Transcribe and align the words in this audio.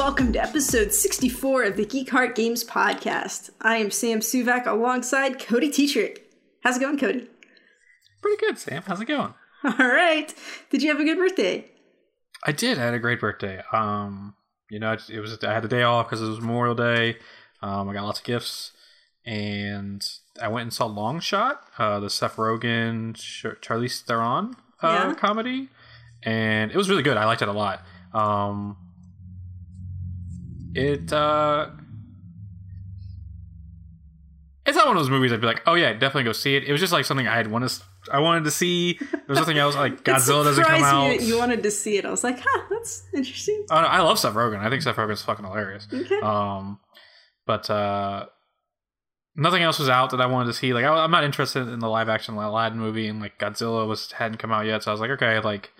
welcome 0.00 0.32
to 0.32 0.42
episode 0.42 0.94
64 0.94 1.64
of 1.64 1.76
the 1.76 1.84
Geek 1.84 2.08
Heart 2.08 2.34
Games 2.34 2.64
podcast. 2.64 3.50
I 3.60 3.76
am 3.76 3.90
Sam 3.90 4.20
Suvak 4.20 4.66
alongside 4.66 5.38
Cody 5.38 5.68
Teatrick. 5.70 6.20
How's 6.62 6.78
it 6.78 6.80
going, 6.80 6.98
Cody? 6.98 7.28
Pretty 8.22 8.40
good, 8.40 8.58
Sam. 8.58 8.82
How's 8.86 9.02
it 9.02 9.04
going? 9.04 9.34
All 9.64 9.72
right. 9.88 10.32
Did 10.70 10.82
you 10.82 10.88
have 10.90 11.00
a 11.00 11.04
good 11.04 11.18
birthday? 11.18 11.66
I 12.46 12.52
did. 12.52 12.78
I 12.78 12.82
had 12.86 12.94
a 12.94 12.98
great 12.98 13.20
birthday. 13.20 13.62
Um, 13.74 14.34
you 14.70 14.78
know, 14.78 14.92
it, 14.92 15.02
it 15.10 15.20
was 15.20 15.36
I 15.44 15.52
had 15.52 15.62
the 15.64 15.68
day 15.68 15.82
off 15.82 16.06
because 16.08 16.22
it 16.22 16.28
was 16.30 16.40
Memorial 16.40 16.74
Day. 16.74 17.18
Um, 17.62 17.86
I 17.90 17.92
got 17.92 18.04
lots 18.04 18.20
of 18.20 18.24
gifts, 18.24 18.72
and 19.26 20.02
I 20.40 20.48
went 20.48 20.62
and 20.62 20.72
saw 20.72 20.86
Long 20.86 21.20
Shot, 21.20 21.60
uh, 21.76 22.00
the 22.00 22.08
Seth 22.08 22.36
Rogen, 22.36 23.14
Ch- 23.16 23.60
Charlize 23.60 24.00
Theron 24.00 24.56
uh, 24.82 25.08
Yeah. 25.08 25.14
comedy, 25.14 25.68
and 26.22 26.70
it 26.70 26.76
was 26.76 26.88
really 26.88 27.02
good. 27.02 27.18
I 27.18 27.26
liked 27.26 27.42
it 27.42 27.48
a 27.48 27.52
lot. 27.52 27.82
Um, 28.14 28.78
it 30.74 31.12
uh, 31.12 31.70
it's 34.66 34.76
not 34.76 34.86
one 34.86 34.96
of 34.96 35.02
those 35.02 35.10
movies 35.10 35.32
I'd 35.32 35.40
be 35.40 35.46
like, 35.46 35.62
oh 35.66 35.74
yeah, 35.74 35.92
definitely 35.92 36.24
go 36.24 36.32
see 36.32 36.54
it. 36.56 36.64
It 36.64 36.72
was 36.72 36.80
just 36.80 36.92
like 36.92 37.04
something 37.04 37.26
I 37.26 37.36
had 37.36 37.48
wanted. 37.48 37.72
I 38.10 38.20
wanted 38.20 38.44
to 38.44 38.50
see. 38.50 38.94
There 38.94 39.20
was 39.28 39.38
nothing 39.38 39.58
else 39.58 39.74
like 39.74 40.04
Godzilla 40.04 40.44
doesn't 40.44 40.64
come 40.64 40.82
out. 40.82 41.20
you 41.20 41.38
wanted 41.38 41.62
to 41.62 41.70
see 41.70 41.96
it. 41.96 42.04
I 42.04 42.10
was 42.10 42.22
like, 42.22 42.38
huh, 42.40 42.64
that's 42.70 43.04
interesting. 43.14 43.66
Oh, 43.70 43.80
no, 43.80 43.86
I 43.86 44.00
love 44.00 44.18
Seth 44.18 44.34
Rogen. 44.34 44.60
I 44.60 44.70
think 44.70 44.82
Seth 44.82 44.96
Rogen's 44.96 45.22
fucking 45.22 45.44
hilarious. 45.44 45.88
Okay. 45.92 46.20
Um, 46.20 46.78
but 47.46 47.68
uh, 47.68 48.26
nothing 49.34 49.62
else 49.62 49.78
was 49.78 49.88
out 49.88 50.10
that 50.10 50.20
I 50.20 50.26
wanted 50.26 50.46
to 50.46 50.52
see. 50.52 50.72
Like, 50.72 50.84
I, 50.84 51.04
I'm 51.04 51.10
not 51.10 51.24
interested 51.24 51.68
in 51.68 51.80
the 51.80 51.88
live 51.88 52.08
action 52.08 52.36
Aladdin 52.36 52.78
movie, 52.78 53.08
and 53.08 53.20
like 53.20 53.38
Godzilla 53.38 53.88
was 53.88 54.12
hadn't 54.12 54.38
come 54.38 54.52
out 54.52 54.66
yet, 54.66 54.82
so 54.82 54.90
I 54.90 54.94
was 54.94 55.00
like, 55.00 55.10
okay, 55.10 55.40
like 55.40 55.70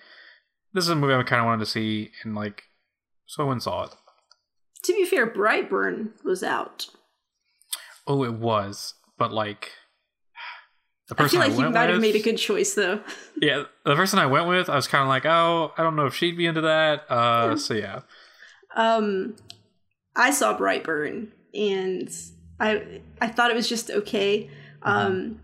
this 0.72 0.84
is 0.84 0.90
a 0.90 0.96
movie 0.96 1.14
I 1.14 1.22
kind 1.22 1.40
of 1.40 1.46
wanted 1.46 1.64
to 1.64 1.70
see, 1.70 2.10
and 2.24 2.34
like, 2.34 2.64
so 3.26 3.44
I 3.44 3.46
went 3.46 3.56
and 3.56 3.62
saw 3.62 3.84
it. 3.84 3.94
To 4.84 4.92
be 4.92 5.04
fair, 5.04 5.26
Brightburn 5.26 6.10
was 6.24 6.42
out. 6.42 6.86
Oh, 8.06 8.24
it 8.24 8.34
was, 8.34 8.94
but 9.18 9.32
like. 9.32 9.72
The 11.08 11.14
person 11.16 11.40
I 11.40 11.46
feel 11.46 11.50
like 11.50 11.58
you 11.58 11.64
went 11.64 11.74
might 11.74 11.88
have 11.90 12.00
made 12.00 12.14
a 12.14 12.22
good 12.22 12.36
choice, 12.38 12.74
though. 12.74 13.00
Yeah, 13.42 13.64
the 13.84 13.96
person 13.96 14.18
I 14.18 14.26
went 14.26 14.46
with, 14.48 14.68
I 14.68 14.76
was 14.76 14.86
kind 14.86 15.02
of 15.02 15.08
like, 15.08 15.24
oh, 15.26 15.72
I 15.76 15.82
don't 15.82 15.96
know 15.96 16.06
if 16.06 16.14
she'd 16.14 16.36
be 16.36 16.46
into 16.46 16.60
that. 16.60 17.10
Uh, 17.10 17.48
Yeah. 17.50 17.54
so 17.56 17.74
yeah, 17.74 18.00
Um, 18.76 19.34
I 20.14 20.30
saw 20.30 20.56
Brightburn, 20.56 21.28
and 21.54 22.10
I 22.60 23.00
I 23.20 23.28
thought 23.28 23.50
it 23.50 23.56
was 23.56 23.68
just 23.68 23.90
okay. 23.90 24.50
Um, 24.82 25.40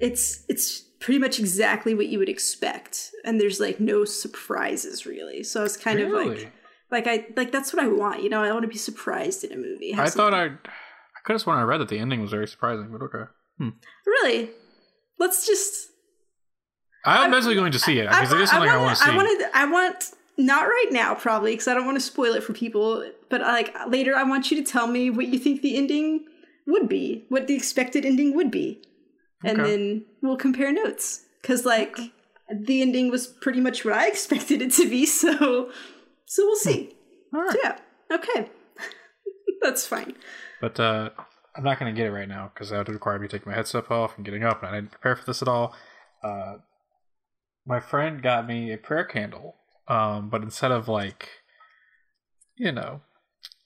it's 0.00 0.44
it's 0.48 0.80
pretty 1.00 1.18
much 1.18 1.38
exactly 1.38 1.94
what 1.94 2.06
you 2.06 2.18
would 2.18 2.28
expect, 2.30 3.10
and 3.24 3.40
there's 3.40 3.60
like 3.60 3.78
no 3.78 4.04
surprises 4.04 5.04
really. 5.06 5.42
So 5.42 5.60
I 5.60 5.62
was 5.64 5.76
kind 5.76 6.00
of 6.00 6.10
like, 6.10 6.50
like 6.90 7.06
I 7.06 7.26
like 7.36 7.52
that's 7.52 7.72
what 7.72 7.82
I 7.82 7.88
want. 7.88 8.22
You 8.22 8.28
know, 8.28 8.42
I 8.42 8.52
want 8.52 8.62
to 8.62 8.68
be 8.68 8.78
surprised 8.78 9.44
in 9.44 9.52
a 9.52 9.56
movie. 9.56 9.92
Have 9.92 10.06
I 10.06 10.10
thought 10.10 10.34
I, 10.34 10.44
I 10.46 11.20
could 11.24 11.34
have 11.34 11.40
sworn 11.40 11.58
I 11.58 11.62
read 11.62 11.80
that 11.80 11.88
the 11.88 11.98
ending 11.98 12.20
was 12.20 12.30
very 12.30 12.46
surprising, 12.46 12.88
but 12.92 13.02
okay. 13.02 13.30
Hmm. 13.58 13.70
really. 14.06 14.50
Let's 15.18 15.46
just. 15.46 15.90
I'm 17.04 17.30
eventually 17.30 17.54
going 17.54 17.72
to 17.72 17.78
see 17.78 17.98
it 17.98 18.08
because 18.08 18.32
it 18.32 18.40
is 18.40 18.50
something 18.50 18.70
I, 18.70 18.78
want 18.78 18.96
to 18.96 19.04
see. 19.04 19.10
I 19.10 19.16
wanted. 19.16 19.46
I 19.52 19.64
want 19.66 20.10
not 20.36 20.62
right 20.62 20.88
now, 20.90 21.14
probably, 21.14 21.52
because 21.52 21.68
I 21.68 21.74
don't 21.74 21.84
want 21.84 21.96
to 21.96 22.04
spoil 22.04 22.34
it 22.34 22.42
for 22.42 22.52
people. 22.52 23.08
But 23.28 23.42
uh, 23.42 23.46
like 23.46 23.74
later, 23.88 24.16
I 24.16 24.24
want 24.24 24.50
you 24.50 24.62
to 24.62 24.70
tell 24.70 24.86
me 24.86 25.10
what 25.10 25.28
you 25.28 25.38
think 25.38 25.62
the 25.62 25.76
ending 25.76 26.24
would 26.66 26.88
be, 26.88 27.26
what 27.28 27.46
the 27.46 27.54
expected 27.54 28.04
ending 28.04 28.34
would 28.34 28.50
be, 28.50 28.82
and 29.44 29.60
Okay. 29.60 29.70
then 29.70 30.04
we'll 30.22 30.36
compare 30.36 30.72
notes. 30.72 31.20
Because 31.42 31.64
like 31.64 31.98
the 32.50 32.80
ending 32.80 33.10
was 33.10 33.26
pretty 33.26 33.60
much 33.60 33.84
what 33.84 33.94
I 33.94 34.06
expected 34.08 34.62
it 34.62 34.72
to 34.72 34.88
be, 34.88 35.06
so 35.06 35.70
so 36.26 36.44
we'll 36.44 36.56
see. 36.56 36.94
All 37.34 37.42
right. 37.42 37.56
Yeah. 37.62 37.78
Okay. 38.10 38.48
That's 39.62 39.86
fine. 39.86 40.14
But 40.60 40.78
uh, 40.80 41.10
I'm 41.56 41.64
not 41.64 41.78
going 41.78 41.94
to 41.94 41.96
get 41.98 42.06
it 42.08 42.12
right 42.12 42.28
now 42.28 42.50
because 42.52 42.70
that 42.70 42.78
would 42.78 42.88
require 42.88 43.18
me 43.18 43.28
taking 43.28 43.50
my 43.50 43.56
headset 43.56 43.90
off 43.90 44.16
and 44.16 44.24
getting 44.24 44.44
up, 44.44 44.62
and 44.62 44.70
I 44.70 44.74
didn't 44.80 44.92
prepare 44.92 45.16
for 45.16 45.24
this 45.24 45.42
at 45.42 45.48
all. 45.48 45.74
Uh, 46.22 46.56
my 47.66 47.80
friend 47.80 48.22
got 48.22 48.46
me 48.46 48.72
a 48.72 48.78
prayer 48.78 49.04
candle, 49.04 49.56
um, 49.88 50.28
but 50.30 50.42
instead 50.42 50.70
of 50.72 50.88
like, 50.88 51.28
you 52.56 52.72
know, 52.72 53.00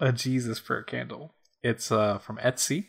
a 0.00 0.12
Jesus 0.12 0.60
prayer 0.60 0.82
candle, 0.82 1.34
it's 1.62 1.90
uh, 1.92 2.18
from 2.18 2.36
Etsy, 2.38 2.86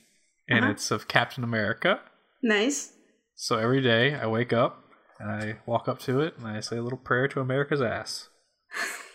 and 0.48 0.60
Uh-huh. 0.60 0.72
it's 0.72 0.92
of 0.92 1.08
Captain 1.08 1.44
America. 1.44 2.02
Nice. 2.42 2.94
So 3.36 3.58
every 3.58 3.82
day 3.82 4.16
I 4.16 4.28
wake 4.28 4.54
up 4.54 4.84
and 5.20 5.30
I 5.32 5.58
walk 5.66 5.88
up 5.88 6.00
to 6.00 6.20
it 6.22 6.38
and 6.38 6.48
I 6.48 6.60
say 6.60 6.78
a 6.78 6.82
little 6.84 6.98
prayer 6.98 7.28
to 7.30 7.40
America's 7.42 7.82
ass. 7.82 8.30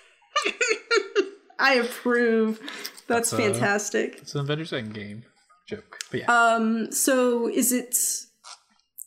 I 1.65 1.75
approve. 1.75 2.61
That's, 3.07 3.31
That's, 3.31 3.43
fantastic. 3.43 4.19
It's 4.19 4.35
an 4.35 4.43
Avengers 4.43 4.73
Endgame 4.73 5.23
joke, 5.67 5.99
but 6.11 6.21
yeah. 6.21 6.27
Um, 6.27 6.93
so 6.93 7.49
is 7.49 7.73
it 7.73 7.97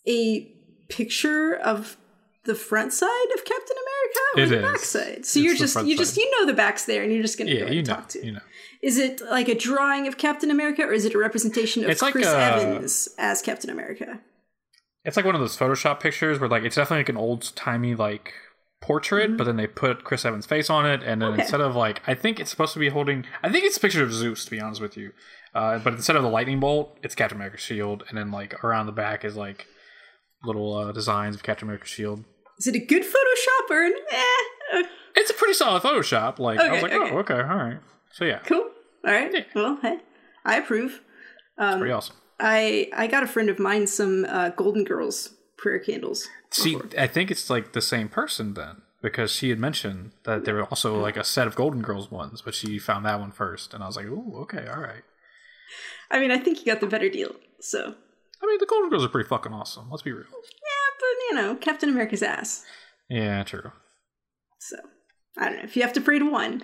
a 0.08 0.52
picture 0.90 1.56
of 1.56 1.98
the 2.46 2.56
front 2.56 2.94
side 2.94 3.32
of 3.36 3.46
Captain 3.46 3.76
America 3.78 4.20
or 4.36 4.42
It 4.42 4.62
the 4.62 4.68
back 4.68 4.80
side? 4.80 5.26
So 5.26 5.38
It's 5.38 5.38
you're 5.38 5.56
just 5.56 5.84
you 5.86 5.96
just 5.98 6.18
you 6.18 6.30
know 6.40 6.48
the 6.48 6.54
back's 6.54 6.86
there 6.86 7.04
and 7.04 7.12
you're 7.12 7.22
just 7.22 7.38
gonna 7.38 7.52
yeah, 7.52 7.66
go 7.66 7.72
you 7.72 7.84
know, 7.84 7.94
talk 7.94 8.10
to. 8.10 8.26
you 8.26 8.32
know. 8.32 8.42
Is 8.82 8.98
it 8.98 9.22
like 9.22 9.48
a 9.50 9.56
drawing 9.56 10.08
of 10.08 10.18
Captain 10.18 10.50
America 10.50 10.84
or 10.84 10.94
is 10.94 11.06
it 11.06 11.14
a 11.14 11.18
representation 11.18 11.84
of 11.84 11.90
It's 11.90 12.02
like 12.02 12.14
Chris 12.14 12.28
a- 12.28 12.40
Evans 12.40 13.10
as 13.20 13.42
Captain 13.42 13.70
America? 13.70 14.20
It's 15.04 15.16
like 15.16 15.26
one 15.26 15.36
of 15.36 15.42
those 15.42 15.58
Photoshop 15.58 16.00
pictures 16.00 16.40
where 16.40 16.50
like 16.50 16.64
it's 16.64 16.76
definitely 16.76 17.02
like 17.02 17.10
an 17.10 17.18
old 17.18 17.56
timey 17.56 17.96
like 17.96 18.34
portrait, 18.82 19.38
but 19.38 19.46
then 19.46 19.58
they 19.58 19.68
put 19.68 20.04
Chris 20.04 20.24
Evans' 20.26 20.46
face 20.46 20.70
on 20.70 20.86
it, 20.86 21.02
and 21.04 21.22
then 21.22 21.30
Mm-hmm. 21.30 21.34
Okay. 21.34 21.42
instead 21.44 21.62
of 21.62 21.76
like 21.76 22.02
I 22.08 22.14
think 22.14 22.40
it's 22.40 22.50
supposed 22.50 22.74
to 22.74 22.80
be 22.80 22.90
holding 22.90 23.26
I 23.44 23.50
think 23.52 23.66
it's 23.66 23.78
a 23.78 23.80
picture 23.80 24.04
of 24.04 24.14
Zeus 24.14 24.46
to 24.46 24.52
be 24.52 24.60
honest 24.60 24.82
with 24.82 24.96
you. 24.98 25.12
Uh, 25.56 25.80
but 25.80 25.94
instead 25.94 26.16
of 26.16 26.22
the 26.24 26.30
lightning 26.30 26.60
bolt, 26.60 26.96
it's 27.02 27.16
Captain 27.16 27.38
America's 27.38 27.62
shield, 27.62 28.04
and 28.10 28.18
then 28.18 28.32
like 28.32 28.64
around 28.64 28.86
the 28.86 28.92
back 28.92 29.26
is 29.26 29.36
like 29.36 29.66
little 30.44 30.74
uh, 30.76 30.92
designs 30.92 31.36
of 31.36 31.44
Captain 31.44 31.68
America's 31.68 31.90
shield. 31.90 32.24
Is 32.60 32.68
it 32.68 32.76
a 32.76 32.80
good 32.86 33.04
Photoshop 33.04 33.70
or 33.72 33.84
an 33.86 33.94
eh? 34.12 34.84
It's 35.16 35.32
a 35.32 35.34
pretty 35.34 35.54
solid 35.54 35.82
Photoshop. 35.82 36.38
Like 36.40 36.60
I 36.60 36.72
was 36.72 36.82
like, 36.84 36.92
okay. 36.94 37.12
oh, 37.12 37.18
okay, 37.20 37.34
all 37.36 37.42
right. 37.58 37.80
So 38.12 38.26
yeah, 38.26 38.40
Cool. 38.40 38.70
All 39.06 39.12
right. 39.14 39.32
Yeah. 39.34 39.44
Well, 39.56 39.80
hey, 39.82 40.00
I 40.46 40.58
approve. 40.58 41.02
Um, 41.58 41.80
pretty 41.80 41.92
awesome. 41.94 42.16
I 42.40 42.90
I 42.96 43.08
got 43.08 43.24
a 43.24 43.28
friend 43.28 43.50
of 43.50 43.58
mine 43.58 43.88
some 43.88 44.26
uh, 44.30 44.50
Golden 44.50 44.84
Girls 44.84 45.34
prayer 45.58 45.80
candles. 45.80 46.28
See, 46.52 46.78
I 46.98 47.08
think 47.08 47.32
it's 47.32 47.50
like 47.50 47.74
the 47.74 47.82
same 47.82 48.10
person 48.10 48.54
then, 48.54 48.82
because 49.02 49.32
she 49.32 49.50
had 49.50 49.60
mentioned 49.60 50.12
that 50.24 50.46
there 50.46 50.56
were 50.56 50.66
also 50.66 51.00
like 51.00 51.18
a 51.18 51.24
set 51.24 51.48
of 51.48 51.56
Golden 51.56 51.82
Girls 51.82 52.12
ones, 52.12 52.42
but 52.42 52.56
she 52.56 52.80
found 52.80 53.06
that 53.06 53.20
one 53.20 53.32
first, 53.32 53.74
and 53.74 53.84
I 53.84 53.88
was 53.88 53.96
like, 53.96 54.06
"Ooh, 54.06 54.38
okay, 54.44 54.68
all 54.68 54.80
right." 54.82 55.04
I 56.10 56.20
mean, 56.20 56.32
I 56.32 56.38
think 56.38 56.60
you 56.60 56.66
got 56.66 56.80
the 56.80 56.88
better 56.88 57.10
deal. 57.10 57.36
So 57.60 57.96
I 58.42 58.46
mean, 58.46 58.58
the 58.60 58.66
Golden 58.66 58.90
Girls 58.90 59.04
are 59.04 59.10
pretty 59.10 59.28
fucking 59.28 59.54
awesome. 59.54 59.90
Let's 59.90 60.04
be 60.04 60.12
real. 60.12 60.26
yeah, 60.32 60.96
but 61.00 61.08
you 61.30 61.34
know, 61.36 61.56
Captain 61.56 61.90
America's 61.90 62.24
ass. 62.24 62.66
Yeah, 63.10 63.44
true. 63.44 63.72
So 64.60 64.78
I 65.38 65.46
don't 65.50 65.58
know 65.58 65.64
if 65.64 65.76
you 65.76 65.82
have 65.82 65.94
to 65.94 66.02
pray 66.02 66.20
to 66.20 66.30
one. 66.30 66.64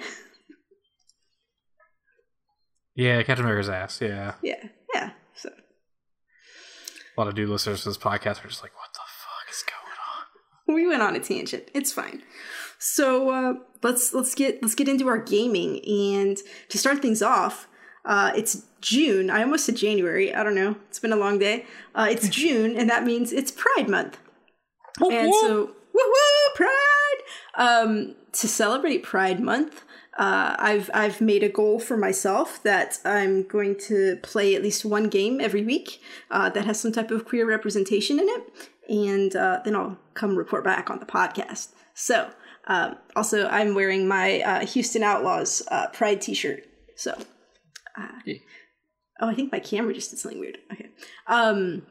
Yeah, 2.96 3.24
Captain 3.24 3.46
America's 3.46 3.70
ass. 3.70 4.00
Yeah, 4.02 4.36
yeah, 4.44 4.68
yeah. 4.94 5.12
So 5.36 5.50
a 7.16 7.22
lot 7.22 7.28
of 7.28 7.36
dude 7.36 7.50
listeners 7.50 7.84
to 7.84 7.90
this 7.90 7.98
podcast 7.98 8.44
are 8.44 8.48
just 8.48 8.64
like, 8.64 8.76
"What 8.76 8.94
the 8.94 9.00
fuck 9.00 9.52
is 9.52 9.64
going 9.64 9.98
on?" 10.68 10.76
we 10.76 10.88
went 10.88 11.02
on 11.02 11.16
a 11.16 11.20
tangent. 11.20 11.70
It's 11.74 11.92
fine. 11.92 12.24
So 12.80 13.30
uh, 13.30 13.54
let's 13.82 14.14
let's 14.14 14.36
get 14.36 14.62
let's 14.62 14.76
get 14.76 14.88
into 14.88 15.08
our 15.08 15.18
gaming 15.18 15.84
and 15.86 16.38
to 16.70 16.78
start 16.78 17.02
things 17.02 17.22
off. 17.22 17.68
Uh, 18.06 18.32
it's 18.36 18.64
June. 18.82 19.30
I 19.30 19.42
almost 19.44 19.66
said 19.66 19.78
January. 19.78 20.34
I 20.34 20.44
don't 20.44 20.56
know. 20.56 20.76
It's 20.90 21.00
been 21.00 21.14
a 21.14 21.18
long 21.18 21.40
day. 21.40 21.66
Uh, 21.96 22.08
it's 22.10 22.28
June, 22.42 22.76
and 22.78 22.90
that 22.90 23.06
means 23.06 23.32
it's 23.32 23.52
Pride 23.52 23.88
Month. 23.88 24.20
And 25.00 25.34
so, 25.34 25.72
woo 25.94 26.04
woo, 26.04 26.56
Pride! 26.56 26.83
Um, 27.56 28.16
to 28.34 28.48
celebrate 28.48 29.04
Pride 29.04 29.40
Month, 29.40 29.84
uh, 30.18 30.56
I've 30.60 30.90
I've 30.94 31.22
made 31.22 31.44
a 31.44 31.50
goal 31.50 31.80
for 31.80 31.98
myself 31.98 32.62
that 32.64 33.00
I'm 33.06 33.48
going 33.48 33.76
to 33.88 34.18
play 34.24 34.56
at 34.56 34.62
least 34.64 34.86
one 34.86 35.08
game 35.10 35.40
every 35.42 35.64
week 35.64 36.02
uh, 36.32 36.50
that 36.50 36.66
has 36.66 36.80
some 36.80 36.92
type 36.92 37.12
of 37.12 37.26
queer 37.26 37.48
representation 37.48 38.20
in 38.20 38.28
it, 38.28 38.70
and 38.90 39.36
uh, 39.36 39.60
then 39.64 39.76
I'll 39.76 39.98
come 40.14 40.36
report 40.36 40.64
back 40.64 40.90
on 40.90 41.00
the 41.00 41.06
podcast. 41.06 41.70
So, 41.94 42.30
um, 42.68 42.98
also, 43.16 43.48
I'm 43.48 43.76
wearing 43.76 44.08
my 44.08 44.42
uh, 44.42 44.66
Houston 44.66 45.04
Outlaws 45.04 45.62
uh, 45.70 45.88
Pride 45.88 46.22
T-shirt. 46.22 46.64
So, 46.96 47.12
uh, 47.98 48.08
Yeah. 48.26 48.36
oh, 49.20 49.30
I 49.30 49.36
think 49.36 49.52
my 49.52 49.60
camera 49.60 49.94
just 49.94 50.10
did 50.12 50.20
something 50.20 50.40
weird. 50.40 50.58
Okay. 50.72 50.90
Um, 51.28 51.84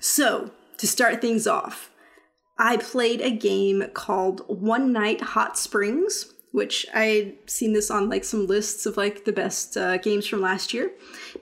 so 0.00 0.50
to 0.78 0.86
start 0.86 1.20
things 1.20 1.46
off. 1.46 1.90
I 2.58 2.76
played 2.76 3.20
a 3.20 3.30
game 3.30 3.84
called 3.94 4.42
One 4.46 4.92
Night 4.92 5.20
Hot 5.20 5.58
Springs, 5.58 6.32
which 6.52 6.86
I'd 6.94 7.36
seen 7.46 7.72
this 7.72 7.90
on 7.90 8.08
like 8.08 8.24
some 8.24 8.46
lists 8.46 8.86
of 8.86 8.96
like 8.96 9.24
the 9.24 9.32
best 9.32 9.76
uh, 9.76 9.96
games 9.98 10.26
from 10.26 10.40
last 10.40 10.74
year. 10.74 10.92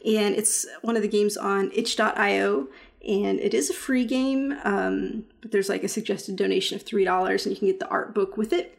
And 0.06 0.34
it's 0.34 0.66
one 0.82 0.96
of 0.96 1.02
the 1.02 1.08
games 1.08 1.36
on 1.36 1.70
itch.io. 1.74 2.68
And 3.06 3.40
it 3.40 3.54
is 3.54 3.70
a 3.70 3.74
free 3.74 4.04
game, 4.04 4.54
um, 4.62 5.24
but 5.40 5.52
there's 5.52 5.70
like 5.70 5.82
a 5.82 5.88
suggested 5.88 6.36
donation 6.36 6.76
of 6.76 6.84
$3 6.84 7.46
and 7.46 7.54
you 7.54 7.58
can 7.58 7.68
get 7.68 7.80
the 7.80 7.88
art 7.88 8.14
book 8.14 8.36
with 8.36 8.52
it. 8.52 8.78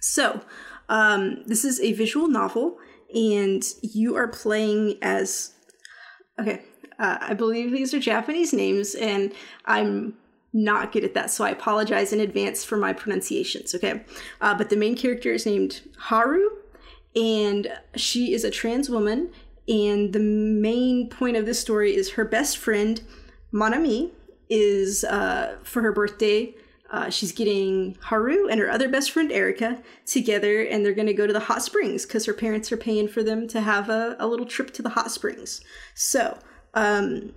So, 0.00 0.40
um, 0.88 1.44
this 1.46 1.64
is 1.64 1.80
a 1.80 1.92
visual 1.92 2.26
novel, 2.26 2.78
and 3.14 3.62
you 3.80 4.16
are 4.16 4.26
playing 4.26 4.98
as 5.00 5.52
okay. 6.38 6.62
Uh, 6.98 7.16
I 7.20 7.34
believe 7.34 7.70
these 7.70 7.94
are 7.94 8.00
Japanese 8.00 8.52
names, 8.52 8.94
and 8.94 9.32
I'm 9.64 10.14
not 10.52 10.92
good 10.92 11.04
at 11.04 11.14
that, 11.14 11.30
so 11.30 11.44
I 11.44 11.50
apologize 11.50 12.12
in 12.12 12.20
advance 12.20 12.64
for 12.64 12.76
my 12.76 12.92
pronunciations. 12.92 13.74
Okay, 13.74 14.02
uh, 14.40 14.54
but 14.54 14.70
the 14.70 14.76
main 14.76 14.96
character 14.96 15.32
is 15.32 15.46
named 15.46 15.82
Haru, 15.98 16.48
and 17.14 17.72
she 17.96 18.32
is 18.32 18.44
a 18.44 18.50
trans 18.50 18.90
woman. 18.90 19.30
And 19.68 20.12
the 20.12 20.18
main 20.18 21.08
point 21.08 21.36
of 21.36 21.46
this 21.46 21.60
story 21.60 21.94
is 21.94 22.12
her 22.12 22.24
best 22.24 22.58
friend, 22.58 23.00
Manami, 23.52 24.10
is 24.48 25.04
uh, 25.04 25.58
for 25.62 25.82
her 25.82 25.92
birthday. 25.92 26.54
Uh, 26.90 27.08
she's 27.08 27.30
getting 27.30 27.96
Haru 28.00 28.48
and 28.48 28.58
her 28.58 28.68
other 28.68 28.88
best 28.88 29.12
friend 29.12 29.30
Erica 29.30 29.80
together, 30.06 30.62
and 30.62 30.84
they're 30.84 30.92
going 30.92 31.06
to 31.06 31.14
go 31.14 31.26
to 31.26 31.32
the 31.32 31.38
hot 31.40 31.62
springs 31.62 32.04
because 32.04 32.24
her 32.24 32.34
parents 32.34 32.72
are 32.72 32.76
paying 32.76 33.06
for 33.06 33.22
them 33.22 33.46
to 33.46 33.60
have 33.60 33.88
a, 33.88 34.16
a 34.18 34.26
little 34.26 34.46
trip 34.46 34.72
to 34.72 34.82
the 34.82 34.88
hot 34.88 35.12
springs. 35.12 35.60
So, 35.94 36.36
um, 36.74 37.32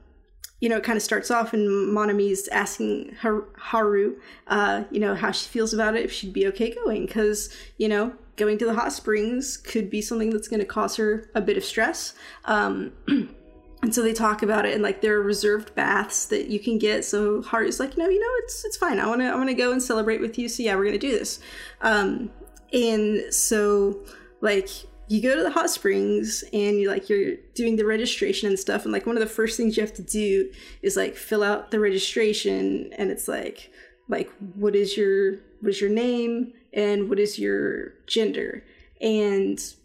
you 0.63 0.69
know, 0.69 0.77
it 0.77 0.83
kind 0.85 0.95
of 0.95 1.03
starts 1.03 1.29
off, 1.29 1.51
and 1.51 1.93
Monami's 1.93 2.47
asking 2.47 3.17
Har- 3.19 3.49
Haru, 3.57 4.15
uh, 4.47 4.85
you 4.91 4.99
know, 5.01 5.13
how 5.13 5.29
she 5.29 5.49
feels 5.49 5.73
about 5.73 5.97
it, 5.97 6.05
if 6.05 6.11
she'd 6.13 6.31
be 6.31 6.47
okay 6.47 6.73
going, 6.73 7.05
because, 7.05 7.53
you 7.75 7.89
know, 7.89 8.13
going 8.37 8.57
to 8.57 8.65
the 8.65 8.73
hot 8.73 8.93
springs 8.93 9.57
could 9.57 9.89
be 9.89 10.01
something 10.01 10.29
that's 10.29 10.47
going 10.47 10.61
to 10.61 10.65
cause 10.65 10.95
her 10.95 11.29
a 11.35 11.41
bit 11.41 11.57
of 11.57 11.65
stress. 11.65 12.13
Um, 12.45 12.93
and 13.07 13.93
so 13.93 14.01
they 14.01 14.13
talk 14.13 14.41
about 14.41 14.65
it 14.65 14.73
and 14.73 14.81
like 14.81 15.01
there 15.01 15.17
are 15.17 15.21
reserved 15.21 15.75
baths 15.75 16.27
that 16.27 16.47
you 16.47 16.61
can 16.61 16.77
get. 16.77 17.03
So 17.03 17.41
Haru's 17.41 17.81
like 17.81 17.97
no 17.97 18.07
you 18.07 18.19
know 18.21 18.31
it's 18.45 18.63
it's 18.63 18.77
fine. 18.77 18.99
I 18.99 19.07
want 19.07 19.19
to 19.19 19.27
i 19.27 19.35
want 19.35 19.49
to 19.49 19.53
go 19.53 19.73
and 19.73 19.83
celebrate 19.83 20.21
with 20.21 20.39
you. 20.39 20.47
So 20.47 20.63
yeah 20.63 20.75
we're 20.77 20.85
gonna 20.85 20.97
do 20.97 21.11
this. 21.11 21.41
Um 21.81 22.31
and 22.71 23.33
so 23.33 23.99
like 24.39 24.69
you 25.07 25.21
go 25.21 25.35
to 25.35 25.43
the 25.43 25.51
hot 25.51 25.69
springs 25.69 26.43
and 26.53 26.79
you 26.79 26.89
like 26.89 27.09
you're 27.09 27.35
doing 27.55 27.75
the 27.75 27.85
registration 27.85 28.47
and 28.47 28.57
stuff 28.57 28.83
and 28.83 28.93
like 28.93 29.05
one 29.05 29.17
of 29.17 29.21
the 29.21 29.27
first 29.27 29.57
things 29.57 29.75
you 29.75 29.81
have 29.81 29.93
to 29.93 30.01
do 30.01 30.49
is 30.81 30.95
like 30.95 31.15
fill 31.15 31.43
out 31.43 31.71
the 31.71 31.79
registration 31.79 32.91
and 32.93 33.11
it's 33.11 33.27
like 33.27 33.69
like 34.07 34.31
what 34.55 34.75
is 34.75 34.95
your 34.97 35.33
what 35.61 35.69
is 35.69 35.81
your 35.81 35.89
name 35.89 36.53
and 36.73 37.09
what 37.09 37.19
is 37.19 37.37
your 37.37 37.93
gender 38.07 38.63
and 39.01 39.75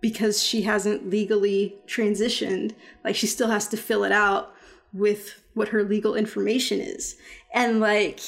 because 0.00 0.42
she 0.42 0.62
hasn't 0.62 1.10
legally 1.10 1.76
transitioned, 1.86 2.74
like 3.04 3.16
she 3.16 3.26
still 3.26 3.48
has 3.48 3.66
to 3.68 3.76
fill 3.76 4.04
it 4.04 4.12
out 4.12 4.54
with 4.92 5.42
what 5.54 5.68
her 5.68 5.82
legal 5.82 6.14
information 6.14 6.80
is. 6.80 7.16
And 7.52 7.80
like 7.80 8.20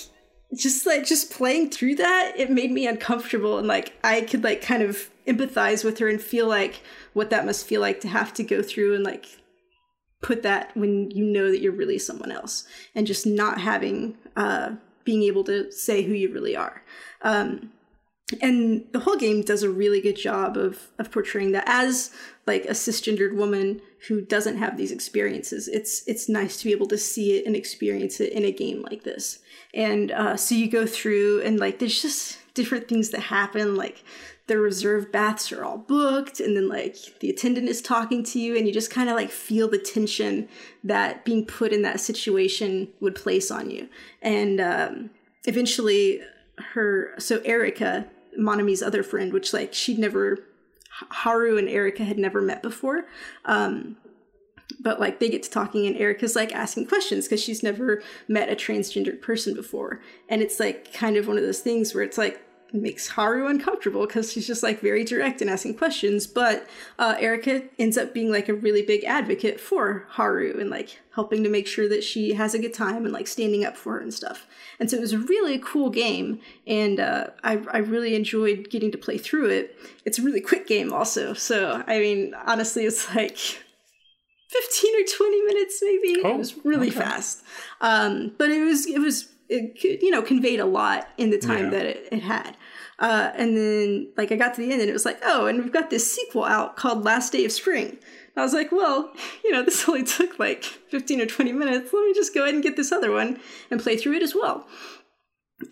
just 0.57 0.87
like 0.87 1.05
just 1.05 1.31
playing 1.31 1.71
through 1.71 1.97
that, 1.97 2.33
it 2.37 2.51
made 2.51 2.73
me 2.73 2.87
uncomfortable 2.87 3.59
and 3.59 3.69
like 3.69 3.93
I 4.03 4.23
could 4.23 4.43
like 4.43 4.63
kind 4.63 4.83
of 4.83 5.11
empathize 5.27 5.85
with 5.85 5.99
her 5.99 6.09
and 6.09 6.21
feel 6.21 6.49
like 6.49 6.83
what 7.13 7.31
that 7.31 7.47
must 7.47 7.67
feel 7.67 7.81
like 7.81 8.01
to 8.01 8.09
have 8.09 8.35
to 8.35 8.43
go 8.43 8.63
through 8.63 8.95
and 8.95 9.05
like 9.05 9.27
put 10.23 10.43
that 10.43 10.77
when 10.77 11.11
you 11.13 11.25
know 11.25 11.51
that 11.51 11.61
you're 11.61 11.73
really 11.73 11.99
someone 11.99 12.33
else 12.33 12.67
and 12.95 13.07
just 13.07 13.27
not 13.27 13.61
having 13.61 14.19
uh 14.37 14.71
being 15.05 15.23
able 15.23 15.45
to 15.45 15.71
say 15.73 16.03
who 16.03 16.13
you 16.13 16.33
really 16.33 16.57
are. 16.57 16.83
Um 17.23 17.73
and 18.43 18.85
the 18.93 19.01
whole 19.01 19.17
game 19.17 19.43
does 19.43 19.63
a 19.63 19.71
really 19.71 20.01
good 20.01 20.17
job 20.17 20.57
of 20.57 20.91
of 20.99 21.11
portraying 21.11 21.53
that 21.53 21.65
as 21.67 22.11
like 22.51 22.65
a 22.65 22.73
cisgendered 22.73 23.35
woman 23.37 23.81
who 24.09 24.21
doesn't 24.21 24.57
have 24.57 24.77
these 24.77 24.91
experiences. 24.91 25.69
It's 25.69 26.03
it's 26.09 26.29
nice 26.29 26.57
to 26.59 26.65
be 26.65 26.73
able 26.73 26.89
to 26.89 26.99
see 26.99 27.37
it 27.37 27.47
and 27.47 27.55
experience 27.55 28.21
it 28.21 28.33
in 28.33 28.45
a 28.45 28.51
game 28.51 28.83
like 28.83 29.05
this. 29.05 29.39
And 29.73 30.11
uh, 30.11 30.37
so 30.37 30.57
you 30.57 30.69
go 30.69 30.85
through 30.85 31.43
and 31.43 31.61
like 31.61 31.79
there's 31.79 32.03
just 32.03 32.39
different 32.55 32.89
things 32.89 33.11
that 33.11 33.21
happen 33.21 33.77
like 33.77 34.03
the 34.49 34.59
reserved 34.59 35.13
baths 35.13 35.53
are 35.53 35.65
all 35.65 35.79
booked 35.79 36.41
and 36.41 36.57
then 36.57 36.69
like 36.69 36.97
the 37.21 37.31
attendant 37.31 37.69
is 37.69 37.81
talking 37.81 38.25
to 38.25 38.41
you 38.41 38.57
and 38.57 38.67
you 38.67 38.73
just 38.73 38.91
kind 38.91 39.09
of 39.09 39.15
like 39.15 39.31
feel 39.31 39.69
the 39.69 39.79
tension 39.79 40.49
that 40.83 41.25
being 41.25 41.47
put 41.47 41.73
in 41.73 41.83
that 41.83 42.01
situation 42.01 42.89
would 42.99 43.15
place 43.15 43.49
on 43.53 43.71
you. 43.71 43.89
And 44.21 44.61
um, 44.61 45.11
eventually 45.45 46.21
her 46.73 47.15
so 47.19 47.41
Erica 47.45 48.07
Monami's 48.37 48.83
other 48.83 49.05
friend, 49.05 49.33
which 49.33 49.53
like 49.53 49.73
she'd 49.73 50.01
never 50.01 50.39
Haru 51.09 51.59
and 51.59 51.69
Erica 51.69 52.05
had 52.05 52.19
never 52.19 52.41
met 52.41 52.63
before. 52.63 53.07
Um, 53.45 53.97
but 54.79 55.01
like 55.01 55.19
they 55.19 55.29
get 55.29 55.43
to 55.43 55.51
talking 55.51 55.87
and 55.87 55.97
Erika's 55.97 56.37
like 56.37 56.55
asking 56.55 56.87
questions 56.87 57.27
because 57.27 57.43
she's 57.43 57.63
never 57.63 58.03
met 58.29 58.49
a 58.49 58.55
transgendered 58.55 59.21
person 59.21 59.55
before. 59.55 60.01
And 60.29 60.43
it's 60.43 60.61
like 60.61 60.93
kind 60.93 61.17
of 61.17 61.27
one 61.27 61.37
of 61.37 61.43
those 61.43 61.61
things 61.61 61.95
where 61.95 62.05
it's 62.05 62.19
like 62.19 62.41
makes 62.73 63.09
Haru 63.09 63.49
uncomfortable 63.49 64.07
because 64.07 64.33
she's 64.33 64.47
just 64.47 64.63
like 64.63 64.81
very 64.81 65.05
direct 65.05 65.41
and 65.41 65.51
asking 65.51 65.77
questions. 65.77 66.27
But 66.27 66.67
uh, 66.99 67.17
Erika 67.19 67.63
ends 67.79 67.99
up 67.99 68.15
being 68.15 68.31
like 68.31 68.49
a 68.49 68.55
really 68.55 68.83
big 68.83 69.05
advocate 69.05 69.61
for 69.61 70.07
Haru 70.11 70.59
and 70.59 70.71
like 70.71 70.99
helping 71.15 71.43
to 71.43 71.51
make 71.51 71.67
sure 71.67 71.89
that 71.89 72.05
she 72.05 72.35
has 72.35 72.55
a 72.55 72.59
good 72.59 72.75
time 72.75 73.05
and 73.05 73.13
like 73.13 73.27
standing 73.27 73.65
up 73.65 73.77
for 73.77 73.95
her 73.95 74.01
and 74.01 74.15
stuff. 74.15 74.47
And 74.79 74.91
so 74.91 74.97
it 74.97 75.01
was 75.01 75.13
a 75.13 75.19
really 75.19 75.59
cool 75.59 75.91
game, 75.91 76.41
and 76.67 77.01
uh, 77.01 77.29
I 77.43 77.63
I 77.73 77.79
really 77.79 78.15
enjoyed 78.15 78.71
getting 78.71 78.93
to 78.93 78.99
play 78.99 79.19
through 79.19 79.51
it. 79.51 79.77
It's 80.05 80.19
a 80.19 80.23
really 80.23 80.41
quick 80.41 80.67
game 80.67 80.93
also, 80.93 81.35
so 81.35 81.83
I 81.87 81.99
mean 81.99 82.35
honestly, 82.47 82.85
it's 82.85 83.15
like. 83.15 83.37
15 84.53 84.95
or 84.97 85.07
20 85.17 85.43
minutes 85.43 85.79
maybe 85.81 86.23
oh, 86.25 86.35
it 86.35 86.37
was 86.37 86.65
really 86.65 86.89
okay. 86.89 86.99
fast 86.99 87.45
um, 87.81 88.33
but 88.37 88.51
it 88.51 88.65
was 88.65 88.85
it 88.85 88.99
was 88.99 89.29
it 89.49 90.03
you 90.03 90.11
know 90.11 90.23
conveyed 90.23 90.61
a 90.61 90.65
lot 90.65 91.09
in 91.19 91.31
the 91.31 91.39
time 91.39 91.67
yeah. 91.67 91.71
that 91.71 91.87
it, 91.87 92.09
it 92.11 92.23
had 92.23 92.57
uh, 93.01 93.33
and 93.35 93.57
then 93.57 94.13
like 94.17 94.31
i 94.31 94.37
got 94.37 94.55
to 94.55 94.61
the 94.61 94.71
end 94.71 94.81
and 94.81 94.91
it 94.91 94.93
was 94.93 95.05
like 95.05 95.19
oh 95.25 95.47
and 95.47 95.63
we've 95.63 95.73
got 95.73 95.91
this 95.91 96.13
sequel 96.13 96.45
out 96.45 96.77
called 96.77 97.05
last 97.05 97.33
day 97.33 97.45
of 97.45 97.53
spring. 97.53 97.99
I 98.37 98.43
was 98.43 98.55
like 98.55 98.71
well 98.71 99.13
you 99.45 99.51
know 99.51 99.65
this 99.65 99.89
only 99.89 100.05
took 100.05 100.39
like 100.39 100.65
15 100.65 101.21
or 101.21 101.27
20 101.27 101.53
minutes. 101.53 101.93
Let 101.93 102.05
me 102.05 102.15
just 102.15 102.35
go 102.35 102.43
ahead 102.43 102.55
and 102.55 102.63
get 102.63 102.77
this 102.77 102.93
other 102.93 103.11
one 103.11 103.41
and 103.71 103.81
play 103.81 103.97
through 103.97 104.15
it 104.15 104.23
as 104.23 104.35
well. 104.35 104.67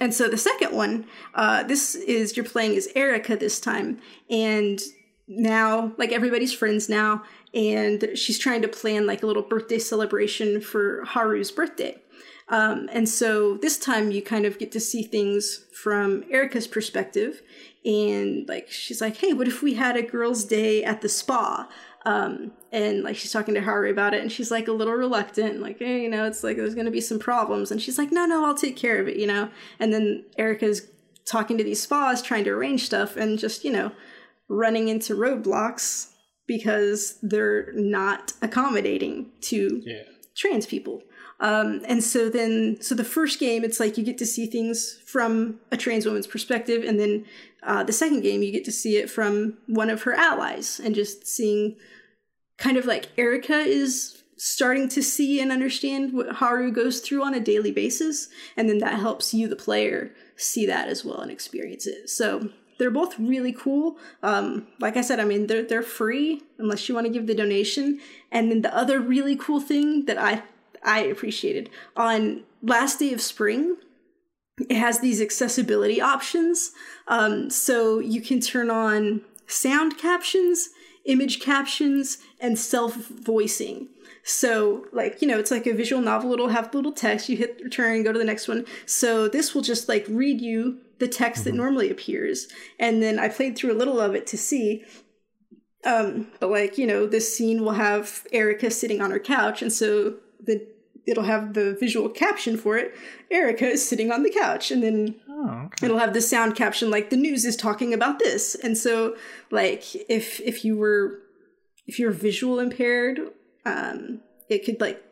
And 0.01 0.13
so 0.13 0.29
the 0.29 0.37
second 0.37 0.73
one 0.73 1.07
uh, 1.35 1.63
this 1.63 1.95
is 1.95 2.37
you're 2.37 2.45
playing 2.45 2.77
as 2.77 2.89
Erica 2.95 3.37
this 3.37 3.61
time. 3.61 4.01
And 4.31 4.81
now 5.27 5.93
like 5.99 6.13
everybody's 6.13 6.53
friends 6.53 6.89
now. 6.89 7.23
And 7.55 8.11
she's 8.15 8.39
trying 8.39 8.63
to 8.63 8.69
plan 8.69 9.07
like 9.07 9.23
a 9.23 9.27
little 9.27 9.43
birthday 9.43 9.79
celebration 9.79 10.61
for 10.61 11.05
haru's 11.05 11.51
birthday 11.51 11.97
um, 12.51 12.89
and 12.93 13.09
so 13.09 13.57
this 13.59 13.79
time 13.79 14.11
you 14.11 14.23
kind 14.23 14.47
of 14.47 14.59
get 14.59 14.73
to 14.73 14.81
see 14.81 15.03
things 15.03 15.67
from 15.83 16.25
Erica's 16.31 16.67
perspective. 16.67 17.43
And 17.85 18.49
like, 18.49 18.71
she's 18.71 19.01
like, 19.01 19.17
hey, 19.17 19.33
what 19.33 19.49
if 19.49 19.63
we 19.63 19.75
had 19.75 19.97
a 19.97 20.03
girls' 20.03 20.45
day 20.45 20.83
at 20.85 21.01
the 21.01 21.09
spa? 21.09 21.69
Um, 22.05 22.53
and 22.73 23.03
like, 23.03 23.17
she's 23.17 23.33
talking 23.33 23.55
to 23.55 23.61
Haru 23.61 23.91
about 23.91 24.15
it, 24.15 24.23
and 24.23 24.33
she's 24.33 24.51
like 24.51 24.69
a 24.69 24.73
little 24.73 24.95
reluctant, 24.95 25.61
like, 25.61 25.79
hey, 25.79 26.03
you 26.03 26.09
know, 26.09 26.25
it's 26.25 26.43
like 26.43 26.57
there's 26.57 26.75
gonna 26.75 26.91
be 26.91 27.01
some 27.01 27.19
problems. 27.19 27.71
And 27.71 27.81
she's 27.81 27.99
like, 27.99 28.11
no, 28.11 28.25
no, 28.25 28.45
I'll 28.45 28.55
take 28.55 28.77
care 28.77 29.01
of 29.01 29.09
it, 29.09 29.17
you 29.17 29.27
know? 29.27 29.51
And 29.79 29.93
then 29.93 30.25
Erica's 30.39 30.83
talking 31.27 31.59
to 31.59 31.65
these 31.65 31.83
spas, 31.83 32.23
trying 32.23 32.45
to 32.45 32.51
arrange 32.51 32.85
stuff, 32.85 33.17
and 33.17 33.39
just, 33.39 33.65
you 33.65 33.71
know, 33.71 33.93
running 34.49 34.89
into 34.89 35.15
roadblocks 35.15 36.11
because 36.47 37.19
they're 37.23 37.73
not 37.75 38.33
accommodating 38.41 39.31
to 39.43 39.83
yeah. 39.85 40.03
trans 40.37 40.67
people. 40.67 41.03
Um, 41.41 41.83
and 41.87 42.03
so 42.03 42.29
then, 42.29 42.79
so 42.81 42.95
the 42.95 43.05
first 43.05 43.39
game, 43.39 43.65
it's 43.65 43.79
like 43.79 43.97
you 43.97 44.05
get 44.05 44.19
to 44.19 44.27
see 44.27 44.47
things 44.47 44.99
from 45.05 45.61
a 45.71 45.77
trans 45.77 46.05
woman's 46.05 46.27
perspective, 46.27 46.83
and 46.85 46.99
then 46.99 47.25
uh, 47.63 47.85
the 47.85 47.93
second 47.93 48.23
game, 48.23 48.43
you 48.43 48.53
get 48.53 48.65
to 48.65 48.73
see 48.73 48.97
it 48.97 49.09
from 49.09 49.59
one 49.67 49.91
of 49.91 50.03
her 50.03 50.15
allies, 50.15 50.81
and 50.83 50.95
just 50.95 51.27
seeing 51.27 51.77
kind 52.57 52.77
of 52.77 52.87
like 52.87 53.09
Erika 53.17 53.59
is 53.59 54.23
starting 54.37 54.89
to 54.89 55.03
see 55.03 55.41
and 55.41 55.51
understand 55.51 56.13
what 56.13 56.37
Haru 56.37 56.71
goes 56.71 57.01
through 57.01 57.25
on 57.25 57.35
a 57.35 57.41
daily 57.41 57.71
basis, 57.71 58.29
and 58.57 58.69
then 58.69 58.79
that 58.79 58.99
helps 58.99 59.33
you, 59.33 59.49
the 59.49 59.57
player, 59.57 60.13
see 60.37 60.67
that 60.67 60.89
as 60.89 61.05
well 61.05 61.21
and 61.21 61.31
experience 61.31 61.87
it. 61.87 62.09
So 62.09 62.51
they're 62.79 62.91
both 62.91 63.19
really 63.19 63.53
cool. 63.53 63.99
Um, 64.23 64.69
like 64.81 64.97
I 64.97 65.01
said, 65.03 65.21
I 65.21 65.25
mean 65.25 65.49
they're 65.49 65.65
they're 65.65 65.83
free 65.83 66.43
unless 66.59 66.89
you 66.89 66.95
want 66.95 67.07
to 67.07 67.13
give 67.13 67.27
the 67.27 67.35
donation. 67.35 68.01
And 68.31 68.51
then 68.51 68.63
the 68.63 68.75
other 68.75 69.01
really 69.01 69.37
cool 69.37 69.61
thing 69.61 70.07
that 70.07 70.19
I 70.19 70.43
I 70.85 71.01
appreciated. 71.01 71.71
On 71.97 72.45
last 72.63 72.99
day 72.99 73.13
of 73.13 73.21
spring, 73.21 73.77
it 74.69 74.77
has 74.77 75.01
these 75.01 75.21
accessibility 75.21 76.01
options. 76.01 76.73
Um, 77.07 77.51
so 77.51 77.99
you 77.99 78.21
can 78.21 78.41
turn 78.41 78.71
on 78.71 79.23
sound 79.47 79.99
captions, 79.99 80.71
image 81.05 81.41
captions, 81.41 82.19
and 82.41 82.59
self 82.59 82.95
voicing. 82.95 83.89
So, 84.25 84.85
like, 84.93 85.23
you 85.23 85.29
know, 85.29 85.39
it's 85.39 85.51
like 85.51 85.67
a 85.67 85.73
visual 85.73 86.03
novel, 86.03 86.33
it'll 86.35 86.49
have 86.49 86.75
little 86.75 86.93
text, 86.93 87.31
you 87.31 87.37
hit 87.37 87.61
return, 87.65 88.03
go 88.03 88.13
to 88.13 88.19
the 88.19 88.25
next 88.25 88.47
one. 88.47 88.67
So, 88.85 89.27
this 89.27 89.55
will 89.55 89.63
just 89.63 89.89
like 89.89 90.05
read 90.09 90.41
you 90.41 90.81
the 90.99 91.09
text 91.09 91.45
mm-hmm. 91.45 91.53
that 91.53 91.57
normally 91.57 91.91
appears. 91.91 92.49
And 92.79 93.03
then 93.03 93.19
I 93.19 93.29
played 93.29 93.57
through 93.57 93.73
a 93.73 93.79
little 93.79 94.01
of 94.01 94.15
it 94.15 94.27
to 94.29 94.37
see. 94.37 94.85
Um, 95.85 96.29
but, 96.41 96.51
like, 96.51 96.77
you 96.77 96.87
know, 96.87 97.07
this 97.07 97.35
scene 97.35 97.65
will 97.65 97.73
have 97.73 98.27
Erica 98.33 98.71
sitting 98.71 99.01
on 99.01 99.13
her 99.13 99.21
couch. 99.21 99.63
And 99.63 99.73
so 99.73 100.17
the 100.43 100.67
it'll 101.09 101.25
have 101.25 101.55
the 101.55 101.75
visual 101.81 102.09
caption 102.09 102.57
for 102.57 102.77
it. 102.77 102.95
Erica 103.31 103.67
is 103.67 103.87
sitting 103.87 104.13
on 104.13 104.23
the 104.23 104.31
couch, 104.31 104.71
and 104.71 104.83
then 104.83 105.15
oh, 105.29 105.63
okay. 105.67 105.87
it'll 105.87 105.99
have 105.99 106.15
the 106.15 106.21
sound 106.21 106.55
caption 106.55 106.91
like 106.91 107.11
the 107.11 107.17
news 107.17 107.45
is 107.45 107.57
talking 107.57 107.95
about 107.95 108.19
this. 108.19 108.55
And 108.55 108.77
so, 108.77 109.17
like 109.51 109.95
if 110.09 110.41
if 110.41 110.65
you 110.65 110.77
were 110.77 111.21
if 111.87 111.99
you're 111.99 112.11
visual 112.11 112.61
impaired, 112.61 113.21
um, 113.65 114.21
it 114.49 114.65
could 114.65 114.81
like 114.81 115.03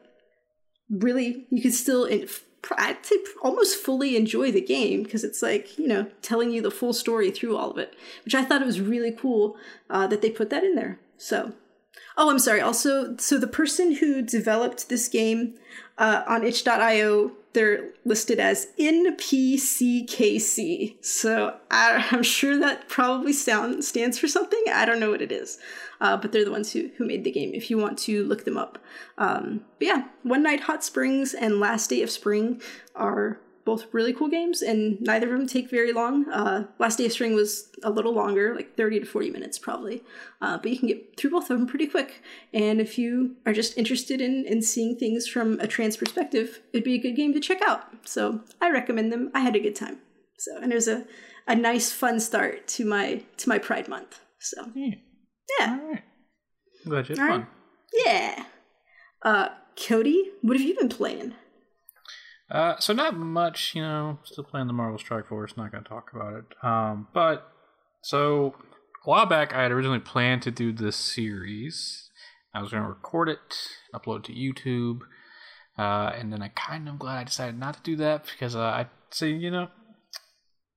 really 0.90 1.46
you 1.50 1.62
could 1.62 1.74
still 1.74 2.04
in, 2.04 2.28
I'd 2.76 3.04
say 3.04 3.16
almost 3.42 3.76
fully 3.76 4.16
enjoy 4.16 4.52
the 4.52 4.60
game 4.60 5.02
because 5.02 5.24
it's 5.24 5.42
like 5.42 5.78
you 5.78 5.88
know 5.88 6.06
telling 6.22 6.50
you 6.50 6.60
the 6.60 6.70
full 6.70 6.92
story 6.92 7.30
through 7.30 7.56
all 7.56 7.70
of 7.70 7.78
it, 7.78 7.94
which 8.24 8.34
I 8.34 8.44
thought 8.44 8.62
it 8.62 8.66
was 8.66 8.80
really 8.80 9.12
cool 9.12 9.56
uh, 9.88 10.06
that 10.08 10.22
they 10.22 10.30
put 10.30 10.50
that 10.50 10.64
in 10.64 10.74
there. 10.74 11.00
So, 11.16 11.54
oh, 12.16 12.30
I'm 12.30 12.38
sorry. 12.38 12.60
Also, 12.60 13.16
so 13.16 13.38
the 13.38 13.46
person 13.46 13.96
who 13.96 14.22
developed 14.22 14.88
this 14.88 15.08
game 15.08 15.54
uh, 15.98 16.22
on 16.26 16.44
itch.io 16.44 17.32
they're 17.56 17.90
listed 18.04 18.38
as 18.38 18.68
NPCKC. 18.78 19.42
So 21.02 21.56
I, 21.70 22.06
am 22.12 22.22
sure 22.22 22.58
that 22.58 22.86
probably 22.86 23.32
sound, 23.32 23.82
stands 23.82 24.18
for 24.18 24.28
something. 24.28 24.62
I 24.70 24.84
don't 24.84 25.00
know 25.00 25.10
what 25.10 25.22
it 25.22 25.32
is, 25.32 25.56
uh, 26.02 26.18
but 26.18 26.32
they're 26.32 26.44
the 26.44 26.50
ones 26.50 26.74
who, 26.74 26.90
who 26.98 27.06
made 27.06 27.24
the 27.24 27.30
game 27.30 27.54
if 27.54 27.70
you 27.70 27.78
want 27.78 27.96
to 28.00 28.24
look 28.24 28.44
them 28.44 28.58
up. 28.58 28.78
Um, 29.16 29.64
but 29.78 29.88
yeah, 29.88 30.08
One 30.22 30.42
Night 30.42 30.60
Hot 30.60 30.84
Springs 30.84 31.32
and 31.32 31.58
Last 31.58 31.88
Day 31.88 32.02
of 32.02 32.10
Spring 32.10 32.60
are 32.94 33.40
both 33.66 33.92
really 33.92 34.14
cool 34.14 34.28
games, 34.28 34.62
and 34.62 34.98
neither 35.02 35.26
of 35.30 35.38
them 35.38 35.46
take 35.46 35.68
very 35.68 35.92
long. 35.92 36.26
Uh, 36.30 36.68
Last 36.78 36.96
Day 36.96 37.04
of 37.06 37.12
Spring 37.12 37.34
was 37.34 37.68
a 37.82 37.90
little 37.90 38.14
longer, 38.14 38.54
like 38.54 38.76
30 38.76 39.00
to 39.00 39.06
40 39.06 39.28
minutes 39.30 39.58
probably, 39.58 40.02
uh, 40.40 40.56
but 40.56 40.70
you 40.70 40.78
can 40.78 40.88
get 40.88 41.18
through 41.18 41.30
both 41.30 41.50
of 41.50 41.58
them 41.58 41.66
pretty 41.66 41.86
quick. 41.86 42.22
And 42.54 42.80
if 42.80 42.96
you 42.96 43.36
are 43.44 43.52
just 43.52 43.76
interested 43.76 44.22
in, 44.22 44.46
in 44.46 44.62
seeing 44.62 44.96
things 44.96 45.26
from 45.28 45.60
a 45.60 45.66
trans 45.66 45.98
perspective, 45.98 46.60
it'd 46.72 46.84
be 46.84 46.94
a 46.94 46.98
good 46.98 47.16
game 47.16 47.34
to 47.34 47.40
check 47.40 47.60
out. 47.60 47.82
So 48.08 48.40
I 48.60 48.70
recommend 48.70 49.12
them. 49.12 49.30
I 49.34 49.40
had 49.40 49.56
a 49.56 49.60
good 49.60 49.76
time. 49.76 49.98
So 50.38 50.56
and 50.62 50.72
it 50.72 50.74
was 50.74 50.88
a, 50.88 51.04
a 51.46 51.54
nice 51.54 51.92
fun 51.92 52.20
start 52.20 52.68
to 52.68 52.84
my 52.86 53.22
to 53.38 53.48
my 53.48 53.58
Pride 53.58 53.88
Month. 53.88 54.20
So 54.40 54.70
yeah, 54.74 54.94
yeah. 55.58 55.78
All 55.80 55.90
right. 55.90 56.02
Glad 56.88 57.08
you 57.08 57.16
had 57.16 57.22
All 57.22 57.28
fun. 57.28 57.40
right. 57.40 57.48
yeah. 58.06 58.44
Uh, 59.22 59.48
Cody, 59.76 60.30
what 60.42 60.56
have 60.56 60.66
you 60.66 60.76
been 60.76 60.88
playing? 60.88 61.34
Uh, 62.50 62.78
so 62.78 62.92
not 62.92 63.16
much, 63.16 63.74
you 63.74 63.82
know. 63.82 64.18
Still 64.24 64.44
playing 64.44 64.66
the 64.66 64.72
Marvel 64.72 64.98
Strike 64.98 65.28
Force. 65.28 65.56
Not 65.56 65.72
going 65.72 65.82
to 65.82 65.88
talk 65.88 66.10
about 66.14 66.34
it. 66.34 66.44
Um, 66.62 67.08
but 67.12 67.50
so 68.02 68.54
a 69.04 69.10
while 69.10 69.26
back, 69.26 69.52
I 69.52 69.62
had 69.62 69.72
originally 69.72 69.98
planned 69.98 70.42
to 70.42 70.50
do 70.50 70.72
this 70.72 70.96
series. 70.96 72.10
I 72.54 72.62
was 72.62 72.70
going 72.70 72.82
to 72.82 72.88
record 72.88 73.28
it, 73.28 73.56
upload 73.94 74.24
to 74.24 74.32
YouTube, 74.32 75.00
uh, 75.78 76.12
and 76.16 76.32
then 76.32 76.42
I 76.42 76.48
kind 76.48 76.88
of 76.88 76.98
glad 76.98 77.18
I 77.18 77.24
decided 77.24 77.58
not 77.58 77.74
to 77.74 77.80
do 77.82 77.96
that 77.96 78.24
because 78.24 78.56
uh, 78.56 78.60
I 78.60 78.86
see, 79.10 79.30
you 79.30 79.50
know, 79.50 79.68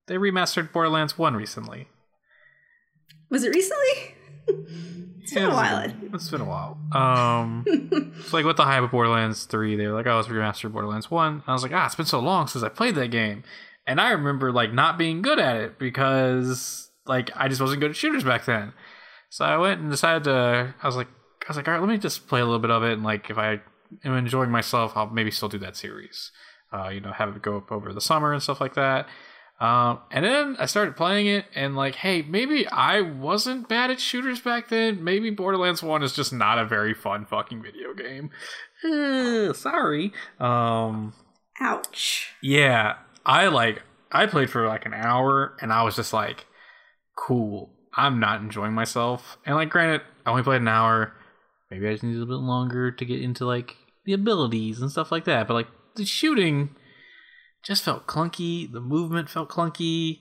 they 0.07 0.15
remastered 0.15 0.73
Borderlands 0.73 1.17
One 1.17 1.35
recently. 1.35 1.87
Was 3.29 3.43
it 3.43 3.55
recently? 3.55 4.15
it's 5.21 5.33
been 5.33 5.43
Yeah, 5.43 5.49
a 5.49 5.53
while. 5.53 5.79
It's 5.79 5.93
been, 5.93 6.15
it's 6.15 6.29
been 6.29 6.41
a 6.41 6.45
while. 6.45 6.77
Um, 6.91 7.63
it's 8.17 8.33
like 8.33 8.45
with 8.45 8.57
the 8.57 8.65
hype 8.65 8.83
of 8.83 8.91
Borderlands 8.91 9.45
3, 9.45 9.75
they 9.75 9.87
were 9.87 9.93
like, 9.93 10.07
oh, 10.07 10.19
it's 10.19 10.27
remastered 10.27 10.71
Borderlands 10.71 11.09
1. 11.11 11.43
I 11.47 11.53
was 11.53 11.63
like, 11.63 11.73
ah, 11.73 11.85
it's 11.85 11.95
been 11.95 12.05
so 12.05 12.19
long 12.19 12.47
since 12.47 12.63
I 12.63 12.69
played 12.69 12.95
that 12.95 13.09
game. 13.11 13.43
And 13.85 13.99
I 13.99 14.11
remember 14.11 14.51
like 14.51 14.71
not 14.73 14.97
being 14.97 15.21
good 15.21 15.39
at 15.39 15.55
it 15.55 15.79
because 15.79 16.91
like 17.07 17.31
I 17.35 17.47
just 17.47 17.59
wasn't 17.59 17.81
good 17.81 17.91
at 17.91 17.97
shooters 17.97 18.23
back 18.23 18.45
then. 18.45 18.73
So 19.29 19.45
I 19.45 19.57
went 19.57 19.81
and 19.81 19.89
decided 19.89 20.25
to 20.25 20.75
I 20.81 20.87
was 20.87 20.95
like 20.95 21.07
I 21.07 21.45
was 21.47 21.57
like, 21.57 21.67
all 21.67 21.73
right, 21.73 21.79
let 21.79 21.89
me 21.89 21.97
just 21.97 22.27
play 22.27 22.39
a 22.39 22.45
little 22.45 22.59
bit 22.59 22.69
of 22.71 22.83
it 22.83 22.93
and 22.93 23.03
like 23.03 23.29
if 23.31 23.37
I 23.37 23.61
am 24.05 24.15
enjoying 24.15 24.51
myself, 24.51 24.93
I'll 24.95 25.09
maybe 25.09 25.31
still 25.31 25.49
do 25.49 25.57
that 25.59 25.75
series. 25.75 26.31
Uh, 26.71 26.89
you 26.89 26.99
know, 26.99 27.11
have 27.11 27.35
it 27.35 27.41
go 27.41 27.57
up 27.57 27.71
over 27.71 27.91
the 27.91 28.01
summer 28.01 28.31
and 28.31 28.43
stuff 28.43 28.61
like 28.61 28.75
that. 28.75 29.07
Um, 29.59 29.99
and 30.09 30.23
then 30.23 30.55
I 30.57 30.67
started 30.67 30.95
playing 30.95 31.27
it, 31.27 31.45
and 31.53 31.75
like, 31.75 31.95
hey, 31.95 32.21
maybe 32.21 32.65
I 32.67 33.01
wasn't 33.01 33.67
bad 33.67 33.91
at 33.91 33.99
shooters 33.99 34.39
back 34.39 34.69
then. 34.69 35.03
Maybe 35.03 35.29
Borderlands 35.31 35.83
One 35.83 36.01
is 36.01 36.13
just 36.13 36.31
not 36.31 36.59
a 36.59 36.65
very 36.65 36.93
fun 36.93 37.25
fucking 37.25 37.61
video 37.61 37.93
game. 37.93 38.31
Uh, 38.83 39.51
sorry. 39.53 40.13
Um, 40.39 41.13
Ouch. 41.59 42.29
yeah, 42.41 42.95
I 43.25 43.47
like 43.47 43.83
I 44.11 44.27
played 44.27 44.49
for 44.49 44.65
like 44.65 44.85
an 44.85 44.93
hour, 44.93 45.57
and 45.61 45.73
I 45.73 45.83
was 45.83 45.95
just 45.95 46.13
like, 46.13 46.45
cool. 47.17 47.71
I'm 47.95 48.19
not 48.19 48.39
enjoying 48.39 48.73
myself. 48.73 49.37
And 49.45 49.55
like, 49.55 49.69
granted, 49.69 50.01
I 50.25 50.29
only 50.29 50.43
played 50.43 50.61
an 50.61 50.67
hour. 50.67 51.13
Maybe 51.69 51.87
I 51.87 51.91
just 51.91 52.03
need 52.03 52.15
a 52.15 52.19
little 52.19 52.37
bit 52.37 52.45
longer 52.45 52.91
to 52.91 53.05
get 53.05 53.21
into 53.21 53.45
like 53.45 53.75
the 54.05 54.13
abilities 54.13 54.79
and 54.81 54.89
stuff 54.89 55.11
like 55.11 55.25
that. 55.25 55.47
But 55.47 55.55
like 55.55 55.67
the 55.95 56.05
shooting 56.05 56.75
just 57.63 57.83
felt 57.83 58.07
clunky. 58.07 58.71
The 58.71 58.81
movement 58.81 59.29
felt 59.29 59.49
clunky. 59.49 60.19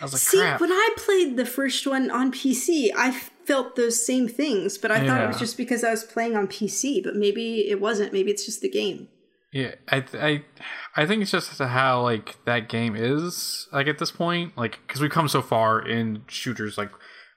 I 0.00 0.04
was 0.04 0.12
like, 0.14 0.22
See, 0.22 0.38
crap. 0.38 0.60
when 0.60 0.72
I 0.72 0.90
played 0.96 1.36
the 1.36 1.44
first 1.46 1.86
one 1.86 2.10
on 2.10 2.32
PC, 2.32 2.90
I 2.96 3.10
felt 3.44 3.76
those 3.76 4.04
same 4.04 4.28
things, 4.28 4.78
but 4.78 4.90
I 4.90 5.06
thought 5.06 5.20
it 5.22 5.26
was 5.28 5.38
just 5.38 5.56
because 5.56 5.84
I 5.84 5.90
was 5.90 6.04
playing 6.04 6.36
on 6.36 6.48
PC, 6.48 7.02
but 7.02 7.14
maybe 7.14 7.68
it 7.68 7.80
wasn't. 7.80 8.12
Maybe 8.12 8.30
it's 8.30 8.44
just 8.44 8.60
the 8.62 8.70
game. 8.70 9.08
Yeah, 9.52 9.74
I 9.90 10.04
I 10.14 10.44
I 10.96 11.06
think 11.06 11.20
it's 11.20 11.30
just 11.30 11.58
how 11.58 12.00
like 12.02 12.42
that 12.46 12.70
game 12.70 12.96
is 12.96 13.68
like 13.70 13.86
at 13.86 13.98
this 13.98 14.10
point, 14.10 14.56
like 14.56 14.78
because 14.86 15.02
we've 15.02 15.10
come 15.10 15.28
so 15.28 15.42
far 15.42 15.86
in 15.86 16.24
shooters, 16.26 16.78
like 16.78 16.90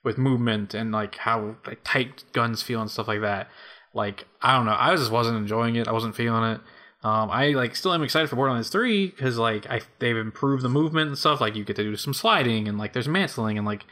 with 0.03 0.17
movement 0.17 0.74
and 0.74 0.93
like 0.93 1.17
how 1.17 1.57
like 1.65 1.79
tight 1.84 2.24
guns 2.31 2.62
feel 2.62 2.79
and 2.79 2.89
stuff 2.89 3.10
like 3.10 3.22
that. 3.22 3.50
Like 3.93 4.27
I 4.41 4.55
don't 4.55 4.65
know, 4.65 4.77
I 4.79 4.95
just 4.95 5.12
wasn't 5.12 5.38
enjoying 5.38 5.75
it. 5.75 5.89
I 5.89 5.91
wasn't 5.91 6.15
feeling 6.15 6.43
it. 6.53 6.62
Um, 7.05 7.29
I 7.29 7.50
like 7.50 7.75
still 7.75 7.93
am 7.93 8.01
excited 8.01 8.29
for 8.29 8.35
Borderlands 8.35 8.69
Three 8.69 9.07
because 9.07 9.38
like 9.38 9.69
I 9.69 9.81
they've 10.00 10.17
improved 10.17 10.63
the 10.63 10.69
movement 10.69 11.09
and 11.09 11.17
stuff. 11.17 11.39
Like 11.39 11.55
you 11.55 11.63
get 11.63 11.75
to 11.75 11.83
do 11.83 11.95
some 11.95 12.13
sliding 12.13 12.67
and 12.67 12.77
like 12.79 12.93
there's 12.93 13.07
mantling 13.07 13.57
and 13.59 13.65
like 13.67 13.85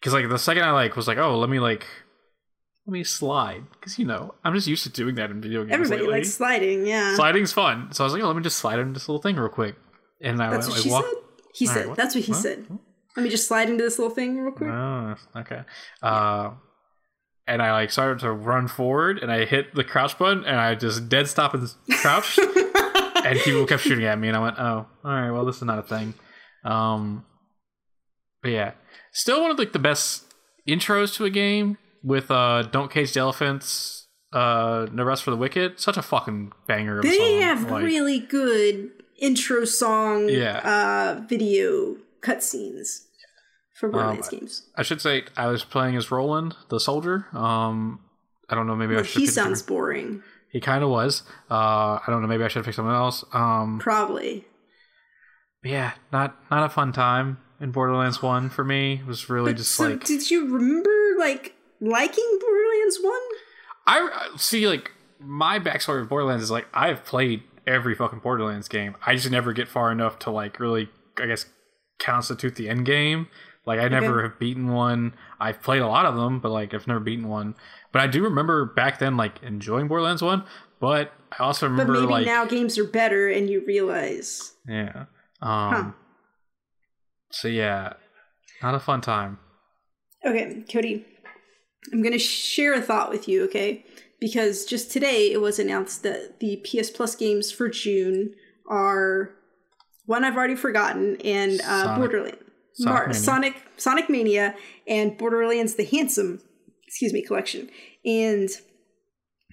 because 0.00 0.12
like 0.12 0.28
the 0.28 0.38
second 0.38 0.64
I 0.64 0.72
like 0.72 0.96
was 0.96 1.08
like 1.08 1.16
oh 1.18 1.38
let 1.38 1.48
me 1.48 1.60
like 1.60 1.86
let 2.86 2.92
me 2.92 3.04
slide 3.04 3.62
because 3.72 3.98
you 3.98 4.04
know 4.04 4.34
I'm 4.44 4.54
just 4.54 4.66
used 4.66 4.82
to 4.82 4.90
doing 4.90 5.14
that 5.14 5.30
in 5.30 5.40
video 5.40 5.62
games. 5.62 5.72
Everybody 5.72 6.02
lately. 6.02 6.14
likes 6.18 6.34
sliding, 6.34 6.86
yeah. 6.86 7.14
Sliding's 7.16 7.52
fun. 7.52 7.90
So 7.92 8.04
I 8.04 8.06
was 8.06 8.12
like, 8.12 8.22
oh, 8.22 8.26
let 8.26 8.36
me 8.36 8.42
just 8.42 8.58
slide 8.58 8.78
into 8.78 8.92
this 8.92 9.08
little 9.08 9.22
thing 9.22 9.36
real 9.36 9.48
quick. 9.48 9.74
And 10.20 10.42
I 10.42 10.50
That's 10.50 10.66
went 10.68 10.68
what 10.68 10.74
like, 10.76 10.82
she 10.82 10.90
walk- 10.90 11.04
said. 11.04 11.14
He 11.54 11.66
All 11.68 11.72
said. 11.74 11.80
right, 11.80 11.88
what? 11.88 11.96
That's 11.96 12.14
what 12.14 12.24
he 12.24 12.32
What? 12.32 12.42
said. 12.42 12.66
Let 13.16 13.22
me 13.22 13.30
just 13.30 13.48
slide 13.48 13.70
into 13.70 13.82
this 13.84 13.98
little 13.98 14.14
thing 14.14 14.38
real 14.40 14.52
quick. 14.52 14.68
Oh, 14.68 15.14
okay. 15.36 15.62
Uh, 16.02 16.50
and 17.46 17.60
I 17.62 17.72
like 17.72 17.90
started 17.90 18.20
to 18.20 18.32
run 18.32 18.68
forward, 18.68 19.18
and 19.18 19.30
I 19.30 19.44
hit 19.44 19.74
the 19.74 19.84
crouch 19.84 20.18
button, 20.18 20.44
and 20.44 20.58
I 20.58 20.74
just 20.74 21.08
dead 21.08 21.28
stop 21.28 21.54
and 21.54 21.68
crouched, 22.00 22.38
and 23.24 23.38
people 23.40 23.66
kept 23.66 23.82
shooting 23.82 24.04
at 24.04 24.18
me, 24.18 24.28
and 24.28 24.36
I 24.36 24.40
went, 24.40 24.56
oh, 24.58 24.86
all 25.04 25.10
right, 25.10 25.30
well, 25.30 25.44
this 25.44 25.56
is 25.56 25.62
not 25.62 25.78
a 25.78 25.82
thing. 25.82 26.14
Um, 26.64 27.24
but 28.42 28.50
yeah, 28.50 28.72
still 29.12 29.42
one 29.42 29.50
of 29.50 29.58
like 29.58 29.72
the 29.72 29.78
best 29.78 30.24
intros 30.68 31.14
to 31.16 31.24
a 31.24 31.30
game 31.30 31.76
with 32.02 32.30
uh, 32.30 32.62
"Don't 32.62 32.90
Cage 32.90 33.12
the 33.12 33.20
Elephants." 33.20 34.06
Uh, 34.32 34.86
no 34.92 35.04
rest 35.04 35.22
for 35.22 35.30
the 35.30 35.36
wicked. 35.36 35.78
Such 35.78 35.96
a 35.96 36.02
fucking 36.02 36.52
banger. 36.66 36.98
Of 36.98 37.04
They 37.04 37.16
song. 37.18 37.40
have 37.42 37.70
Like, 37.70 37.84
really 37.84 38.18
good 38.18 38.90
intro 39.20 39.64
song 39.64 40.28
Yeah. 40.28 40.58
uh, 40.58 41.20
video 41.28 41.96
cutscenes 42.20 43.04
for 43.74 43.88
Borderlands 43.88 44.28
games. 44.28 44.68
I 44.76 44.82
should 44.82 45.00
say 45.00 45.24
I 45.36 45.46
was 45.48 45.64
playing 45.64 45.96
as 45.96 46.10
Roland, 46.10 46.54
the 46.70 46.80
soldier. 46.80 47.26
Um, 47.32 48.00
I 48.48 48.54
don't 48.54 48.66
know. 48.66 48.76
Maybe 48.76 48.96
I 48.96 49.02
should. 49.02 49.20
he 49.20 49.26
sounds 49.26 49.62
boring. 49.62 50.22
He 50.50 50.60
kind 50.60 50.84
of 50.84 50.90
was. 50.90 51.22
Uh, 51.50 51.98
I 51.98 52.02
don't 52.06 52.22
know. 52.22 52.28
Maybe 52.28 52.44
I 52.44 52.48
should 52.48 52.64
pick 52.64 52.74
someone 52.74 52.94
else. 52.94 53.24
Um, 53.32 53.78
Probably. 53.80 54.44
yeah, 55.64 55.92
not 56.12 56.36
not 56.50 56.64
a 56.64 56.68
fun 56.68 56.92
time 56.92 57.38
in 57.60 57.70
Borderlands 57.72 58.22
One 58.22 58.50
for 58.50 58.64
me. 58.64 58.94
It 59.00 59.06
was 59.06 59.28
really 59.28 59.52
But 59.52 59.58
just 59.58 59.72
so 59.72 59.88
like 59.88 60.04
did 60.04 60.30
you 60.30 60.46
remember 60.52 60.90
like 61.18 61.54
liking 61.80 62.38
Borderlands 62.40 62.98
1? 63.02 63.12
I 63.86 63.98
I- 64.32 64.36
see. 64.36 64.68
Like 64.68 64.92
my 65.18 65.58
backstory 65.58 66.00
of 66.02 66.08
Borderlands 66.08 66.42
is 66.44 66.50
like 66.50 66.66
I've 66.74 67.04
played 67.04 67.42
every 67.66 67.94
fucking 67.94 68.18
Borderlands 68.20 68.68
game. 68.68 68.94
I 69.06 69.14
just 69.14 69.30
never 69.30 69.52
get 69.52 69.68
far 69.68 69.90
enough 69.90 70.18
to 70.20 70.30
like 70.30 70.60
really, 70.60 70.88
I 71.18 71.26
guess, 71.26 71.46
constitute 71.98 72.56
the 72.56 72.68
end 72.68 72.84
game. 72.86 73.28
Like 73.66 73.80
I 73.80 73.88
never 73.88 74.22
have 74.22 74.38
beaten 74.38 74.68
one. 74.68 75.14
I've 75.40 75.62
played 75.62 75.80
a 75.80 75.86
lot 75.86 76.04
of 76.06 76.16
them, 76.16 76.38
but 76.40 76.50
like 76.50 76.74
I've 76.74 76.86
never 76.86 77.00
beaten 77.00 77.28
one. 77.28 77.54
But 77.92 78.02
I 78.02 78.06
do 78.06 78.22
remember 78.24 78.66
back 78.66 78.98
then 78.98 79.16
like 79.16 79.42
enjoying 79.42 79.88
Borderlands 79.88 80.22
One. 80.22 80.44
But 80.80 81.12
I 81.38 81.42
also 81.42 81.66
remember 81.66 81.94
But 81.94 82.00
maybe 82.00 82.12
like 82.12 82.26
now 82.26 82.44
games 82.44 82.76
are 82.76 82.84
better 82.84 83.28
and 83.28 83.48
you 83.48 83.64
realize. 83.66 84.52
yeah. 84.68 85.06
Um. 85.40 85.94
So 87.30 87.48
yeah, 87.48 87.94
not 88.62 88.74
a 88.74 88.80
fun 88.80 89.00
time. 89.00 89.38
Okay, 90.24 90.64
Cody, 90.70 91.04
I'm 91.92 92.00
going 92.00 92.12
to 92.12 92.18
share 92.18 92.74
a 92.74 92.80
thought 92.80 93.10
with 93.10 93.28
you, 93.28 93.44
okay? 93.44 93.84
Because 94.20 94.64
just 94.64 94.90
today 94.90 95.32
it 95.32 95.40
was 95.40 95.58
announced 95.58 96.02
that 96.02 96.40
the 96.40 96.56
PS 96.64 96.90
Plus 96.90 97.14
games 97.14 97.50
for 97.52 97.68
June 97.68 98.34
are 98.68 99.30
one 100.06 100.24
I've 100.24 100.36
already 100.36 100.54
forgotten 100.54 101.16
and 101.22 101.60
uh, 101.66 101.96
Borderlands. 101.98 102.38
Sonic 102.74 102.92
Mar- 102.92 103.06
Mania. 103.06 103.20
Sonic 103.20 103.62
Sonic 103.76 104.10
Mania 104.10 104.54
and 104.86 105.16
Borderlands 105.16 105.74
the 105.74 105.84
Handsome, 105.84 106.40
excuse 106.86 107.12
me, 107.12 107.22
collection. 107.22 107.70
And 108.04 108.50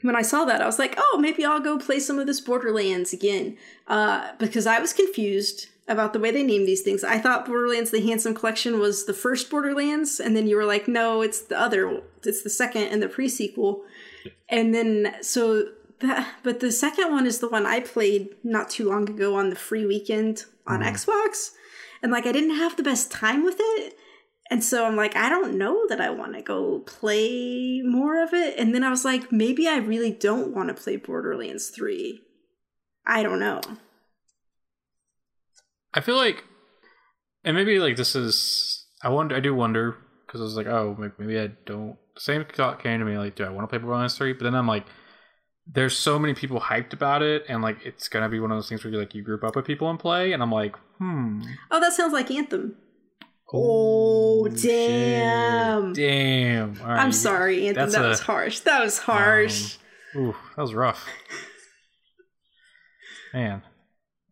when 0.01 0.15
I 0.15 0.21
saw 0.21 0.45
that, 0.45 0.61
I 0.61 0.65
was 0.65 0.79
like, 0.79 0.95
oh, 0.97 1.17
maybe 1.21 1.45
I'll 1.45 1.59
go 1.59 1.77
play 1.77 1.99
some 1.99 2.19
of 2.19 2.27
this 2.27 2.41
Borderlands 2.41 3.13
again. 3.13 3.57
Uh, 3.87 4.31
because 4.39 4.65
I 4.65 4.79
was 4.79 4.93
confused 4.93 5.67
about 5.87 6.13
the 6.13 6.19
way 6.19 6.31
they 6.31 6.43
name 6.43 6.65
these 6.65 6.81
things. 6.81 7.03
I 7.03 7.19
thought 7.19 7.45
Borderlands: 7.45 7.91
The 7.91 8.01
Handsome 8.01 8.33
Collection 8.33 8.79
was 8.79 9.05
the 9.05 9.13
first 9.13 9.49
Borderlands, 9.49 10.19
and 10.19 10.35
then 10.35 10.47
you 10.47 10.55
were 10.55 10.65
like, 10.65 10.87
no, 10.87 11.21
it's 11.21 11.41
the 11.41 11.59
other. 11.59 12.01
It's 12.23 12.43
the 12.43 12.49
second 12.49 12.83
and 12.83 13.01
the 13.01 13.07
prequel. 13.07 13.81
And 14.49 14.73
then 14.73 15.15
so 15.21 15.69
that, 15.99 16.35
but 16.43 16.59
the 16.59 16.71
second 16.71 17.11
one 17.11 17.25
is 17.25 17.39
the 17.39 17.49
one 17.49 17.65
I 17.65 17.79
played 17.79 18.29
not 18.43 18.69
too 18.69 18.89
long 18.89 19.09
ago 19.09 19.35
on 19.35 19.49
the 19.49 19.55
free 19.55 19.85
weekend 19.85 20.45
on 20.67 20.81
Xbox, 20.81 21.51
and 22.01 22.11
like 22.11 22.25
I 22.25 22.31
didn't 22.31 22.55
have 22.55 22.77
the 22.77 22.83
best 22.83 23.11
time 23.11 23.43
with 23.43 23.57
it. 23.59 23.95
And 24.49 24.63
so 24.63 24.85
I'm 24.85 24.97
like, 24.97 25.15
I 25.15 25.29
don't 25.29 25.57
know 25.57 25.87
that 25.87 26.01
I 26.01 26.09
want 26.09 26.33
to 26.33 26.41
go 26.41 26.79
play 26.79 27.81
more 27.85 28.21
of 28.21 28.33
it. 28.33 28.59
And 28.59 28.75
then 28.75 28.83
I 28.83 28.89
was 28.89 29.05
like, 29.05 29.31
maybe 29.31 29.65
I 29.65 29.77
really 29.77 30.11
don't 30.11 30.53
want 30.53 30.67
to 30.67 30.83
play 30.83 30.97
Borderlands 30.97 31.69
3. 31.69 32.19
I 33.07 33.23
don't 33.23 33.39
know. 33.39 33.61
I 35.93 36.01
feel 36.01 36.17
like, 36.17 36.43
and 37.45 37.55
maybe 37.55 37.79
like 37.79 37.95
this 37.95 38.13
is, 38.13 38.87
I 39.01 39.09
wonder, 39.09 39.35
I 39.35 39.39
do 39.39 39.55
wonder 39.55 39.95
because 40.25 40.41
I 40.41 40.43
was 40.43 40.57
like, 40.57 40.67
oh, 40.67 40.97
maybe, 40.99 41.13
maybe 41.17 41.39
I 41.39 41.47
don't. 41.65 41.97
Same 42.17 42.43
thought 42.43 42.83
came 42.83 42.99
to 42.99 43.05
me, 43.05 43.17
like, 43.17 43.35
do 43.35 43.45
I 43.45 43.49
want 43.49 43.63
to 43.63 43.67
play 43.67 43.79
Borderlands 43.79 44.17
3? 44.17 44.33
But 44.33 44.43
then 44.43 44.55
I'm 44.55 44.67
like, 44.67 44.85
there's 45.73 45.97
so 45.97 46.19
many 46.19 46.33
people 46.33 46.59
hyped 46.59 46.91
about 46.93 47.21
it, 47.21 47.45
and 47.47 47.61
like, 47.61 47.77
it's 47.85 48.07
gonna 48.09 48.27
be 48.29 48.39
one 48.39 48.51
of 48.51 48.57
those 48.57 48.67
things 48.69 48.83
where 48.83 48.91
you 48.91 48.99
like 48.99 49.15
you 49.15 49.21
group 49.23 49.43
up 49.43 49.55
with 49.55 49.65
people 49.65 49.89
and 49.89 49.97
play, 49.99 50.33
and 50.33 50.43
I'm 50.43 50.51
like, 50.51 50.75
hmm. 50.97 51.41
Oh, 51.69 51.79
that 51.79 51.93
sounds 51.93 52.13
like 52.13 52.29
Anthem. 52.31 52.75
Oh, 53.53 54.47
damn. 54.47 55.93
shit. 55.93 56.07
Damn. 56.09 56.73
Right, 56.75 56.99
I'm 56.99 57.11
sorry, 57.11 57.67
Anthem. 57.67 57.81
that's 57.83 57.95
That 57.95 58.05
a- 58.05 58.09
was 58.09 58.19
harsh. 58.21 58.59
That 58.59 58.81
was 58.83 58.99
harsh. 58.99 59.77
Ooh, 60.15 60.35
that 60.55 60.61
was 60.61 60.73
rough. 60.73 61.05
man. 63.33 63.61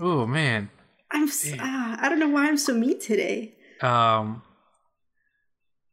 Ooh, 0.02 0.26
man. 0.28 0.70
I'm. 1.12 1.28
ah, 1.60 1.98
I 2.00 2.10
don't 2.10 2.20
know 2.20 2.30
why 2.30 2.48
I'm 2.48 2.58
so 2.58 2.74
mean 2.74 3.00
today. 3.00 3.56
Um. 3.82 4.44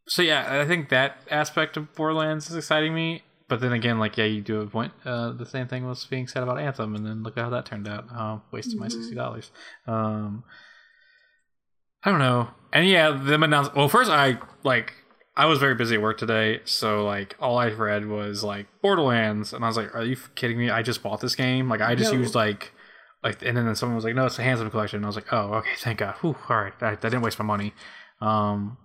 So 0.08 0.22
yeah, 0.22 0.60
I 0.60 0.64
think 0.66 0.88
that 0.90 1.18
aspect 1.30 1.76
of 1.76 1.92
Borderlands 1.94 2.48
is 2.50 2.56
exciting 2.56 2.94
me. 2.94 3.22
But 3.48 3.60
then 3.60 3.72
again, 3.72 3.98
like 3.98 4.16
yeah, 4.16 4.24
you 4.24 4.40
do 4.42 4.60
a 4.60 4.66
point. 4.66 4.92
Uh, 5.04 5.30
the 5.32 5.46
same 5.46 5.68
thing 5.68 5.86
was 5.86 6.04
being 6.06 6.26
said 6.26 6.42
about 6.42 6.58
Anthem, 6.58 6.96
and 6.96 7.06
then 7.06 7.22
look 7.22 7.36
at 7.38 7.44
how 7.44 7.50
that 7.50 7.64
turned 7.66 7.86
out. 7.86 8.06
Um, 8.12 8.42
wasted 8.50 8.78
my 8.78 8.86
Mhm. 8.86 8.92
sixty 8.92 9.14
dollars. 9.14 9.50
Um, 9.86 10.42
I 12.02 12.10
don't 12.10 12.18
know. 12.18 12.48
And 12.72 12.86
yeah, 12.88 13.10
them 13.10 13.42
announced. 13.42 13.74
Well, 13.74 13.88
first 13.88 14.10
I 14.10 14.38
like 14.62 14.94
I 15.36 15.46
was 15.46 15.58
very 15.58 15.74
busy 15.74 15.96
at 15.96 16.02
work 16.02 16.18
today, 16.18 16.60
so 16.64 17.04
like 17.04 17.36
all 17.40 17.58
I 17.58 17.68
read 17.68 18.06
was 18.06 18.42
like 18.42 18.66
Borderlands, 18.82 19.52
and 19.52 19.64
I 19.64 19.68
was 19.68 19.76
like, 19.76 19.94
"Are 19.94 20.04
you 20.04 20.16
kidding 20.34 20.58
me? 20.58 20.70
I 20.70 20.82
just 20.82 21.02
bought 21.02 21.20
this 21.20 21.34
game. 21.34 21.68
Like 21.68 21.80
I 21.80 21.94
just 21.94 22.12
No. 22.12 22.18
used 22.20 22.34
like." 22.34 22.72
Like 23.24 23.42
and 23.42 23.56
then 23.56 23.74
someone 23.74 23.96
was 23.96 24.04
like, 24.04 24.14
"No, 24.14 24.26
it's 24.26 24.38
a 24.38 24.42
Handsome 24.42 24.70
collection." 24.70 24.98
And 24.98 25.06
I 25.06 25.08
was 25.08 25.16
like, 25.16 25.32
"Oh, 25.32 25.54
okay, 25.54 25.70
thank 25.78 25.98
God. 25.98 26.14
Whew, 26.20 26.36
all 26.48 26.56
right, 26.62 26.72
I, 26.80 26.90
I 26.90 26.94
didn't 26.94 27.22
waste 27.22 27.38
my 27.38 27.44
money." 27.44 27.74
Um, 28.20 28.76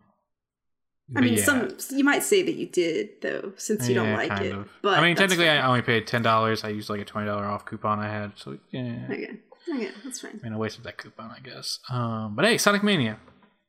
I 1.12 1.14
but 1.16 1.24
mean, 1.26 1.34
yeah. 1.34 1.44
some 1.44 1.78
you 1.92 2.04
might 2.06 2.24
say 2.24 2.42
that 2.42 2.54
you 2.54 2.68
did 2.68 3.22
though, 3.22 3.52
since 3.58 3.88
you 3.90 3.96
don't 3.96 4.14
like 4.14 4.40
it. 4.42 4.54
of. 4.54 4.70
But 4.82 4.98
I 4.98 5.02
mean, 5.02 5.16
technically, 5.18 5.46
fine. 5.46 5.58
I 5.58 5.68
only 5.68 5.82
paid 5.82 6.08
ten 6.08 6.22
dollars. 6.22 6.64
I 6.64 6.70
used 6.70 6.90
like 6.90 7.02
a 7.02 7.06
twenty 7.06 7.28
dollar 7.28 7.44
off 7.46 7.66
coupon 7.66 8.00
I 8.00 8.08
had, 8.08 8.32
so 8.38 8.58
yeah. 8.72 9.08
Okay, 9.10 9.30
okay, 9.74 9.90
that's 10.06 10.22
fine. 10.22 10.40
I 10.42 10.44
mean, 10.46 10.54
I 10.54 10.58
wasted 10.58 10.86
that 10.86 10.98
coupon, 10.98 11.30
I 11.32 11.40
guess. 11.42 11.80
Um, 11.90 12.36
but 12.36 12.46
hey, 12.46 12.58
Sonic 12.58 12.82
Mania. 12.84 13.20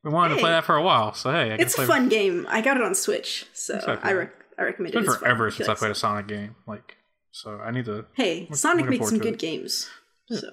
We 0.05 0.11
wanted 0.11 0.35
to 0.35 0.41
play 0.41 0.51
that 0.51 0.65
for 0.65 0.75
a 0.75 0.81
while, 0.81 1.13
so 1.13 1.31
hey, 1.31 1.51
I 1.51 1.55
It's 1.55 1.77
a 1.77 1.85
fun 1.85 2.09
game. 2.09 2.45
I 2.49 2.59
got 2.61 2.75
it 2.77 2.83
on 2.83 2.93
Switch, 2.95 3.45
so 3.53 3.75
Exactly. 3.75 4.09
I 4.09 4.13
rec- 4.13 4.33
I 4.59 4.63
recommend 4.63 4.95
It's 4.95 4.97
it. 4.97 4.99
been 4.99 5.05
It's 5.05 5.15
fun. 5.15 5.19
forever 5.23 5.45
you 5.45 5.51
since 5.51 5.67
I 5.69 5.71
like 5.71 5.79
played 5.79 5.91
a 5.91 5.95
Sonic 5.95 6.27
game. 6.27 6.55
Like, 6.67 6.95
so 7.31 7.57
I 7.59 7.71
need 7.71 7.85
to. 7.85 8.05
Hey, 8.13 8.47
Look- 8.49 8.57
Sonic 8.59 8.87
makes 8.89 9.07
some 9.09 9.17
good 9.19 9.39
games. 9.39 9.89
So 10.29 10.49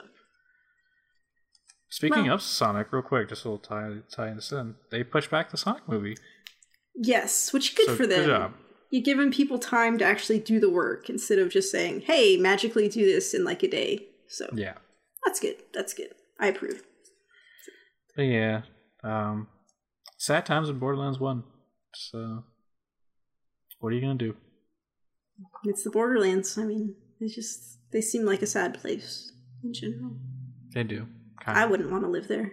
Speaking 1.88 2.26
Well- 2.26 2.34
of 2.34 2.42
Sonic, 2.42 2.92
real 2.92 3.02
quick, 3.02 3.28
just 3.28 3.44
a 3.44 3.48
little 3.50 3.58
tie 3.58 3.96
tie 4.14 4.32
this 4.34 4.52
in. 4.52 4.76
They 4.90 5.02
pushed 5.02 5.30
back 5.30 5.50
the 5.50 5.56
Sonic 5.56 5.88
movie. 5.88 6.16
Yes, 6.94 7.52
which 7.52 7.74
good 7.76 7.86
So, 7.86 7.96
for 7.96 8.06
them. 8.06 8.20
Good 8.24 8.26
job. 8.28 8.54
You're 8.90 9.02
giving 9.02 9.30
people 9.30 9.58
time 9.58 9.98
to 9.98 10.04
actually 10.04 10.40
do 10.40 10.58
the 10.58 10.68
work 10.70 11.08
instead 11.08 11.38
of 11.38 11.48
just 11.50 11.70
saying, 11.70 12.00
"Hey, 12.02 12.36
magically 12.36 12.88
do 12.88 13.04
this 13.06 13.32
in 13.34 13.44
like 13.44 13.62
a 13.62 13.68
day." 13.68 14.08
So 14.28 14.48
Yeah. 14.54 14.74
that's 15.24 15.38
good. 15.40 15.56
That's 15.72 15.94
good. 15.94 16.12
I 16.40 16.48
approve. 16.48 16.82
But 18.16 18.22
yeah. 18.22 18.62
Um, 19.04 19.48
sad 20.18 20.44
times 20.44 20.68
in 20.68 20.78
Borderlands 20.78 21.20
One. 21.20 21.44
So, 21.94 22.44
what 23.78 23.92
are 23.92 23.96
you 23.96 24.00
gonna 24.02 24.14
do? 24.16 24.36
It's 25.64 25.84
the 25.84 25.90
Borderlands. 25.90 26.58
I 26.58 26.64
mean, 26.64 26.96
they 27.20 27.28
just 27.28 27.78
they 27.92 28.00
seem 28.00 28.24
like 28.24 28.42
a 28.42 28.46
sad 28.46 28.74
place 28.80 29.32
in 29.62 29.72
general. 29.72 30.16
They 30.74 30.82
do. 30.84 31.06
Kind 31.44 31.58
I 31.58 31.66
wouldn't 31.66 31.90
want 31.90 32.04
to 32.04 32.10
live 32.10 32.28
there. 32.28 32.52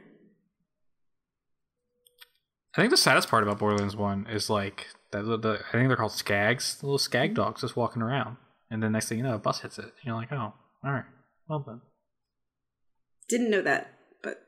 I 2.77 2.81
think 2.81 2.91
the 2.91 2.97
saddest 2.97 3.27
part 3.29 3.43
about 3.43 3.57
Borderlands 3.59 3.95
One 3.95 4.27
is 4.29 4.49
like 4.49 4.87
that. 5.11 5.23
The, 5.25 5.37
the 5.37 5.59
I 5.69 5.71
think 5.71 5.87
they're 5.87 5.97
called 5.97 6.11
skags, 6.11 6.79
the 6.79 6.85
little 6.85 6.99
skag 6.99 7.33
dogs 7.33 7.61
just 7.61 7.75
walking 7.75 8.01
around, 8.01 8.37
and 8.69 8.83
then 8.83 8.91
next 8.91 9.09
thing 9.09 9.17
you 9.17 9.23
know, 9.23 9.35
a 9.35 9.39
bus 9.39 9.61
hits 9.61 9.79
it. 9.79 9.85
And 9.85 9.93
you're 10.03 10.15
like, 10.15 10.31
oh, 10.31 10.53
all 10.83 10.91
right, 10.91 11.05
well 11.49 11.63
then. 11.65 11.81
Didn't 13.29 13.49
know 13.49 13.61
that, 13.61 13.91
but 14.23 14.41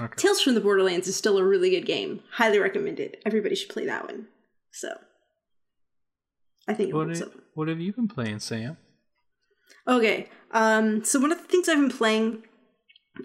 Okay. 0.00 0.14
Tales 0.16 0.40
from 0.42 0.54
the 0.54 0.60
Borderlands 0.60 1.08
is 1.08 1.16
still 1.16 1.38
a 1.38 1.44
really 1.44 1.70
good 1.70 1.86
game. 1.86 2.20
Highly 2.32 2.58
recommended. 2.58 3.16
Everybody 3.24 3.54
should 3.54 3.70
play 3.70 3.86
that 3.86 4.04
one. 4.04 4.26
So 4.72 4.90
I 6.68 6.74
think 6.74 6.94
What, 6.94 7.20
up. 7.20 7.32
what 7.54 7.68
have 7.68 7.80
you 7.80 7.92
been 7.92 8.08
playing, 8.08 8.40
Sam? 8.40 8.76
Okay. 9.88 10.28
Um, 10.52 11.02
so 11.04 11.18
one 11.18 11.32
of 11.32 11.38
the 11.38 11.44
things 11.48 11.68
I've 11.68 11.78
been 11.78 11.90
playing, 11.90 12.44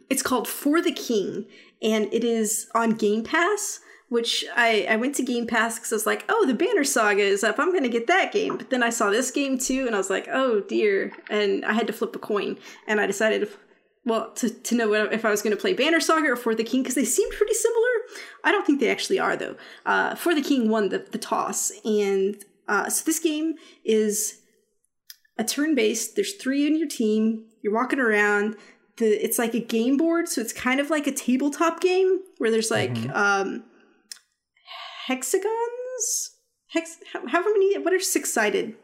it's 0.10 0.24
called 0.24 0.48
For 0.48 0.82
the 0.82 0.94
King, 0.94 1.46
and 1.82 2.12
it 2.14 2.24
is 2.24 2.68
on 2.74 2.92
Game 2.92 3.24
Pass. 3.24 3.80
Which 4.10 4.46
I, 4.56 4.86
I 4.88 4.98
went 4.98 5.16
to 5.16 5.24
Game 5.24 5.48
Pass 5.48 5.76
because 5.80 5.92
I 5.92 5.96
was 5.96 6.06
like, 6.06 6.26
oh, 6.30 6.46
the 6.46 6.54
Banner 6.54 6.84
Saga 6.84 7.24
is 7.24 7.44
up. 7.44 7.58
I'm 7.58 7.74
gonna 7.74 7.90
get 7.90 8.06
that 8.08 8.32
game. 8.32 8.56
But 8.56 8.70
then 8.70 8.84
I 8.84 8.92
saw 8.92 9.10
this 9.10 9.32
game 9.32 9.58
too, 9.58 9.88
and 9.88 9.96
I 9.96 9.98
was 9.98 10.12
like, 10.12 10.28
oh 10.32 10.60
dear. 10.62 11.12
And 11.30 11.66
I 11.66 11.74
had 11.74 11.88
to 11.88 11.94
flip 11.94 12.16
a 12.16 12.20
coin, 12.20 12.58
and 12.88 13.02
I 13.02 13.08
decided, 13.08 13.50
well, 14.06 14.32
to, 14.34 14.50
to 14.50 14.76
know 14.76 14.90
what, 14.90 15.12
if 15.12 15.26
I 15.26 15.32
was 15.32 15.42
gonna 15.42 15.56
play 15.56 15.74
Banner 15.74 16.00
Saga 16.00 16.28
or 16.30 16.36
For 16.36 16.54
the 16.54 16.64
King 16.64 16.84
because 16.84 16.94
they 16.96 17.04
seemed 17.04 17.34
pretty 17.34 17.56
similar. 17.56 17.90
I 18.44 18.52
don't 18.52 18.66
think 18.66 18.80
they 18.80 18.90
actually 18.92 19.18
are 19.20 19.36
though. 19.36 19.56
Uh, 19.88 20.14
For 20.14 20.36
the 20.36 20.42
King 20.44 20.70
won 20.70 20.90
the, 20.90 21.00
the 21.00 21.18
toss, 21.18 21.72
and 21.84 22.36
uh, 22.68 22.90
so 22.90 23.04
this 23.06 23.20
game 23.20 23.56
is 23.84 24.40
a 25.40 25.44
turn 25.44 25.74
based. 25.74 26.16
There's 26.16 26.34
three 26.36 26.68
in 26.68 26.78
your 26.78 26.88
team. 26.88 27.46
You're 27.64 27.74
walking 27.74 28.00
around. 28.00 28.56
The 28.98 29.08
it's 29.26 29.40
like 29.40 29.56
a 29.56 29.60
game 29.60 29.98
board, 29.98 30.30
so 30.30 30.42
it's 30.42 30.54
kind 30.54 30.80
of 30.80 30.92
like 30.92 31.08
a 31.08 31.12
tabletop 31.12 31.82
game 31.82 32.20
where 32.38 32.52
there's 32.52 32.70
like 32.72 32.94
Mhm. 32.94 33.16
um 33.16 33.64
hexagons. 35.08 36.32
Hex. 36.68 36.98
How, 37.14 37.26
how 37.28 37.42
many? 37.44 37.78
What 37.80 37.94
are 37.94 38.00
six 38.00 38.34
sided? 38.34 38.76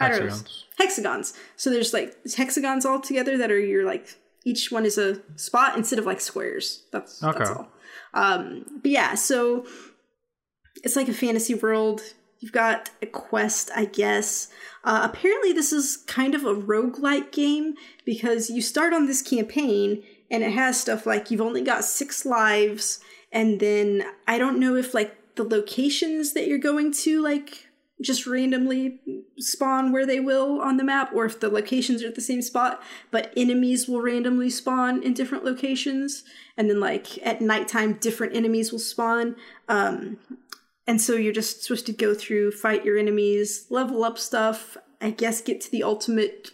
I 0.00 0.08
don't 0.08 0.20
know. 0.20 0.24
Hexagons. 0.26 0.64
Hexagons. 0.78 1.34
So 1.56 1.70
there's 1.70 1.92
like 1.92 2.16
hexagons 2.36 2.84
all 2.86 3.00
together 3.00 3.36
that 3.38 3.50
are 3.50 3.58
your 3.60 3.84
like 3.84 4.16
each 4.44 4.70
one 4.70 4.86
is 4.86 4.96
a 4.98 5.20
spot 5.36 5.76
instead 5.76 5.98
of 5.98 6.06
like 6.06 6.20
squares. 6.20 6.84
That's 6.92 7.18
that's 7.20 7.40
Okay. 7.40 7.50
all. 7.50 7.68
Um, 8.14 8.64
but 8.82 8.90
yeah, 8.90 9.14
so 9.14 9.66
it's 10.84 10.96
like 10.96 11.08
a 11.08 11.12
fantasy 11.14 11.54
world. 11.54 12.00
You've 12.40 12.52
got 12.52 12.90
a 13.02 13.06
quest, 13.06 13.70
I 13.74 13.84
guess. 13.86 14.48
Uh, 14.84 15.00
apparently, 15.12 15.52
this 15.52 15.72
is 15.72 15.96
kind 16.06 16.36
of 16.36 16.44
a 16.44 16.54
roguelike 16.54 17.32
game 17.32 17.74
because 18.06 18.48
you 18.48 18.62
start 18.62 18.92
on 18.92 19.06
this 19.06 19.22
campaign 19.22 20.04
and 20.30 20.44
it 20.44 20.52
has 20.52 20.80
stuff 20.80 21.04
like 21.04 21.30
you've 21.32 21.40
only 21.40 21.62
got 21.62 21.84
six 21.84 22.24
lives, 22.24 23.00
and 23.32 23.58
then 23.58 24.04
I 24.28 24.38
don't 24.38 24.60
know 24.60 24.76
if 24.76 24.94
like 24.94 25.16
the 25.38 25.44
locations 25.44 26.32
that 26.34 26.46
you're 26.46 26.58
going 26.58 26.92
to 26.92 27.22
like 27.22 27.68
just 28.00 28.26
randomly 28.26 29.00
spawn 29.38 29.90
where 29.92 30.06
they 30.06 30.20
will 30.20 30.60
on 30.60 30.76
the 30.76 30.84
map 30.84 31.10
or 31.14 31.24
if 31.24 31.40
the 31.40 31.48
locations 31.48 32.02
are 32.02 32.08
at 32.08 32.14
the 32.14 32.20
same 32.20 32.42
spot 32.42 32.82
but 33.10 33.32
enemies 33.36 33.88
will 33.88 34.00
randomly 34.00 34.50
spawn 34.50 35.02
in 35.02 35.14
different 35.14 35.44
locations 35.44 36.24
and 36.56 36.68
then 36.68 36.80
like 36.80 37.18
at 37.26 37.40
nighttime 37.40 37.94
different 37.94 38.34
enemies 38.34 38.70
will 38.70 38.78
spawn. 38.78 39.36
Um 39.68 40.18
and 40.86 41.00
so 41.00 41.14
you're 41.14 41.32
just 41.32 41.62
supposed 41.62 41.86
to 41.86 41.92
go 41.92 42.14
through 42.14 42.52
fight 42.52 42.84
your 42.84 42.98
enemies 42.98 43.66
level 43.70 44.04
up 44.04 44.18
stuff 44.18 44.76
i 45.00 45.10
guess 45.10 45.40
get 45.40 45.60
to 45.60 45.70
the 45.70 45.82
ultimate 45.82 46.50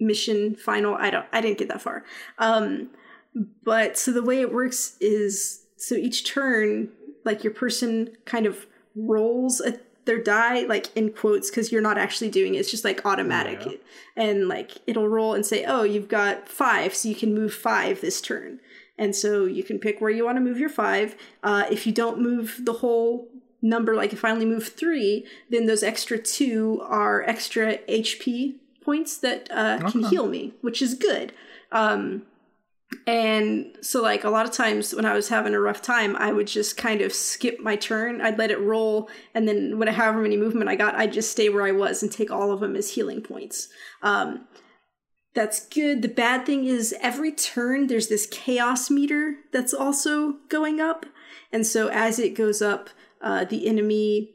mission 0.00 0.54
final 0.54 0.94
i 0.94 1.10
don't 1.10 1.26
i 1.32 1.40
didn't 1.40 1.58
get 1.58 1.68
that 1.68 1.82
far. 1.82 2.04
Um 2.38 2.90
but 3.62 3.98
so 3.98 4.12
the 4.12 4.22
way 4.22 4.40
it 4.40 4.52
works 4.52 4.96
is 5.00 5.64
so 5.76 5.94
each 5.94 6.24
turn 6.24 6.90
like 7.24 7.44
your 7.44 7.52
person 7.52 8.16
kind 8.24 8.46
of 8.46 8.66
rolls 8.94 9.60
a, 9.60 9.78
their 10.04 10.22
die 10.22 10.60
like 10.66 10.94
in 10.96 11.10
quotes 11.10 11.50
because 11.50 11.72
you're 11.72 11.82
not 11.82 11.98
actually 11.98 12.30
doing 12.30 12.54
it. 12.54 12.58
It's 12.58 12.70
just 12.70 12.84
like 12.84 13.04
automatic. 13.04 13.64
Yeah. 13.64 13.76
and 14.16 14.48
like 14.48 14.72
it'll 14.86 15.08
roll 15.08 15.34
and 15.34 15.44
say 15.44 15.64
oh 15.64 15.82
you've 15.82 16.08
got 16.08 16.48
five 16.48 16.94
so 16.94 17.08
you 17.08 17.14
can 17.14 17.34
move 17.34 17.54
five 17.54 18.00
this 18.00 18.20
turn. 18.20 18.60
And 18.96 19.16
so 19.16 19.44
you 19.44 19.64
can 19.64 19.78
pick 19.78 20.00
where 20.00 20.10
you 20.10 20.24
want 20.24 20.36
to 20.36 20.40
move 20.40 20.58
your 20.58 20.68
five. 20.68 21.16
Uh, 21.42 21.64
if 21.70 21.84
you 21.86 21.92
don't 21.92 22.20
move 22.20 22.60
the 22.62 22.74
whole 22.74 23.28
number 23.60 23.94
like 23.94 24.12
if 24.12 24.26
i 24.26 24.30
only 24.30 24.44
move 24.44 24.68
three 24.68 25.26
then 25.48 25.64
those 25.64 25.82
extra 25.82 26.18
two 26.18 26.82
are 26.84 27.22
extra 27.22 27.78
hp 27.88 28.54
points 28.84 29.16
that 29.16 29.48
uh, 29.50 29.78
can 29.90 30.04
heal 30.04 30.26
me 30.26 30.52
which 30.60 30.82
is 30.82 30.94
good. 30.94 31.32
Um, 31.72 32.24
And 33.06 33.76
so, 33.80 34.02
like, 34.02 34.24
a 34.24 34.30
lot 34.30 34.46
of 34.46 34.52
times 34.52 34.94
when 34.94 35.04
I 35.04 35.14
was 35.14 35.28
having 35.28 35.54
a 35.54 35.60
rough 35.60 35.82
time, 35.82 36.16
I 36.16 36.32
would 36.32 36.46
just 36.46 36.76
kind 36.76 37.00
of 37.00 37.12
skip 37.12 37.60
my 37.60 37.76
turn. 37.76 38.20
I'd 38.20 38.38
let 38.38 38.50
it 38.50 38.60
roll, 38.60 39.10
and 39.34 39.48
then 39.48 39.78
when 39.78 39.88
however 39.88 40.20
many 40.20 40.36
movement 40.36 40.70
I 40.70 40.76
got, 40.76 40.94
I'd 40.94 41.12
just 41.12 41.32
stay 41.32 41.48
where 41.48 41.66
I 41.66 41.72
was 41.72 42.02
and 42.02 42.12
take 42.12 42.30
all 42.30 42.52
of 42.52 42.60
them 42.60 42.76
as 42.76 42.90
healing 42.90 43.20
points. 43.20 43.68
Um, 44.02 44.46
that's 45.34 45.66
good. 45.66 46.02
The 46.02 46.08
bad 46.08 46.46
thing 46.46 46.64
is 46.64 46.94
every 47.00 47.32
turn 47.32 47.88
there's 47.88 48.08
this 48.08 48.26
chaos 48.26 48.88
meter 48.90 49.36
that's 49.52 49.74
also 49.74 50.36
going 50.48 50.80
up. 50.80 51.06
And 51.52 51.66
so 51.66 51.88
as 51.88 52.18
it 52.18 52.34
goes 52.34 52.62
up, 52.62 52.90
uh, 53.20 53.44
the 53.44 53.66
enemy 53.66 54.33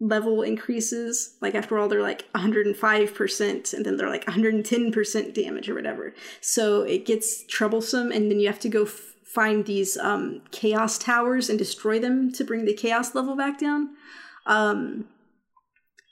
level 0.00 0.42
increases. 0.42 1.36
Like 1.40 1.54
after 1.54 1.78
all, 1.78 1.88
they're 1.88 2.02
like 2.02 2.30
105%, 2.32 3.74
and 3.74 3.84
then 3.84 3.96
they're 3.96 4.08
like 4.08 4.24
110% 4.26 5.34
damage 5.34 5.68
or 5.68 5.74
whatever. 5.74 6.14
So 6.40 6.82
it 6.82 7.04
gets 7.04 7.44
troublesome, 7.46 8.12
and 8.12 8.30
then 8.30 8.40
you 8.40 8.46
have 8.46 8.60
to 8.60 8.68
go 8.68 8.84
f- 8.84 9.14
find 9.24 9.66
these 9.66 9.96
um, 9.98 10.42
chaos 10.50 10.98
towers 10.98 11.50
and 11.50 11.58
destroy 11.58 11.98
them 11.98 12.32
to 12.32 12.44
bring 12.44 12.64
the 12.64 12.74
chaos 12.74 13.14
level 13.14 13.36
back 13.36 13.58
down. 13.58 13.90
Um, 14.46 15.06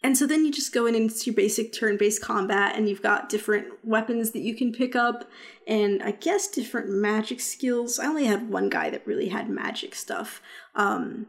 and 0.02 0.16
so 0.16 0.26
then 0.26 0.44
you 0.44 0.52
just 0.52 0.72
go 0.72 0.86
in 0.86 0.94
and 0.94 1.10
it's 1.10 1.26
your 1.26 1.34
basic 1.34 1.72
turn 1.72 1.96
based 1.96 2.22
combat, 2.22 2.76
and 2.76 2.88
you've 2.88 3.02
got 3.02 3.28
different 3.28 3.66
weapons 3.84 4.32
that 4.32 4.40
you 4.40 4.54
can 4.54 4.72
pick 4.72 4.94
up, 4.94 5.28
and 5.66 6.02
I 6.02 6.12
guess 6.12 6.48
different 6.48 6.90
magic 6.90 7.40
skills. 7.40 7.98
I 7.98 8.06
only 8.06 8.26
had 8.26 8.50
one 8.50 8.68
guy 8.68 8.90
that 8.90 9.06
really 9.06 9.28
had 9.28 9.48
magic 9.48 9.94
stuff. 9.94 10.42
Um, 10.74 11.26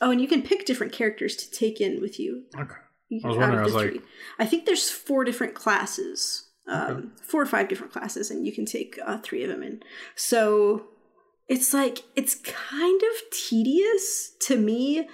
oh, 0.00 0.10
and 0.10 0.20
you 0.20 0.28
can 0.28 0.42
pick 0.42 0.64
different 0.66 0.92
characters 0.92 1.36
to 1.36 1.50
take 1.50 1.80
in 1.80 2.00
with 2.00 2.18
you. 2.18 2.44
Okay. 2.58 2.74
You 3.08 3.20
I 3.24 3.28
was 3.28 3.36
wondering, 3.36 3.60
I 3.60 3.64
was 3.64 3.74
like- 3.74 3.90
three. 3.90 4.00
I 4.38 4.46
think 4.46 4.66
there's 4.66 4.88
four 4.90 5.24
different 5.24 5.54
classes, 5.54 6.48
um, 6.68 6.90
Okay. 6.90 7.06
four 7.22 7.42
or 7.42 7.46
five 7.46 7.68
different 7.68 7.92
classes, 7.92 8.30
and 8.30 8.46
you 8.46 8.52
can 8.52 8.64
take 8.64 8.98
uh, 9.04 9.18
three 9.18 9.42
of 9.42 9.50
them 9.50 9.62
in. 9.62 9.82
So 10.14 10.86
it's 11.48 11.74
like 11.74 12.04
it's 12.14 12.36
kind 12.36 13.00
of 13.02 13.30
tedious 13.32 14.30
to 14.42 14.56
me, 14.56 15.08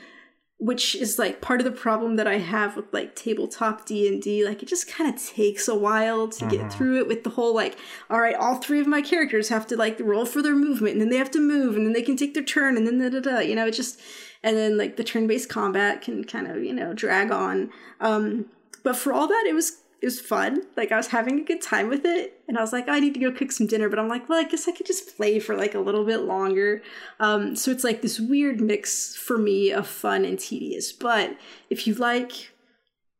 which 0.58 0.94
is 0.94 1.18
like 1.18 1.40
part 1.40 1.60
of 1.60 1.64
the 1.64 1.70
problem 1.70 2.16
that 2.16 2.26
I 2.26 2.36
have 2.38 2.76
with 2.76 2.92
like 2.92 3.16
tabletop 3.16 3.86
D 3.86 4.06
and 4.08 4.20
D. 4.22 4.44
Like 4.46 4.62
it 4.62 4.68
just 4.68 4.88
kind 4.90 5.12
of 5.14 5.18
takes 5.22 5.66
a 5.66 5.74
while 5.74 6.28
to 6.28 6.46
get 6.46 6.70
through 6.70 6.98
it 6.98 7.08
with 7.08 7.24
the 7.24 7.30
whole 7.30 7.54
like, 7.54 7.78
all 8.10 8.20
right, 8.20 8.34
all 8.34 8.56
three 8.56 8.80
of 8.80 8.86
my 8.86 9.00
characters 9.00 9.48
have 9.48 9.66
to 9.68 9.76
like 9.76 9.98
roll 10.00 10.26
for 10.26 10.42
their 10.42 10.54
movement, 10.54 10.92
and 10.94 11.00
then 11.00 11.08
they 11.08 11.16
have 11.16 11.30
to 11.30 11.40
move, 11.40 11.76
and 11.76 11.86
then 11.86 11.94
they 11.94 12.02
can 12.02 12.16
take 12.18 12.34
their 12.34 12.44
turn, 12.44 12.76
and 12.76 12.86
then 12.86 12.98
da 12.98 13.08
da 13.08 13.20
da. 13.20 13.38
You 13.40 13.54
know, 13.54 13.66
it 13.66 13.72
just 13.72 13.98
and 14.46 14.56
then 14.56 14.78
like 14.78 14.96
the 14.96 15.02
turn-based 15.02 15.48
combat 15.48 16.00
can 16.00 16.22
kind 16.22 16.46
of 16.46 16.62
you 16.62 16.72
know 16.72 16.94
drag 16.94 17.30
on. 17.32 17.70
Um 18.00 18.46
but 18.84 18.96
for 18.96 19.12
all 19.12 19.26
that 19.26 19.44
it 19.46 19.52
was 19.52 19.82
it 20.00 20.06
was 20.06 20.20
fun. 20.20 20.62
Like 20.76 20.92
i 20.92 20.96
was 20.96 21.08
having 21.08 21.40
a 21.40 21.44
good 21.44 21.60
time 21.60 21.88
with 21.88 22.04
it 22.04 22.40
and 22.46 22.56
i 22.56 22.60
was 22.60 22.72
like 22.72 22.88
i 22.88 23.00
need 23.00 23.14
to 23.14 23.20
go 23.20 23.32
cook 23.32 23.50
some 23.50 23.66
dinner 23.66 23.88
but 23.88 23.98
i'm 23.98 24.08
like 24.08 24.28
well 24.28 24.38
i 24.38 24.48
guess 24.48 24.68
i 24.68 24.72
could 24.72 24.86
just 24.86 25.16
play 25.16 25.40
for 25.40 25.56
like 25.56 25.74
a 25.74 25.80
little 25.80 26.04
bit 26.04 26.20
longer. 26.20 26.80
Um 27.18 27.56
so 27.56 27.72
it's 27.72 27.82
like 27.82 28.02
this 28.02 28.20
weird 28.20 28.60
mix 28.60 29.16
for 29.16 29.36
me 29.36 29.72
of 29.72 29.88
fun 29.88 30.24
and 30.24 30.38
tedious. 30.38 30.92
But 30.92 31.36
if 31.68 31.86
you 31.88 31.94
like 31.94 32.52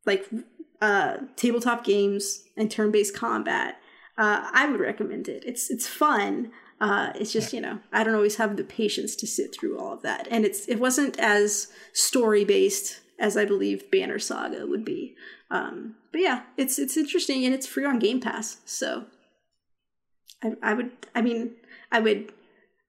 like 0.07 0.31
uh 0.81 1.17
tabletop 1.35 1.85
games 1.85 2.45
and 2.57 2.71
turn-based 2.71 3.17
combat 3.17 3.81
uh 4.17 4.49
i 4.53 4.71
would 4.71 4.79
recommend 4.79 5.27
it. 5.29 5.43
It's 5.45 5.71
it's 5.71 5.89
fun 5.89 6.53
uh, 6.81 7.13
it's 7.15 7.33
just 7.33 7.53
you 7.53 7.61
know 7.61 7.79
I 7.93 8.05
don't 8.05 8.15
always 8.15 8.37
have 8.37 8.57
the 8.57 8.65
patience 8.65 9.17
to 9.17 9.27
sit 9.27 9.55
through 9.55 9.79
all 9.79 9.93
of 9.95 10.03
that, 10.03 10.29
and 10.31 10.45
it's 10.45 10.67
it 10.69 10.77
wasn't 10.79 11.19
as 11.19 11.69
story 11.93 12.45
based 12.45 13.01
as 13.19 13.37
I 13.37 13.45
believe 13.47 13.91
Banner 13.91 14.19
Saga 14.19 14.67
would 14.67 14.85
be. 14.85 15.15
Um, 15.51 15.95
but 16.13 16.21
yeah, 16.21 16.43
it's 16.57 16.79
it's 16.79 16.97
interesting 16.97 17.45
and 17.45 17.55
it's 17.55 17.67
free 17.67 17.85
on 17.87 17.99
Game 17.99 18.21
Pass, 18.21 18.59
so 18.65 19.07
I, 20.43 20.53
I 20.63 20.75
would 20.75 20.91
I 21.15 21.23
mean 21.23 21.53
I 21.91 22.01
would 22.01 22.33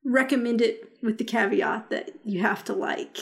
recommend 0.03 0.61
it 0.61 0.89
with 1.01 1.17
the 1.17 1.23
caveat 1.23 1.89
that 1.89 2.11
you 2.25 2.41
have 2.41 2.63
to 2.65 2.73
like 2.73 3.17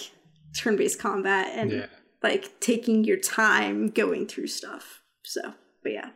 turn 0.56 0.76
based 0.78 1.00
combat 1.00 1.50
and 1.54 1.72
Yeah. 1.72 1.86
like 2.24 2.60
taking 2.60 3.04
your 3.04 3.18
time 3.18 3.90
going 3.90 4.26
through 4.28 4.48
stuff. 4.48 5.02
So, 5.24 5.54
but 5.84 5.92
yeah, 5.92 6.10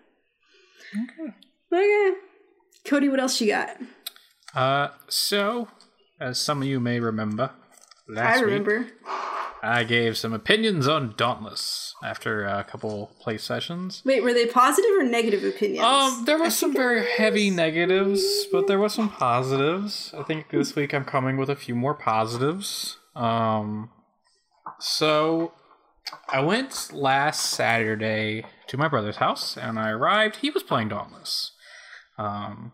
Okay. 0.96 1.34
okay. 1.74 2.18
Cody, 2.86 3.10
what 3.10 3.20
else 3.20 3.42
you 3.42 3.48
got? 3.48 3.78
Uh, 4.56 4.90
so, 5.08 5.68
as 6.20 6.40
some 6.40 6.62
of 6.62 6.68
you 6.68 6.80
may 6.80 7.00
remember, 7.00 7.52
last 8.08 8.40
I 8.40 8.42
remember. 8.42 8.80
week 8.80 8.94
I 9.62 9.84
gave 9.84 10.18
some 10.18 10.34
opinions 10.34 10.88
on 10.88 11.14
Dauntless 11.18 11.94
after 12.04 12.46
a 12.46 12.64
couple 12.64 13.12
play 13.20 13.38
sessions. 13.38 14.02
Wait, 14.06 14.24
were 14.24 14.34
they 14.34 14.46
positive 14.46 14.92
or 14.98 15.04
negative 15.04 15.44
opinions? 15.44 15.84
Um, 15.84 16.24
there 16.26 16.40
was 16.40 16.58
some 16.58 16.74
very 16.74 17.06
heavy 17.06 17.50
negatives, 17.50 18.46
but 18.52 18.68
there 18.68 18.80
was 18.80 18.94
some 18.94 19.10
positives. 19.10 20.14
I 20.18 20.24
think 20.24 20.50
this 20.50 20.76
week 20.76 20.94
I'm 20.94 21.06
coming 21.06 21.38
with 21.38 21.50
a 21.50 21.56
few 21.56 21.76
more 21.76 21.94
positives. 21.94 22.98
Um, 23.16 23.90
so 24.80 25.52
I 26.30 26.40
went 26.40 26.94
last 26.94 27.48
Saturday 27.48 28.46
to 28.68 28.78
my 28.78 28.88
brother's 28.88 29.18
house, 29.18 29.58
and 29.58 29.78
I 29.78 29.90
arrived. 29.90 30.38
He 30.38 30.50
was 30.50 30.64
playing 30.64 30.90
Dauntless. 30.90 31.52
Um, 32.18 32.72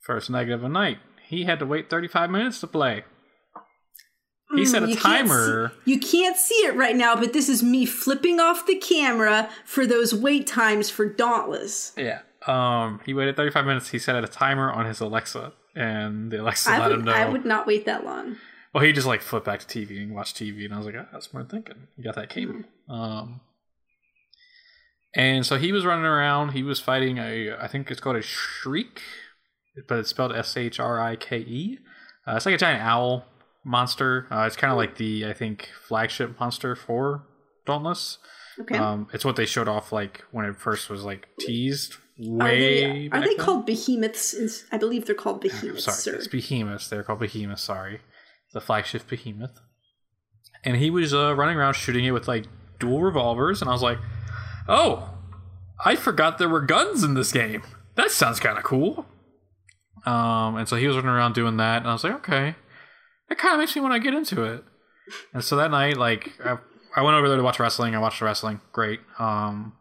first 0.00 0.30
negative 0.30 0.62
of 0.62 0.70
night. 0.70 0.98
He 1.30 1.44
had 1.44 1.60
to 1.60 1.66
wait 1.66 1.88
35 1.88 2.28
minutes 2.28 2.58
to 2.58 2.66
play. 2.66 3.04
He 4.52 4.66
set 4.66 4.82
a 4.82 4.88
you 4.88 4.96
can't 4.96 5.28
timer. 5.28 5.68
see- 5.84 5.92
you 5.92 6.00
can't 6.00 6.36
see 6.36 6.56
it 6.66 6.74
right 6.74 6.96
now, 6.96 7.14
but 7.14 7.32
this 7.32 7.48
is 7.48 7.62
me 7.62 7.86
flipping 7.86 8.40
off 8.40 8.66
the 8.66 8.74
camera 8.74 9.48
for 9.64 9.86
those 9.86 10.12
wait 10.12 10.48
times 10.48 10.90
for 10.90 11.06
Dauntless. 11.06 11.92
Yeah. 11.96 12.22
Um, 12.48 13.00
he 13.06 13.14
waited 13.14 13.36
35 13.36 13.64
minutes. 13.64 13.90
He 13.90 14.00
set 14.00 14.22
a 14.24 14.26
timer 14.26 14.72
on 14.72 14.86
his 14.86 14.98
Alexa, 14.98 15.52
and 15.76 16.32
the 16.32 16.42
Alexa 16.42 16.68
I 16.68 16.78
let 16.80 16.90
him 16.90 17.04
know. 17.04 17.12
I 17.12 17.28
would 17.28 17.44
not 17.44 17.64
wait 17.64 17.86
that 17.86 18.04
long. 18.04 18.38
Well, 18.74 18.82
he 18.82 18.92
just 18.92 19.06
like 19.06 19.22
flipped 19.22 19.46
back 19.46 19.60
to 19.60 19.66
TV 19.66 20.02
and 20.02 20.12
watched 20.16 20.36
TV, 20.36 20.64
and 20.64 20.74
I 20.74 20.78
was 20.78 20.86
like, 20.86 20.96
oh, 20.96 21.06
that's 21.12 21.30
smart 21.30 21.48
thinking. 21.48 21.86
You 21.96 22.02
got 22.02 22.16
that 22.16 22.28
cable. 22.28 22.64
Um, 22.88 23.40
and 25.14 25.46
so 25.46 25.58
he 25.58 25.70
was 25.70 25.84
running 25.84 26.04
around. 26.04 26.50
He 26.54 26.64
was 26.64 26.80
fighting 26.80 27.18
a, 27.18 27.54
I 27.60 27.68
think 27.68 27.88
it's 27.90 28.00
called 28.00 28.16
a 28.16 28.22
shriek, 28.22 29.00
but 29.88 29.98
it's 29.98 30.10
spelled 30.10 30.32
S 30.34 30.56
H 30.56 30.78
R 30.80 31.00
I 31.00 31.16
K 31.16 31.38
E. 31.38 31.78
Uh, 32.26 32.36
it's 32.36 32.46
like 32.46 32.54
a 32.54 32.58
giant 32.58 32.82
owl 32.82 33.24
monster. 33.64 34.26
Uh, 34.30 34.44
it's 34.46 34.56
kind 34.56 34.70
of 34.70 34.76
like 34.76 34.96
the, 34.96 35.26
I 35.26 35.32
think, 35.32 35.68
flagship 35.86 36.38
monster 36.38 36.74
for 36.76 37.24
Dauntless. 37.66 38.18
Okay. 38.60 38.76
Um, 38.76 39.08
it's 39.12 39.24
what 39.24 39.36
they 39.36 39.46
showed 39.46 39.68
off 39.68 39.92
like 39.92 40.24
when 40.32 40.44
it 40.44 40.56
first 40.56 40.90
was 40.90 41.04
like 41.04 41.28
teased 41.38 41.94
are 41.94 42.36
way. 42.36 43.08
they, 43.08 43.16
are 43.16 43.20
they 43.20 43.34
called 43.34 43.64
behemoths? 43.64 44.64
I 44.70 44.76
believe 44.76 45.06
they're 45.06 45.14
called 45.14 45.40
behemoths, 45.40 45.84
Sorry, 45.84 45.96
sir. 45.96 46.14
it's 46.16 46.26
behemoths. 46.26 46.88
They're 46.88 47.02
called 47.02 47.20
behemoths. 47.20 47.62
Sorry, 47.62 48.00
the 48.52 48.60
flagship 48.60 49.08
behemoth. 49.08 49.58
And 50.64 50.76
he 50.76 50.90
was 50.90 51.14
uh, 51.14 51.34
running 51.34 51.56
around 51.56 51.74
shooting 51.74 52.04
it 52.04 52.10
with 52.10 52.28
like 52.28 52.46
dual 52.78 53.00
revolvers, 53.02 53.62
and 53.62 53.70
I 53.70 53.72
was 53.72 53.82
like, 53.82 53.98
"Oh, 54.68 55.14
I 55.82 55.96
forgot 55.96 56.36
there 56.36 56.48
were 56.48 56.60
guns 56.60 57.02
in 57.02 57.14
this 57.14 57.32
game. 57.32 57.62
That 57.94 58.10
sounds 58.10 58.40
kind 58.40 58.58
of 58.58 58.64
cool." 58.64 59.06
Um, 60.06 60.56
and 60.56 60.68
so 60.68 60.76
he 60.76 60.86
was 60.86 60.96
running 60.96 61.10
around 61.10 61.34
doing 61.34 61.56
that, 61.58 61.78
and 61.78 61.88
I 61.88 61.92
was 61.92 62.04
like, 62.04 62.14
"Okay, 62.14 62.54
that 63.28 63.38
kind 63.38 63.54
of 63.54 63.60
makes 63.60 63.74
me 63.74 63.82
want 63.82 63.94
to 63.94 64.00
get 64.00 64.14
into 64.14 64.42
it." 64.44 64.64
And 65.32 65.42
so 65.44 65.56
that 65.56 65.70
night, 65.70 65.96
like, 65.96 66.32
I, 66.44 66.58
I 66.96 67.02
went 67.02 67.16
over 67.16 67.28
there 67.28 67.36
to 67.36 67.42
watch 67.42 67.60
wrestling. 67.60 67.94
I 67.94 67.98
watched 67.98 68.20
the 68.20 68.24
wrestling, 68.24 68.60
great. 68.72 69.00
Um, 69.18 69.74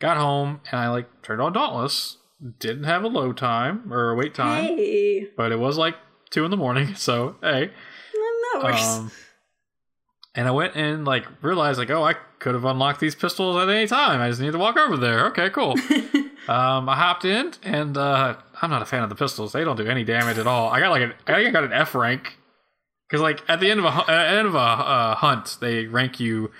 got 0.00 0.16
home 0.16 0.60
and 0.70 0.80
I 0.80 0.88
like 0.88 1.22
turned 1.22 1.40
on 1.40 1.52
Dauntless. 1.52 2.16
Didn't 2.60 2.84
have 2.84 3.02
a 3.02 3.08
load 3.08 3.36
time 3.36 3.92
or 3.92 4.10
a 4.10 4.14
wait 4.14 4.32
time 4.32 4.64
Hey, 4.64 5.26
but 5.36 5.50
it 5.50 5.58
was 5.58 5.76
like 5.76 5.96
two 6.30 6.44
in 6.44 6.50
the 6.50 6.56
morning, 6.56 6.94
so 6.96 7.36
hey. 7.42 7.70
that 8.52 8.60
works. 8.62 8.86
Um, 8.86 9.10
and 10.34 10.46
I 10.46 10.52
went 10.52 10.76
and 10.76 11.04
like 11.04 11.26
realized 11.42 11.78
like, 11.80 11.90
oh, 11.90 12.04
I 12.04 12.14
could 12.38 12.54
have 12.54 12.64
unlocked 12.64 13.00
these 13.00 13.16
pistols 13.16 13.56
at 13.56 13.68
any 13.68 13.88
time. 13.88 14.20
I 14.20 14.28
just 14.28 14.40
need 14.40 14.52
to 14.52 14.58
walk 14.58 14.76
over 14.76 14.96
there. 14.96 15.26
Okay, 15.26 15.50
cool. 15.50 15.72
um, 16.48 16.88
I 16.88 16.94
hopped 16.94 17.24
in, 17.24 17.54
and 17.64 17.96
uh, 17.96 18.36
I'm 18.60 18.70
not 18.70 18.82
a 18.82 18.86
fan 18.86 19.02
of 19.02 19.08
the 19.08 19.14
pistols. 19.14 19.52
They 19.52 19.64
don't 19.64 19.76
do 19.76 19.86
any 19.86 20.04
damage 20.04 20.38
at 20.38 20.46
all. 20.46 20.68
I 20.70 20.80
got 20.80 20.90
like 20.90 21.02
an, 21.02 21.14
I 21.26 21.34
think 21.34 21.48
I 21.48 21.50
got 21.50 21.64
an 21.64 21.72
F 21.72 21.94
rank 21.94 22.36
because 23.08 23.20
like 23.22 23.42
at 23.48 23.60
the 23.60 23.70
end 23.70 23.80
of 23.80 23.86
a 23.86 23.88
at 23.88 24.06
the 24.06 24.38
end 24.38 24.46
of 24.48 24.54
a 24.54 24.58
uh, 24.58 25.14
hunt, 25.16 25.56
they 25.60 25.86
rank 25.86 26.18
you 26.20 26.50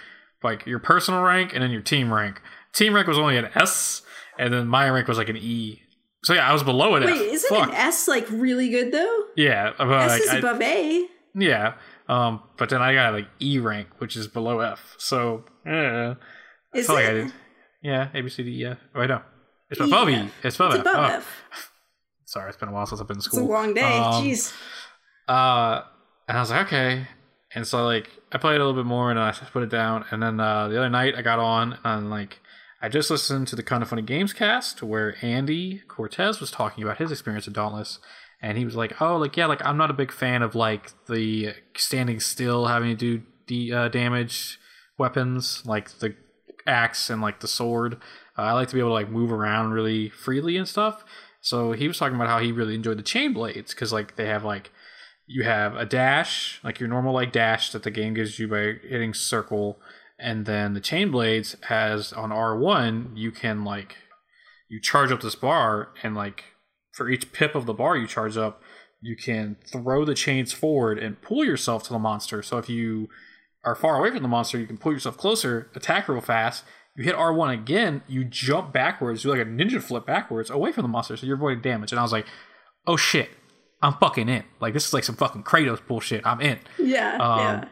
like 0.42 0.66
your 0.66 0.78
personal 0.78 1.22
rank 1.22 1.52
and 1.54 1.62
then 1.62 1.70
your 1.70 1.82
team 1.82 2.12
rank. 2.12 2.40
Team 2.74 2.94
rank 2.94 3.06
was 3.08 3.18
only 3.18 3.36
an 3.36 3.48
S, 3.54 4.02
and 4.38 4.52
then 4.52 4.68
my 4.68 4.88
rank 4.90 5.08
was 5.08 5.18
like 5.18 5.28
an 5.28 5.36
E. 5.36 5.82
So 6.24 6.34
yeah, 6.34 6.48
I 6.48 6.52
was 6.52 6.62
below 6.62 6.94
an 6.96 7.04
Wait, 7.04 7.12
F. 7.14 7.20
isn't 7.34 7.48
Fuck. 7.56 7.68
an 7.70 7.74
S 7.74 8.06
like 8.08 8.28
really 8.30 8.68
good 8.70 8.92
though? 8.92 9.24
Yeah, 9.36 9.72
but 9.78 9.88
S 9.90 10.10
like, 10.12 10.22
is 10.22 10.28
I- 10.30 10.36
above 10.38 10.60
A. 10.62 11.06
yeah, 11.34 11.74
um, 12.08 12.42
but 12.56 12.68
then 12.70 12.82
I 12.82 12.92
got 12.94 13.12
like 13.14 13.28
E 13.40 13.58
rank, 13.58 13.88
which 13.98 14.16
is 14.16 14.26
below 14.28 14.60
F. 14.60 14.94
So, 14.98 15.44
yeah, 15.66 16.14
I 16.74 16.78
Is 16.78 16.88
it? 16.88 16.92
like 16.92 17.06
I 17.06 17.10
did. 17.12 17.32
Yeah, 17.82 18.08
A 18.12 18.20
B 18.20 18.28
C 18.28 18.42
D 18.42 18.62
E 18.62 18.66
F. 18.66 18.78
Oh, 18.94 19.00
I 19.00 19.06
know. 19.06 19.22
It's 19.70 19.80
E, 19.80 19.84
above 19.84 20.08
E. 20.10 20.14
F. 20.14 20.32
It's 20.44 20.56
above 20.56 20.74
It's 20.74 20.80
F. 20.80 20.86
above 20.94 21.10
Oh, 21.10 21.14
F. 21.16 21.70
Sorry, 22.28 22.50
it's 22.50 22.58
been 22.58 22.68
a 22.68 22.72
while 22.72 22.84
since 22.84 23.00
I've 23.00 23.06
been 23.06 23.16
in 23.16 23.22
school. 23.22 23.40
It's 23.40 23.48
a 23.48 23.50
long 23.50 23.72
day. 23.72 23.96
Um, 23.96 24.22
Jeez. 24.22 24.54
Uh, 25.26 25.80
and 26.28 26.36
I 26.36 26.40
was 26.42 26.50
like, 26.50 26.66
okay. 26.66 27.06
And 27.54 27.66
so 27.66 27.86
like 27.86 28.10
I 28.30 28.36
played 28.36 28.56
a 28.56 28.58
little 28.58 28.74
bit 28.74 28.84
more, 28.84 29.10
and 29.10 29.18
I 29.18 29.32
put 29.32 29.62
it 29.62 29.70
down. 29.70 30.04
And 30.10 30.22
then 30.22 30.38
uh, 30.38 30.68
the 30.68 30.76
other 30.76 30.90
night 30.90 31.14
I 31.16 31.22
got 31.22 31.38
on, 31.38 31.78
and 31.84 32.10
like 32.10 32.40
I 32.82 32.90
just 32.90 33.10
listened 33.10 33.48
to 33.48 33.56
the 33.56 33.62
Kind 33.62 33.82
of 33.82 33.88
Funny 33.88 34.02
Games 34.02 34.34
cast 34.34 34.82
where 34.82 35.16
Andy 35.22 35.80
Cortez 35.88 36.38
was 36.38 36.50
talking 36.50 36.84
about 36.84 36.98
his 36.98 37.10
experience 37.10 37.48
at 37.48 37.54
Dauntless, 37.54 37.98
and 38.42 38.58
he 38.58 38.66
was 38.66 38.76
like, 38.76 39.00
"Oh, 39.00 39.16
like 39.16 39.34
yeah, 39.34 39.46
like 39.46 39.64
I'm 39.64 39.78
not 39.78 39.88
a 39.88 39.94
big 39.94 40.12
fan 40.12 40.42
of 40.42 40.54
like 40.54 40.90
the 41.06 41.54
standing 41.78 42.20
still, 42.20 42.66
having 42.66 42.94
to 42.94 42.94
do 42.94 43.22
de- 43.46 43.72
uh, 43.72 43.88
damage 43.88 44.60
weapons 44.98 45.62
like 45.64 45.98
the 46.00 46.14
axe 46.66 47.08
and 47.08 47.22
like 47.22 47.40
the 47.40 47.48
sword. 47.48 47.94
Uh, 48.36 48.42
I 48.42 48.52
like 48.52 48.68
to 48.68 48.74
be 48.74 48.80
able 48.80 48.90
to 48.90 48.94
like 48.94 49.08
move 49.08 49.32
around 49.32 49.70
really 49.70 50.10
freely 50.10 50.58
and 50.58 50.68
stuff." 50.68 51.06
So 51.40 51.72
he 51.72 51.88
was 51.88 51.98
talking 51.98 52.16
about 52.16 52.28
how 52.28 52.40
he 52.40 52.52
really 52.52 52.74
enjoyed 52.74 52.98
the 52.98 53.02
chain 53.02 53.32
blades 53.32 53.74
because 53.74 53.92
like 53.92 54.16
they 54.16 54.26
have 54.26 54.44
like 54.44 54.70
you 55.26 55.44
have 55.44 55.76
a 55.76 55.84
dash, 55.84 56.60
like 56.64 56.80
your 56.80 56.88
normal 56.88 57.14
like 57.14 57.32
dash 57.32 57.70
that 57.72 57.82
the 57.82 57.90
game 57.90 58.14
gives 58.14 58.38
you 58.38 58.48
by 58.48 58.74
hitting 58.88 59.14
circle, 59.14 59.78
and 60.18 60.46
then 60.46 60.74
the 60.74 60.80
chain 60.80 61.10
blades 61.10 61.56
has 61.68 62.12
on 62.12 62.30
R1 62.30 63.16
you 63.16 63.30
can 63.30 63.64
like 63.64 63.96
you 64.68 64.80
charge 64.80 65.12
up 65.12 65.20
this 65.20 65.34
bar 65.34 65.90
and 66.02 66.14
like 66.14 66.44
for 66.92 67.08
each 67.08 67.32
pip 67.32 67.54
of 67.54 67.66
the 67.66 67.72
bar 67.72 67.96
you 67.96 68.06
charge 68.06 68.36
up, 68.36 68.60
you 69.00 69.16
can 69.16 69.56
throw 69.70 70.04
the 70.04 70.14
chains 70.14 70.52
forward 70.52 70.98
and 70.98 71.22
pull 71.22 71.44
yourself 71.44 71.84
to 71.84 71.92
the 71.92 71.98
monster. 71.98 72.42
So 72.42 72.58
if 72.58 72.68
you 72.68 73.08
are 73.64 73.76
far 73.76 73.98
away 73.98 74.10
from 74.10 74.22
the 74.22 74.28
monster, 74.28 74.58
you 74.58 74.66
can 74.66 74.78
pull 74.78 74.92
yourself 74.92 75.16
closer, 75.16 75.70
attack 75.74 76.08
real 76.08 76.20
fast. 76.20 76.64
You 76.98 77.04
hit 77.04 77.14
R1 77.14 77.54
again, 77.54 78.02
you 78.08 78.24
jump 78.24 78.72
backwards, 78.72 79.22
do 79.22 79.30
like 79.30 79.40
a 79.40 79.44
ninja 79.44 79.80
flip 79.80 80.04
backwards 80.04 80.50
away 80.50 80.72
from 80.72 80.82
the 80.82 80.88
monster, 80.88 81.16
so 81.16 81.26
you're 81.26 81.36
avoiding 81.36 81.62
damage. 81.62 81.92
And 81.92 81.98
I 82.00 82.02
was 82.02 82.10
like, 82.10 82.26
oh 82.88 82.96
shit, 82.96 83.30
I'm 83.80 83.94
fucking 83.94 84.28
in. 84.28 84.42
Like 84.60 84.74
this 84.74 84.88
is 84.88 84.92
like 84.92 85.04
some 85.04 85.14
fucking 85.14 85.44
Kratos 85.44 85.86
bullshit. 85.86 86.26
I'm 86.26 86.40
in. 86.40 86.58
Yeah. 86.76 87.16
Um, 87.18 87.38
yeah. 87.38 87.64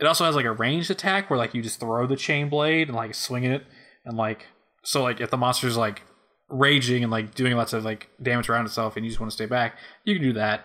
It 0.00 0.06
also 0.06 0.24
has 0.24 0.34
like 0.34 0.46
a 0.46 0.50
ranged 0.50 0.90
attack 0.90 1.30
where 1.30 1.38
like 1.38 1.54
you 1.54 1.62
just 1.62 1.78
throw 1.78 2.08
the 2.08 2.16
chain 2.16 2.48
blade 2.48 2.88
and 2.88 2.96
like 2.96 3.14
swing 3.14 3.44
it 3.44 3.64
and 4.04 4.16
like 4.16 4.46
so 4.82 5.04
like 5.04 5.20
if 5.20 5.30
the 5.30 5.36
monster's 5.36 5.76
like 5.76 6.02
raging 6.48 7.04
and 7.04 7.12
like 7.12 7.36
doing 7.36 7.54
lots 7.54 7.72
of 7.72 7.84
like 7.84 8.08
damage 8.20 8.48
around 8.48 8.66
itself 8.66 8.96
and 8.96 9.06
you 9.06 9.10
just 9.10 9.20
want 9.20 9.30
to 9.30 9.34
stay 9.34 9.46
back, 9.46 9.76
you 10.04 10.16
can 10.16 10.24
do 10.24 10.32
that. 10.32 10.64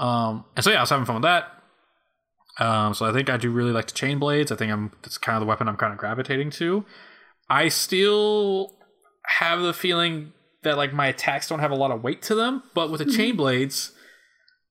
Um 0.00 0.44
and 0.56 0.64
so 0.64 0.72
yeah, 0.72 0.78
I 0.78 0.80
was 0.80 0.90
having 0.90 1.06
fun 1.06 1.16
with 1.16 1.22
that. 1.22 1.52
Um 2.58 2.94
so 2.94 3.06
I 3.06 3.12
think 3.12 3.30
I 3.30 3.36
do 3.36 3.52
really 3.52 3.70
like 3.70 3.86
the 3.86 3.92
chain 3.92 4.18
blades. 4.18 4.50
I 4.50 4.56
think 4.56 4.72
I'm 4.72 4.90
that's 5.02 5.18
kind 5.18 5.36
of 5.36 5.40
the 5.40 5.46
weapon 5.46 5.68
I'm 5.68 5.76
kind 5.76 5.92
of 5.92 5.98
gravitating 6.00 6.50
to. 6.52 6.84
I 7.48 7.68
still 7.68 8.72
have 9.38 9.60
the 9.62 9.72
feeling 9.72 10.32
that 10.62 10.76
like 10.76 10.92
my 10.92 11.06
attacks 11.06 11.48
don't 11.48 11.60
have 11.60 11.70
a 11.70 11.76
lot 11.76 11.90
of 11.90 12.02
weight 12.02 12.22
to 12.22 12.34
them, 12.34 12.62
but 12.74 12.90
with 12.90 13.04
the 13.04 13.10
chain 13.10 13.36
blades, 13.36 13.92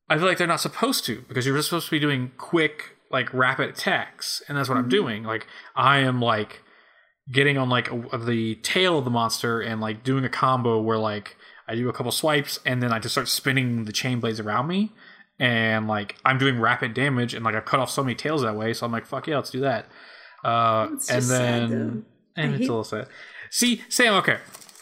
I 0.10 0.18
feel 0.18 0.26
like 0.26 0.38
they're 0.38 0.48
not 0.48 0.62
supposed 0.62 1.06
to 1.06 1.24
because 1.28 1.46
you're 1.46 1.56
just 1.56 1.70
supposed 1.70 1.86
to 1.86 1.92
be 1.92 2.00
doing 2.00 2.32
quick, 2.38 2.98
like 3.12 3.34
rapid 3.34 3.70
attacks, 3.70 4.42
and 4.48 4.58
that's 4.58 4.70
what 4.70 4.78
I'm 4.78 4.90
doing. 4.90 5.24
Like 5.24 5.48
I 5.76 6.00
am 6.00 6.22
like 6.22 6.62
getting 7.32 7.58
on 7.58 7.70
like 7.70 7.92
a, 7.92 8.18
the 8.18 8.56
tail 8.56 9.00
of 9.00 9.06
the 9.06 9.12
monster 9.12 9.62
and 9.62 9.80
like 9.80 10.04
doing 10.04 10.26
a 10.26 10.30
combo 10.30 10.82
where 10.82 10.98
like 10.98 11.38
I 11.68 11.76
do 11.76 11.88
a 11.88 11.94
couple 11.94 12.12
swipes 12.12 12.60
and 12.66 12.84
then 12.84 12.92
I 12.92 13.00
just 13.00 13.14
start 13.14 13.30
spinning 13.30 13.86
the 13.86 13.94
chain 13.94 14.20
blades 14.20 14.40
around 14.40 14.68
me, 14.68 14.92
and 15.40 15.88
like 15.88 16.18
I'm 16.26 16.38
doing 16.38 16.60
rapid 16.60 16.94
damage 16.94 17.34
and 17.34 17.46
like 17.46 17.56
I've 17.56 17.66
cut 17.66 17.80
off 17.80 17.92
so 17.92 18.04
many 18.04 18.16
tails 18.16 18.42
that 18.42 18.56
way, 18.56 18.74
so 18.74 18.86
I'm 18.86 18.92
like 18.92 19.06
fuck 19.06 19.28
yeah, 19.28 19.38
let's 19.38 19.52
do 19.52 19.62
that. 19.62 19.88
Uh, 20.44 20.88
and 20.90 21.02
sad, 21.02 21.22
then 21.24 21.70
though. 21.70 22.04
And 22.36 22.54
it's 22.56 22.66
a 22.66 22.72
little 22.72 22.84
sad. 22.84 23.08
See, 23.50 23.82
Sam, 23.90 24.14
okay. 24.16 24.38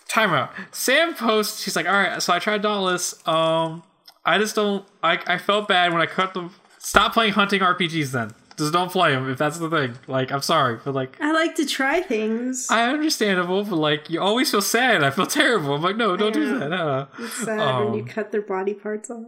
Time 0.07 0.33
out. 0.33 0.51
Sam 0.71 1.13
posts, 1.13 1.61
she's 1.61 1.75
like, 1.75 1.87
all 1.87 1.93
right, 1.93 2.21
so 2.21 2.33
I 2.33 2.39
tried 2.39 2.61
Dauntless. 2.61 3.25
Um, 3.27 3.83
I 4.25 4.37
just 4.37 4.55
don't, 4.55 4.85
I, 5.01 5.19
I 5.25 5.37
felt 5.37 5.67
bad 5.67 5.93
when 5.93 6.01
I 6.01 6.05
cut 6.05 6.33
them. 6.33 6.51
Stop 6.77 7.13
playing 7.13 7.33
hunting 7.33 7.61
RPGs 7.61 8.11
then. 8.11 8.33
Just 8.57 8.73
don't 8.73 8.91
play 8.91 9.11
them 9.11 9.29
if 9.29 9.37
that's 9.37 9.57
the 9.57 9.69
thing. 9.69 9.97
Like, 10.07 10.31
I'm 10.31 10.41
sorry, 10.41 10.79
but 10.83 10.93
like, 10.93 11.19
I 11.21 11.31
like 11.31 11.55
to 11.55 11.65
try 11.65 12.01
things. 12.01 12.67
I 12.69 12.89
understandable, 12.89 13.63
but 13.63 13.77
like, 13.77 14.09
you 14.09 14.21
always 14.21 14.51
feel 14.51 14.61
sad. 14.61 15.03
I 15.03 15.09
feel 15.09 15.25
terrible. 15.25 15.73
I'm 15.73 15.81
like, 15.81 15.95
no, 15.95 16.17
don't 16.17 16.33
do 16.33 16.59
that. 16.59 16.71
Uh, 16.71 17.05
it's 17.17 17.45
sad 17.45 17.85
when 17.85 17.93
you 17.93 18.01
um, 18.01 18.07
cut 18.07 18.31
their 18.31 18.41
body 18.41 18.73
parts 18.73 19.09
off. 19.09 19.27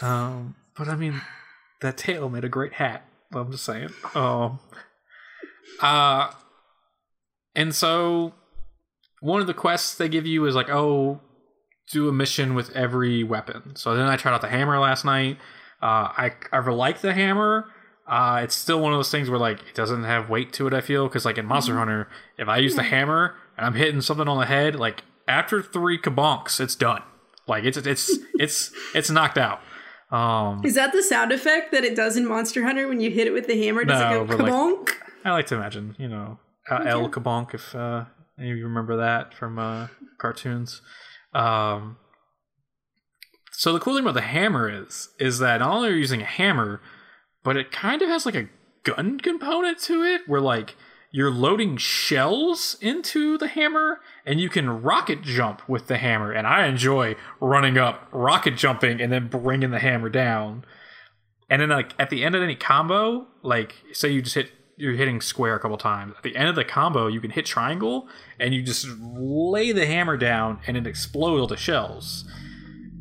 Um, 0.00 0.56
but 0.76 0.88
I 0.88 0.96
mean, 0.96 1.20
that 1.82 1.96
tail 1.96 2.28
made 2.28 2.44
a 2.44 2.48
great 2.48 2.74
hat. 2.74 3.04
I'm 3.32 3.52
just 3.52 3.64
saying. 3.64 3.90
Um, 4.14 4.58
uh, 5.80 6.32
and 7.54 7.74
so 7.74 8.34
one 9.20 9.40
of 9.40 9.46
the 9.46 9.54
quests 9.54 9.94
they 9.94 10.08
give 10.08 10.26
you 10.26 10.44
is 10.46 10.54
like, 10.54 10.68
oh, 10.68 11.20
do 11.90 12.08
a 12.08 12.12
mission 12.12 12.54
with 12.54 12.70
every 12.76 13.22
weapon. 13.24 13.74
So 13.76 13.94
then 13.96 14.06
I 14.06 14.16
tried 14.16 14.34
out 14.34 14.40
the 14.40 14.48
hammer 14.48 14.78
last 14.78 15.04
night. 15.04 15.38
Uh, 15.82 16.08
I 16.16 16.32
I 16.52 16.56
really 16.58 16.78
like 16.78 17.00
the 17.00 17.12
hammer. 17.14 17.66
Uh, 18.06 18.40
it's 18.44 18.54
still 18.54 18.80
one 18.80 18.92
of 18.92 18.98
those 18.98 19.10
things 19.10 19.30
where 19.30 19.38
like 19.38 19.60
it 19.60 19.74
doesn't 19.74 20.04
have 20.04 20.28
weight 20.28 20.52
to 20.54 20.66
it. 20.66 20.74
I 20.74 20.80
feel 20.80 21.08
because 21.08 21.24
like 21.24 21.38
in 21.38 21.46
Monster 21.46 21.76
Hunter, 21.78 22.08
if 22.38 22.48
I 22.48 22.58
use 22.58 22.74
the 22.74 22.82
hammer 22.82 23.34
and 23.56 23.64
I'm 23.66 23.74
hitting 23.74 24.00
something 24.00 24.28
on 24.28 24.38
the 24.38 24.46
head, 24.46 24.76
like 24.76 25.02
after 25.26 25.62
three 25.62 25.98
kabonks, 25.98 26.60
it's 26.60 26.74
done. 26.74 27.02
Like 27.46 27.64
it's 27.64 27.78
it's 27.78 28.10
it's 28.38 28.72
it's 28.94 29.10
knocked 29.10 29.38
out. 29.38 29.60
Um, 30.10 30.60
Is 30.64 30.74
that 30.74 30.92
the 30.92 31.02
sound 31.02 31.32
effect 31.32 31.72
that 31.72 31.82
it 31.84 31.96
does 31.96 32.16
in 32.16 32.26
Monster 32.28 32.62
Hunter 32.62 32.86
when 32.86 33.00
you 33.00 33.10
hit 33.10 33.26
it 33.26 33.32
with 33.32 33.46
the 33.46 33.60
hammer? 33.64 33.84
Does 33.84 34.00
No, 34.00 34.22
it 34.22 34.28
go 34.28 34.36
but, 34.36 34.48
like- 34.48 35.00
I 35.24 35.32
like 35.32 35.46
to 35.46 35.54
imagine, 35.56 35.96
you 35.98 36.06
know, 36.06 36.38
uh, 36.70 36.82
El 36.86 37.08
Kabong, 37.10 37.52
if 37.54 37.74
uh, 37.74 38.04
any 38.38 38.50
of 38.50 38.56
you 38.56 38.64
remember 38.64 38.96
that 38.96 39.34
from 39.34 39.58
uh, 39.58 39.88
cartoons. 40.18 40.80
Um, 41.32 41.98
so 43.52 43.72
the 43.72 43.80
cool 43.80 43.94
thing 43.94 44.04
about 44.04 44.14
the 44.14 44.22
hammer 44.22 44.68
is, 44.68 45.10
is 45.18 45.38
that 45.38 45.58
not 45.58 45.70
only 45.70 45.88
are 45.88 45.92
you 45.92 45.98
using 45.98 46.22
a 46.22 46.26
hammer, 46.26 46.80
but 47.42 47.56
it 47.56 47.70
kind 47.70 48.02
of 48.02 48.08
has 48.08 48.26
like 48.26 48.34
a 48.34 48.48
gun 48.82 49.20
component 49.20 49.78
to 49.82 50.02
it, 50.02 50.22
where 50.26 50.40
like 50.40 50.76
you're 51.12 51.30
loading 51.30 51.76
shells 51.76 52.76
into 52.80 53.38
the 53.38 53.46
hammer, 53.46 54.00
and 54.26 54.40
you 54.40 54.48
can 54.48 54.82
rocket 54.82 55.22
jump 55.22 55.68
with 55.68 55.86
the 55.86 55.98
hammer. 55.98 56.32
And 56.32 56.46
I 56.46 56.66
enjoy 56.66 57.14
running 57.40 57.78
up, 57.78 58.08
rocket 58.10 58.56
jumping, 58.56 59.00
and 59.00 59.12
then 59.12 59.28
bringing 59.28 59.70
the 59.70 59.78
hammer 59.78 60.08
down. 60.08 60.64
And 61.48 61.62
then 61.62 61.68
like 61.68 61.94
at 61.98 62.10
the 62.10 62.24
end 62.24 62.34
of 62.34 62.42
any 62.42 62.56
combo, 62.56 63.28
like 63.42 63.76
say 63.92 64.10
you 64.10 64.22
just 64.22 64.34
hit 64.34 64.50
you're 64.76 64.94
hitting 64.94 65.20
square 65.20 65.54
a 65.54 65.60
couple 65.60 65.76
times. 65.76 66.14
At 66.16 66.22
the 66.22 66.36
end 66.36 66.48
of 66.48 66.54
the 66.54 66.64
combo, 66.64 67.06
you 67.06 67.20
can 67.20 67.30
hit 67.30 67.46
triangle 67.46 68.08
and 68.38 68.54
you 68.54 68.62
just 68.62 68.86
lay 68.98 69.72
the 69.72 69.86
hammer 69.86 70.16
down 70.16 70.60
and 70.66 70.76
it 70.76 70.86
explodes 70.86 71.40
all 71.40 71.46
the 71.46 71.56
shells. 71.56 72.24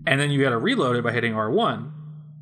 And 0.05 0.19
then 0.19 0.31
you 0.31 0.41
got 0.41 0.49
to 0.49 0.57
reload 0.57 0.95
it 0.95 1.03
by 1.03 1.11
hitting 1.11 1.33
R1. 1.33 1.91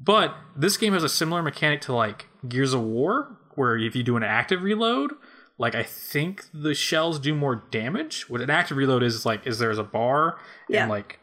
But 0.04 0.36
this 0.56 0.78
game 0.78 0.94
has 0.94 1.04
a 1.04 1.10
similar 1.10 1.44
mechanic 1.44 1.82
to 1.82 1.94
like 1.94 2.28
Gears 2.48 2.74
of 2.74 2.82
War, 2.82 3.38
where 3.56 3.78
if 3.78 3.96
you 3.96 4.04
do 4.04 4.18
an 4.18 4.24
active 4.24 4.64
reload, 4.64 5.12
like 5.58 5.76
I 5.76 5.84
think 5.84 6.46
the 6.54 6.74
shells 6.74 7.20
do 7.20 7.36
more 7.36 7.64
damage. 7.70 8.30
What 8.30 8.42
an 8.42 8.50
active 8.50 8.78
reload 8.78 9.04
is, 9.04 9.16
is 9.16 9.26
like 9.26 9.46
is 9.46 9.60
there's 9.60 9.78
a 9.78 9.84
bar 9.84 10.40
Yeah. 10.68 10.82
and 10.82 10.90
like 10.90 11.20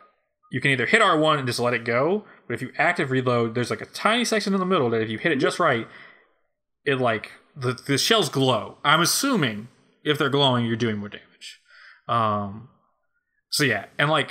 you 0.50 0.60
can 0.60 0.70
either 0.70 0.86
hit 0.86 1.02
R1 1.02 1.38
and 1.38 1.46
just 1.46 1.58
let 1.58 1.74
it 1.74 1.84
go, 1.84 2.24
but 2.46 2.54
if 2.54 2.62
you 2.62 2.72
active 2.78 3.10
reload, 3.10 3.54
there's 3.54 3.68
like 3.68 3.82
a 3.82 3.86
tiny 3.86 4.24
section 4.24 4.54
in 4.54 4.60
the 4.60 4.66
middle 4.66 4.88
that 4.90 5.02
if 5.02 5.10
you 5.10 5.18
hit 5.18 5.32
it 5.32 5.34
mm-hmm. 5.34 5.40
just 5.40 5.58
right, 5.58 5.86
it 6.84 6.96
like 6.96 7.32
the 7.58 7.72
the 7.72 7.98
shells 7.98 8.28
glow. 8.28 8.78
I'm 8.84 9.00
assuming 9.00 9.68
if 10.04 10.18
they're 10.18 10.30
glowing, 10.30 10.64
you're 10.64 10.76
doing 10.76 10.98
more 10.98 11.08
damage. 11.08 11.60
Um, 12.06 12.68
so 13.50 13.64
yeah, 13.64 13.86
and 13.98 14.10
like 14.10 14.30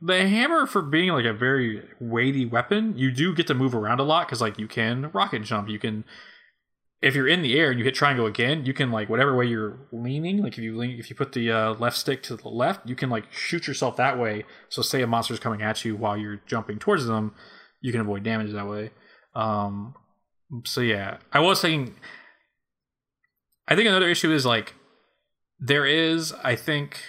the 0.00 0.28
hammer 0.28 0.66
for 0.66 0.82
being 0.82 1.10
like 1.10 1.24
a 1.24 1.32
very 1.32 1.82
weighty 2.00 2.44
weapon, 2.44 2.96
you 2.96 3.10
do 3.10 3.34
get 3.34 3.46
to 3.46 3.54
move 3.54 3.74
around 3.74 4.00
a 4.00 4.04
lot 4.04 4.26
because 4.26 4.40
like 4.40 4.58
you 4.58 4.68
can 4.68 5.10
rocket 5.12 5.42
jump, 5.42 5.68
you 5.68 5.78
can. 5.78 6.04
If 7.02 7.14
you're 7.14 7.28
in 7.28 7.42
the 7.42 7.58
air 7.58 7.70
and 7.70 7.78
you 7.78 7.84
hit 7.84 7.94
triangle 7.94 8.24
again, 8.24 8.64
you 8.64 8.72
can 8.72 8.90
like 8.90 9.10
whatever 9.10 9.36
way 9.36 9.44
you're 9.44 9.78
leaning. 9.92 10.42
Like 10.42 10.54
if 10.54 10.58
you 10.58 10.76
lean, 10.76 10.98
if 10.98 11.10
you 11.10 11.16
put 11.16 11.32
the 11.32 11.52
uh, 11.52 11.74
left 11.74 11.96
stick 11.98 12.22
to 12.24 12.36
the 12.36 12.48
left, 12.48 12.88
you 12.88 12.96
can 12.96 13.10
like 13.10 13.30
shoot 13.30 13.66
yourself 13.66 13.96
that 13.96 14.18
way. 14.18 14.44
So 14.70 14.80
say 14.80 15.02
a 15.02 15.06
monster's 15.06 15.38
coming 15.38 15.60
at 15.62 15.84
you 15.84 15.94
while 15.94 16.16
you're 16.16 16.40
jumping 16.46 16.78
towards 16.78 17.06
them, 17.06 17.34
you 17.82 17.92
can 17.92 18.00
avoid 18.00 18.22
damage 18.22 18.52
that 18.52 18.66
way. 18.66 18.90
Um, 19.34 19.94
so 20.64 20.80
yeah, 20.80 21.18
I 21.32 21.40
was 21.40 21.60
thinking. 21.60 21.94
I 23.68 23.74
think 23.76 23.88
another 23.88 24.08
issue 24.08 24.32
is 24.32 24.44
like 24.46 24.74
there 25.58 25.84
is. 25.86 26.32
I 26.44 26.54
think 26.56 27.00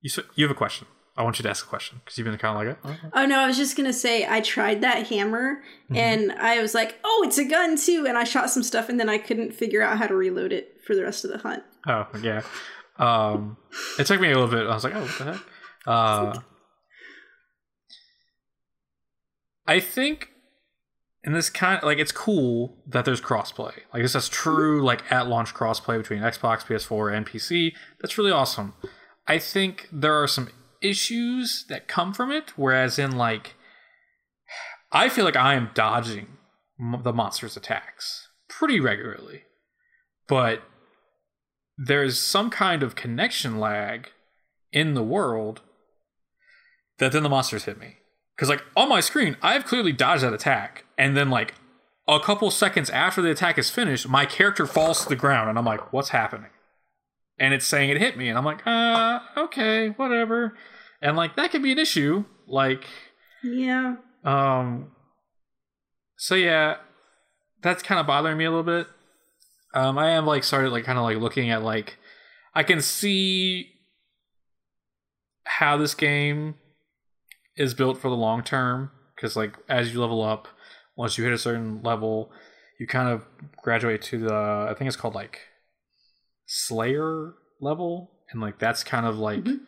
you 0.00 0.10
you 0.34 0.44
have 0.44 0.50
a 0.50 0.54
question. 0.58 0.86
I 1.18 1.22
want 1.22 1.38
you 1.38 1.44
to 1.44 1.48
ask 1.48 1.64
a 1.64 1.68
question 1.68 2.00
because 2.04 2.18
you've 2.18 2.26
been 2.26 2.36
kind 2.36 2.58
of 2.58 2.66
like, 2.66 2.78
oh, 2.84 3.10
Oh 3.14 3.24
no, 3.26 3.38
I 3.40 3.46
was 3.46 3.56
just 3.56 3.76
gonna 3.76 3.92
say 3.92 4.26
I 4.28 4.40
tried 4.40 4.80
that 4.82 5.06
hammer 5.08 5.62
Mm-hmm. 5.86 5.96
and 5.96 6.32
I 6.32 6.60
was 6.60 6.74
like, 6.74 6.98
oh, 7.04 7.24
it's 7.26 7.38
a 7.38 7.44
gun 7.44 7.76
too, 7.76 8.04
and 8.08 8.18
I 8.18 8.24
shot 8.24 8.50
some 8.50 8.62
stuff 8.64 8.88
and 8.88 8.98
then 9.00 9.08
I 9.08 9.18
couldn't 9.18 9.52
figure 9.54 9.82
out 9.82 9.98
how 9.98 10.06
to 10.08 10.14
reload 10.16 10.52
it 10.52 10.80
for 10.86 10.94
the 10.96 11.02
rest 11.04 11.24
of 11.24 11.30
the 11.30 11.38
hunt. 11.38 11.62
oh 11.86 12.06
yeah. 12.22 12.42
Um, 12.98 13.56
it 13.98 14.06
took 14.06 14.20
me 14.20 14.30
a 14.30 14.34
little 14.38 14.48
bit. 14.50 14.66
I 14.66 14.74
was 14.74 14.84
like, 14.84 14.94
oh, 14.94 15.00
what 15.02 15.18
the 15.18 15.24
heck? 15.32 15.40
Uh, 15.86 16.38
I 19.66 19.80
think 19.80 20.30
in 21.26 21.32
this 21.32 21.50
kind 21.50 21.78
of, 21.78 21.82
like 21.84 21.98
it's 21.98 22.12
cool 22.12 22.76
that 22.86 23.04
there's 23.04 23.20
crossplay. 23.20 23.74
Like 23.92 24.02
this 24.02 24.14
is 24.14 24.28
true 24.28 24.82
like 24.82 25.02
at 25.10 25.26
launch 25.26 25.52
crossplay 25.52 25.98
between 25.98 26.20
Xbox, 26.20 26.64
PS4, 26.64 27.14
and 27.14 27.26
PC. 27.26 27.72
That's 28.00 28.16
really 28.16 28.30
awesome. 28.30 28.74
I 29.26 29.38
think 29.38 29.88
there 29.92 30.14
are 30.14 30.28
some 30.28 30.50
issues 30.80 31.64
that 31.68 31.88
come 31.88 32.14
from 32.14 32.30
it, 32.30 32.52
whereas 32.56 32.96
in 32.96 33.16
like 33.16 33.56
I 34.92 35.08
feel 35.08 35.24
like 35.24 35.36
I 35.36 35.54
am 35.54 35.70
dodging 35.74 36.28
the 36.78 37.12
monster's 37.12 37.56
attacks 37.56 38.28
pretty 38.48 38.78
regularly. 38.78 39.42
But 40.28 40.62
there's 41.76 42.20
some 42.20 42.50
kind 42.50 42.84
of 42.84 42.94
connection 42.94 43.58
lag 43.58 44.10
in 44.72 44.94
the 44.94 45.02
world 45.02 45.60
that 46.98 47.10
then 47.10 47.24
the 47.24 47.28
monsters 47.28 47.64
hit 47.64 47.78
me. 47.78 47.96
Because 48.36 48.48
like 48.50 48.62
on 48.76 48.88
my 48.88 49.00
screen, 49.00 49.36
I've 49.42 49.64
clearly 49.64 49.92
dodged 49.92 50.22
that 50.22 50.32
attack, 50.34 50.84
and 50.98 51.16
then 51.16 51.30
like 51.30 51.54
a 52.08 52.20
couple 52.20 52.50
seconds 52.50 52.90
after 52.90 53.22
the 53.22 53.30
attack 53.30 53.58
is 53.58 53.70
finished, 53.70 54.08
my 54.08 54.26
character 54.26 54.66
falls 54.66 55.02
to 55.02 55.08
the 55.08 55.16
ground, 55.16 55.48
and 55.48 55.58
I'm 55.58 55.64
like, 55.64 55.92
"What's 55.92 56.10
happening?" 56.10 56.50
And 57.38 57.52
it's 57.54 57.66
saying 57.66 57.90
it 57.90 57.98
hit 57.98 58.16
me, 58.16 58.28
and 58.28 58.36
I'm 58.38 58.44
like, 58.44 58.66
"Uh, 58.66 59.20
okay, 59.36 59.88
whatever." 59.90 60.54
And 61.02 61.16
like 61.16 61.36
that 61.36 61.50
could 61.50 61.62
be 61.62 61.72
an 61.72 61.78
issue. 61.78 62.24
Like, 62.46 62.84
Yeah. 63.42 63.96
um, 64.24 64.92
so 66.16 66.34
yeah, 66.34 66.76
that's 67.62 67.82
kind 67.82 67.98
of 68.00 68.06
bothering 68.06 68.36
me 68.38 68.44
a 68.44 68.50
little 68.50 68.62
bit. 68.64 68.86
Um, 69.74 69.98
I 69.98 70.10
am 70.10 70.24
like 70.26 70.44
started 70.44 70.70
like 70.70 70.84
kind 70.84 70.96
of 70.98 71.04
like 71.04 71.18
looking 71.18 71.50
at 71.50 71.62
like 71.62 71.96
I 72.54 72.62
can 72.62 72.80
see 72.80 73.72
how 75.44 75.76
this 75.76 75.94
game 75.94 76.54
is 77.56 77.74
built 77.74 77.98
for 77.98 78.08
the 78.08 78.16
long 78.16 78.42
term 78.42 78.90
because 79.14 79.36
like 79.36 79.56
as 79.68 79.92
you 79.92 80.00
level 80.00 80.22
up, 80.22 80.48
once 80.96 81.16
you 81.18 81.24
hit 81.24 81.32
a 81.32 81.38
certain 81.38 81.82
level, 81.82 82.30
you 82.78 82.86
kind 82.86 83.08
of 83.08 83.26
graduate 83.62 84.02
to 84.02 84.18
the 84.18 84.34
I 84.34 84.74
think 84.76 84.88
it's 84.88 84.96
called 84.96 85.14
like 85.14 85.40
Slayer 86.46 87.34
level, 87.60 88.12
and 88.30 88.40
like 88.40 88.58
that's 88.58 88.84
kind 88.84 89.06
of 89.06 89.18
like 89.18 89.44
Mhm. 89.44 89.60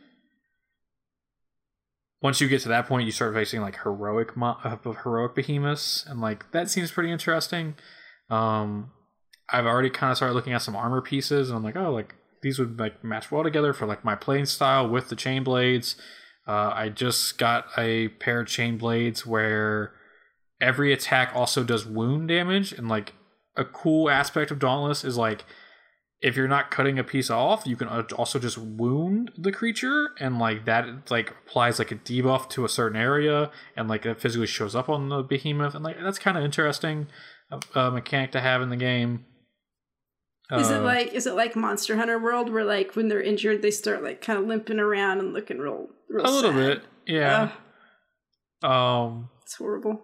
once 2.20 2.40
you 2.40 2.48
get 2.48 2.60
to 2.62 2.68
that 2.68 2.86
point, 2.86 3.06
you 3.06 3.12
start 3.12 3.34
facing 3.34 3.60
like 3.60 3.82
heroic 3.82 4.36
mo- 4.36 4.58
uh, 4.64 4.76
heroic 4.92 5.34
behemoths, 5.34 6.04
and 6.06 6.20
like 6.20 6.50
that 6.52 6.70
seems 6.70 6.90
pretty 6.90 7.10
interesting. 7.10 7.74
Um, 8.30 8.92
I've 9.50 9.66
already 9.66 9.90
kind 9.90 10.10
of 10.10 10.16
started 10.18 10.34
looking 10.34 10.52
at 10.52 10.62
some 10.62 10.76
armor 10.76 11.00
pieces, 11.00 11.48
and 11.48 11.56
I'm 11.56 11.64
like, 11.64 11.76
oh, 11.76 11.92
like 11.92 12.14
these 12.42 12.58
would 12.58 12.78
like 12.78 13.02
match 13.02 13.30
well 13.32 13.42
together 13.42 13.72
for 13.72 13.86
like 13.86 14.04
my 14.04 14.14
playing 14.14 14.46
style 14.46 14.88
with 14.88 15.08
the 15.08 15.16
chain 15.16 15.42
blades. 15.42 15.96
Uh, 16.48 16.72
I 16.74 16.88
just 16.88 17.36
got 17.36 17.66
a 17.76 18.08
pair 18.08 18.40
of 18.40 18.48
chain 18.48 18.78
blades 18.78 19.26
where 19.26 19.92
every 20.60 20.92
attack 20.92 21.32
also 21.34 21.62
does 21.62 21.84
wound 21.84 22.28
damage, 22.28 22.72
and 22.72 22.88
like 22.88 23.12
a 23.56 23.64
cool 23.64 24.08
aspect 24.08 24.50
of 24.50 24.58
Dauntless 24.58 25.04
is 25.04 25.18
like 25.18 25.44
if 26.20 26.34
you're 26.36 26.48
not 26.48 26.70
cutting 26.70 26.98
a 26.98 27.04
piece 27.04 27.30
off, 27.30 27.64
you 27.64 27.76
can 27.76 27.86
also 27.86 28.40
just 28.40 28.58
wound 28.58 29.30
the 29.36 29.52
creature, 29.52 30.08
and 30.18 30.38
like 30.38 30.64
that 30.64 31.10
like 31.10 31.30
applies 31.46 31.78
like 31.78 31.92
a 31.92 31.96
debuff 31.96 32.48
to 32.50 32.64
a 32.64 32.68
certain 32.68 32.98
area, 32.98 33.50
and 33.76 33.88
like 33.88 34.06
it 34.06 34.20
physically 34.20 34.46
shows 34.46 34.74
up 34.74 34.88
on 34.88 35.10
the 35.10 35.22
behemoth, 35.22 35.74
and 35.74 35.84
like 35.84 35.96
that's 36.02 36.18
kind 36.18 36.38
of 36.38 36.44
interesting 36.44 37.08
uh, 37.52 37.60
uh, 37.74 37.90
mechanic 37.90 38.32
to 38.32 38.40
have 38.40 38.62
in 38.62 38.70
the 38.70 38.76
game. 38.76 39.26
Is 40.50 40.70
it 40.70 40.78
Uh, 40.78 40.82
like 40.82 41.12
is 41.12 41.26
it 41.26 41.34
like 41.34 41.54
Monster 41.54 41.96
Hunter 41.96 42.18
World 42.18 42.50
where 42.50 42.64
like 42.64 42.96
when 42.96 43.08
they're 43.08 43.22
injured 43.22 43.60
they 43.60 43.70
start 43.70 44.02
like 44.02 44.22
kind 44.22 44.38
of 44.38 44.46
limping 44.46 44.80
around 44.80 45.18
and 45.18 45.34
looking 45.34 45.58
real 45.58 45.88
real 46.08 46.26
a 46.26 46.30
little 46.30 46.52
sad? 46.52 46.56
bit? 46.56 46.82
Yeah. 47.06 47.50
Ugh, 48.62 48.70
Um, 48.70 49.30
it's 49.42 49.54
horrible. 49.56 50.00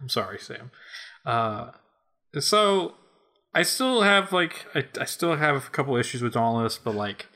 I'm 0.00 0.08
sorry, 0.08 0.38
Sam. 0.38 0.70
Uh, 1.26 1.70
so 2.38 2.94
I 3.54 3.62
still 3.62 4.02
have 4.02 4.32
like 4.32 4.66
I, 4.74 4.84
I 5.00 5.04
still 5.04 5.36
have 5.36 5.56
a 5.56 5.60
couple 5.70 5.96
issues 5.96 6.22
with 6.22 6.32
Dauntless, 6.34 6.78
but 6.78 6.94
like 6.94 7.26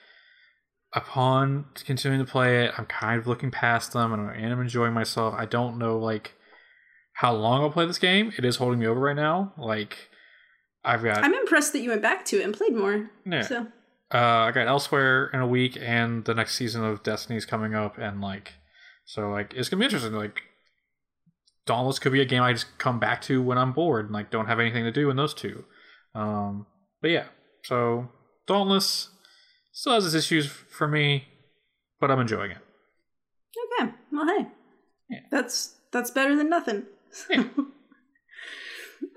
upon 0.94 1.66
continuing 1.84 2.24
to 2.24 2.30
play 2.30 2.64
it, 2.64 2.72
I'm 2.78 2.86
kind 2.86 3.18
of 3.20 3.26
looking 3.26 3.50
past 3.50 3.92
them 3.92 4.12
and 4.12 4.30
I 4.30 4.36
am 4.36 4.60
enjoying 4.60 4.92
myself. 4.94 5.34
I 5.36 5.44
don't 5.44 5.78
know 5.78 5.98
like 5.98 6.34
how 7.14 7.32
long 7.34 7.62
I'll 7.62 7.70
play 7.70 7.86
this 7.86 7.98
game. 7.98 8.32
It 8.38 8.44
is 8.44 8.56
holding 8.56 8.78
me 8.80 8.86
over 8.86 9.00
right 9.00 9.16
now. 9.16 9.52
Like 9.58 10.08
I've 10.84 11.02
got 11.02 11.22
I'm 11.24 11.34
impressed 11.34 11.72
that 11.72 11.80
you 11.80 11.90
went 11.90 12.02
back 12.02 12.24
to 12.26 12.40
it 12.40 12.44
and 12.44 12.54
played 12.54 12.74
more. 12.74 13.10
yeah. 13.26 13.42
So 13.42 13.66
Uh, 14.14 14.46
I 14.46 14.52
got 14.52 14.68
Elsewhere 14.68 15.26
in 15.34 15.40
a 15.40 15.46
week, 15.46 15.76
and 15.80 16.24
the 16.24 16.34
next 16.34 16.54
season 16.54 16.84
of 16.84 17.02
Destiny's 17.02 17.44
coming 17.44 17.74
up, 17.74 17.98
and 17.98 18.20
like, 18.20 18.52
so 19.04 19.28
like 19.30 19.52
it's 19.54 19.68
gonna 19.68 19.80
be 19.80 19.84
interesting. 19.86 20.12
Like, 20.12 20.40
Dauntless 21.66 21.98
could 21.98 22.12
be 22.12 22.20
a 22.20 22.24
game 22.26 22.42
I 22.42 22.52
just 22.52 22.78
come 22.78 23.00
back 23.00 23.22
to 23.22 23.42
when 23.42 23.58
I'm 23.58 23.72
bored 23.72 24.04
and 24.06 24.14
like 24.14 24.30
don't 24.30 24.46
have 24.46 24.60
anything 24.60 24.84
to 24.84 24.92
do 24.92 25.10
in 25.10 25.16
those 25.16 25.34
two. 25.34 25.64
Um, 26.14 26.66
but 27.02 27.10
yeah, 27.10 27.24
so 27.64 28.08
Dauntless 28.46 29.08
still 29.72 29.94
has 29.94 30.06
its 30.06 30.14
issues 30.14 30.46
for 30.46 30.86
me, 30.86 31.24
but 32.00 32.10
I'm 32.10 32.20
enjoying 32.20 32.52
it. 32.52 32.58
okay, 33.80 33.92
well 34.12 34.26
hey, 34.28 34.46
Yeah. 35.10 35.20
that's 35.30 35.74
that's 35.90 36.10
better 36.12 36.36
than 36.36 36.48
nothing. 36.48 36.84
Yeah. 37.30 37.44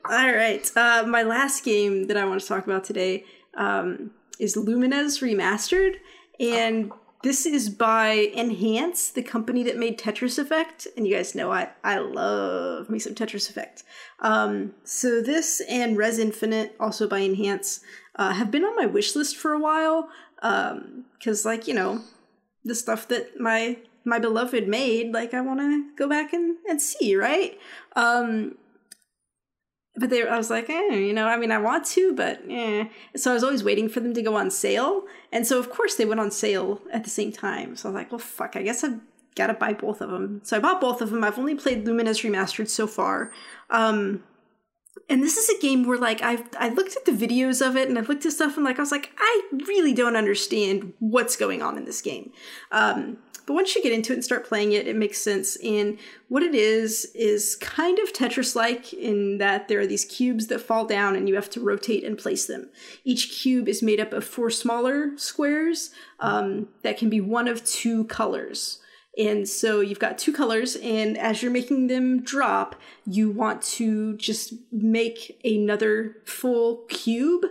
All 0.10 0.34
right, 0.34 0.70
uh, 0.78 1.04
my 1.08 1.24
last 1.24 1.64
game 1.66 2.08
that 2.08 2.18
I 2.18 2.26
want 2.26 2.40
to 2.42 2.48
talk 2.48 2.64
about 2.66 2.84
today 2.86 3.26
um, 3.58 4.12
is 4.39 4.56
Lumines 4.56 5.21
Remastered, 5.21 5.95
and 6.39 6.91
this 7.23 7.45
is 7.45 7.69
by 7.69 8.32
Enhance, 8.36 9.10
the 9.10 9.23
company 9.23 9.63
that 9.63 9.78
made 9.78 9.97
Tetris 9.97 10.38
Effect. 10.38 10.88
And 10.95 11.08
you 11.08 11.15
guys 11.15 11.36
know 11.36 11.52
I 11.52 11.69
I 11.84 11.97
love 11.97 12.89
me 12.89 13.00
some 13.00 13.15
Tetris 13.15 13.50
Effect. 13.50 13.84
Um, 14.19 14.73
so 14.84 15.21
this 15.21 15.62
and 15.67 15.97
Rez 15.97 16.19
Infinite, 16.19 16.76
also 16.80 17.08
by 17.08 17.19
Enhance, 17.21 17.82
uh, 18.15 18.34
have 18.34 18.52
been 18.52 18.63
on 18.63 18.76
my 18.76 18.86
wish 18.86 19.15
list 19.15 19.36
for 19.36 19.54
a 19.54 19.60
while. 19.60 20.10
Because 20.41 21.43
like 21.45 21.67
you 21.67 21.73
know, 21.73 22.02
the 22.63 22.76
stuff 22.76 23.08
that 23.08 23.39
my 23.39 23.78
my 24.06 24.19
beloved 24.19 24.67
made, 24.67 25.12
like 25.13 25.34
I 25.34 25.41
want 25.41 25.60
to 25.60 25.89
go 25.95 26.08
back 26.08 26.34
and 26.34 26.58
and 26.69 26.82
see, 26.82 27.15
right? 27.15 27.58
Um, 27.95 28.58
but 29.98 30.10
they, 30.10 30.28
I 30.28 30.38
was 30.38 30.50
like, 30.50 30.70
eh, 30.70 30.96
you 30.96 31.14
know, 31.14 31.28
I 31.28 31.38
mean, 31.38 31.52
I 31.52 31.58
want 31.58 31.86
to, 31.88 32.14
but 32.14 32.42
eh. 32.50 32.86
So 33.16 33.32
I 33.32 33.34
was 33.34 33.44
always 33.44 33.64
waiting 33.64 33.90
for 33.90 34.00
them 34.00 34.14
to 34.14 34.22
go 34.22 34.36
on 34.36 34.52
sale, 34.52 35.04
and 35.32 35.46
so 35.46 35.60
of 35.60 35.70
course 35.70 35.96
they 35.96 36.06
went 36.06 36.20
on 36.20 36.32
sale 36.32 36.82
at 36.92 37.04
the 37.04 37.10
same 37.10 37.32
time. 37.32 37.76
So 37.76 37.90
I 37.90 37.92
was 37.92 37.96
like, 37.96 38.12
well, 38.12 38.20
fuck, 38.20 38.56
I 38.56 38.62
guess 38.62 38.84
I've 38.84 39.00
got 39.36 39.48
to 39.48 39.54
buy 39.54 39.74
both 39.74 40.02
of 40.02 40.10
them. 40.10 40.42
So 40.44 40.58
I 40.58 40.60
bought 40.60 40.82
both 40.82 41.02
of 41.02 41.10
them. 41.10 41.24
I've 41.24 41.40
only 41.40 41.56
played 41.56 41.86
Lumines 41.86 42.24
Remastered 42.24 42.70
so 42.70 42.88
far. 42.88 43.32
Um, 43.70 44.24
and 45.10 45.24
this 45.24 45.38
is 45.38 45.50
a 45.50 45.62
game 45.62 45.86
where 45.86 45.98
like 45.98 46.22
I've 46.22 46.44
I 46.60 46.70
looked 46.70 46.96
at 46.98 47.06
the 47.06 47.12
videos 47.12 47.66
of 47.66 47.78
it 47.78 47.88
and 47.88 47.98
I've 47.98 48.10
looked 48.10 48.26
at 48.26 48.34
stuff 48.34 48.56
and 48.58 48.66
like 48.66 48.78
I 48.78 48.82
was 48.82 48.92
like 48.92 49.12
I 49.18 49.42
really 49.68 49.94
don't 49.94 50.16
understand 50.16 50.94
what's 51.00 51.36
going 51.36 51.62
on 51.62 51.78
in 51.78 51.86
this 51.86 52.02
game. 52.02 52.32
Um, 52.72 53.18
but 53.48 53.54
once 53.54 53.74
you 53.76 53.82
get 53.82 53.94
into 53.94 54.12
it 54.12 54.18
and 54.18 54.24
start 54.24 54.46
playing 54.46 54.74
it, 54.74 54.88
it 54.88 54.96
makes 54.98 55.20
sense. 55.20 55.56
And 55.64 55.98
what 56.28 56.44
it 56.44 56.54
is 56.54 57.06
is 57.16 57.56
kind 57.56 57.98
of 57.98 58.12
Tetris-like 58.12 58.94
in 58.94 59.38
that 59.38 59.70
there 59.70 59.80
are 59.80 59.88
these 59.88 60.04
cubes 60.04 60.48
that 60.48 60.60
fall 60.60 60.86
down 60.86 61.16
and 61.16 61.30
you 61.30 61.36
have 61.36 61.50
to 61.52 61.62
rotate 61.62 62.04
and 62.04 62.18
place 62.18 62.46
them. 62.46 62.70
Each 63.06 63.32
cube 63.32 63.70
is 63.70 63.82
made 63.82 64.02
up 64.02 64.12
of 64.12 64.26
four 64.26 64.50
smaller 64.50 65.18
squares 65.18 65.92
um, 66.20 66.68
that 66.84 66.98
can 66.98 67.10
be 67.10 67.22
one 67.22 67.48
of 67.48 67.64
two 67.64 68.04
colors. 68.04 68.80
And 69.18 69.48
so 69.48 69.80
you've 69.80 69.98
got 69.98 70.20
two 70.20 70.32
colors, 70.32 70.76
and 70.76 71.18
as 71.18 71.42
you're 71.42 71.52
making 71.52 71.88
them 71.88 72.22
drop, 72.22 72.76
you 73.04 73.32
want 73.32 73.64
to 73.64 74.16
just 74.18 74.54
make 74.72 75.42
another 75.44 76.18
full 76.24 76.86
cube, 76.88 77.46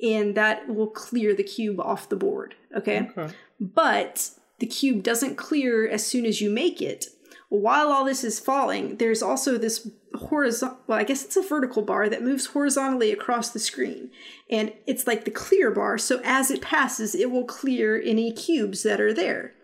and 0.00 0.36
that 0.36 0.68
will 0.68 0.86
clear 0.86 1.34
the 1.34 1.42
cube 1.42 1.80
off 1.80 2.08
the 2.08 2.14
board. 2.14 2.54
Okay? 2.76 3.10
Okay. 3.16 3.34
But 3.58 4.30
the 4.58 4.66
cube 4.66 5.02
doesn't 5.02 5.36
clear 5.36 5.88
as 5.88 6.06
soon 6.06 6.26
as 6.26 6.40
you 6.40 6.50
make 6.50 6.82
it. 6.82 7.06
While 7.48 7.88
all 7.88 8.04
this 8.04 8.24
is 8.24 8.38
falling, 8.38 8.96
there's 8.96 9.22
also 9.22 9.56
this 9.56 9.88
horizontal, 10.14 10.78
well, 10.86 10.98
I 10.98 11.04
guess 11.04 11.24
it's 11.24 11.36
a 11.36 11.42
vertical 11.42 11.82
bar 11.82 12.08
that 12.08 12.22
moves 12.22 12.46
horizontally 12.46 13.10
across 13.10 13.50
the 13.50 13.58
screen. 13.58 14.10
And 14.50 14.72
it's 14.86 15.06
like 15.06 15.24
the 15.24 15.30
clear 15.30 15.70
bar, 15.70 15.96
so 15.96 16.20
as 16.24 16.50
it 16.50 16.60
passes, 16.60 17.14
it 17.14 17.30
will 17.30 17.44
clear 17.44 18.00
any 18.04 18.32
cubes 18.32 18.82
that 18.82 19.00
are 19.00 19.14
there. 19.14 19.54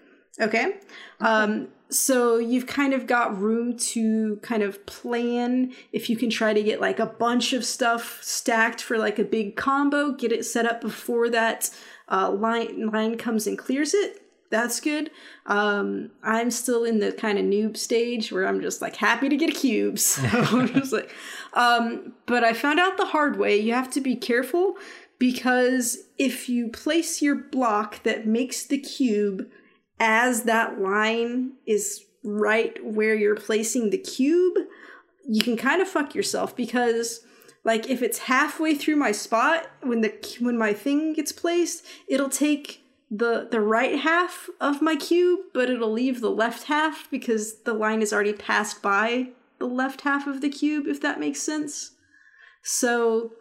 Okay? 0.40 0.78
Um, 1.20 1.68
so 1.90 2.38
you've 2.38 2.66
kind 2.66 2.92
of 2.92 3.06
got 3.06 3.38
room 3.38 3.76
to 3.76 4.36
kind 4.36 4.62
of 4.62 4.84
plan 4.86 5.72
if 5.92 6.08
you 6.08 6.16
can 6.16 6.30
try 6.30 6.52
to 6.52 6.62
get 6.62 6.80
like 6.80 6.98
a 6.98 7.06
bunch 7.06 7.52
of 7.52 7.64
stuff 7.64 8.18
stacked 8.22 8.82
for 8.82 8.98
like 8.98 9.18
a 9.18 9.24
big 9.24 9.56
combo, 9.56 10.12
get 10.12 10.32
it 10.32 10.44
set 10.44 10.66
up 10.66 10.80
before 10.80 11.28
that 11.30 11.70
uh, 12.10 12.30
line 12.30 12.88
line 12.88 13.16
comes 13.16 13.46
and 13.46 13.58
clears 13.58 13.94
it. 13.94 14.23
That's 14.50 14.80
good. 14.80 15.10
Um, 15.46 16.10
I'm 16.22 16.50
still 16.50 16.84
in 16.84 17.00
the 17.00 17.12
kind 17.12 17.38
of 17.38 17.44
noob 17.44 17.76
stage 17.76 18.30
where 18.30 18.46
I'm 18.46 18.60
just 18.60 18.80
like 18.80 18.96
happy 18.96 19.28
to 19.28 19.36
get 19.36 19.54
cubes. 19.54 20.20
So 20.30 20.58
I'm 20.58 20.68
just 20.74 20.92
like, 20.92 21.10
um, 21.54 22.14
but 22.26 22.44
I 22.44 22.52
found 22.52 22.78
out 22.78 22.96
the 22.96 23.06
hard 23.06 23.38
way. 23.38 23.58
You 23.58 23.74
have 23.74 23.90
to 23.92 24.00
be 24.00 24.16
careful 24.16 24.76
because 25.18 25.98
if 26.18 26.48
you 26.48 26.68
place 26.68 27.22
your 27.22 27.34
block 27.34 28.02
that 28.02 28.26
makes 28.26 28.64
the 28.64 28.78
cube 28.78 29.48
as 29.98 30.42
that 30.44 30.80
line 30.80 31.52
is 31.66 32.04
right 32.22 32.84
where 32.84 33.14
you're 33.14 33.36
placing 33.36 33.90
the 33.90 33.98
cube, 33.98 34.56
you 35.26 35.42
can 35.42 35.56
kind 35.56 35.80
of 35.80 35.88
fuck 35.88 36.14
yourself 36.14 36.54
because 36.54 37.20
like 37.64 37.88
if 37.88 38.02
it's 38.02 38.18
halfway 38.18 38.74
through 38.74 38.96
my 38.96 39.12
spot 39.12 39.70
when 39.82 40.02
the 40.02 40.12
when 40.40 40.58
my 40.58 40.72
thing 40.72 41.14
gets 41.14 41.32
placed, 41.32 41.84
it'll 42.06 42.28
take 42.28 42.83
the 43.16 43.46
the 43.50 43.60
right 43.60 44.00
half 44.00 44.48
of 44.60 44.82
my 44.82 44.96
cube, 44.96 45.40
but 45.52 45.70
it'll 45.70 45.92
leave 45.92 46.20
the 46.20 46.30
left 46.30 46.64
half 46.64 47.08
because 47.10 47.62
the 47.62 47.74
line 47.74 48.02
is 48.02 48.12
already 48.12 48.32
passed 48.32 48.82
by 48.82 49.28
the 49.58 49.66
left 49.66 50.00
half 50.00 50.26
of 50.26 50.40
the 50.40 50.48
cube 50.48 50.86
if 50.86 51.00
that 51.00 51.20
makes 51.20 51.40
sense. 51.40 51.92
So 52.62 53.32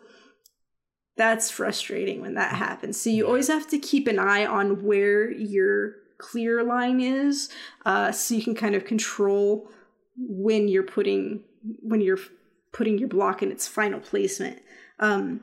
that's 1.15 1.49
frustrating 1.49 2.21
when 2.21 2.35
that 2.35 2.55
happens. 2.55 2.99
So 2.99 3.09
you 3.09 3.25
always 3.25 3.47
have 3.47 3.67
to 3.69 3.79
keep 3.79 4.07
an 4.07 4.19
eye 4.19 4.45
on 4.45 4.83
where 4.83 5.31
your 5.31 5.95
clear 6.17 6.63
line 6.63 7.01
is, 7.01 7.49
uh, 7.85 8.11
so 8.11 8.35
you 8.35 8.43
can 8.43 8.55
kind 8.55 8.75
of 8.75 8.85
control 8.85 9.69
when 10.17 10.67
you're 10.67 10.83
putting 10.83 11.43
when 11.81 12.01
you're 12.01 12.19
putting 12.71 12.97
your 12.99 13.07
block 13.07 13.41
in 13.41 13.51
its 13.51 13.67
final 13.67 13.99
placement. 13.99 14.61
Um, 14.99 15.41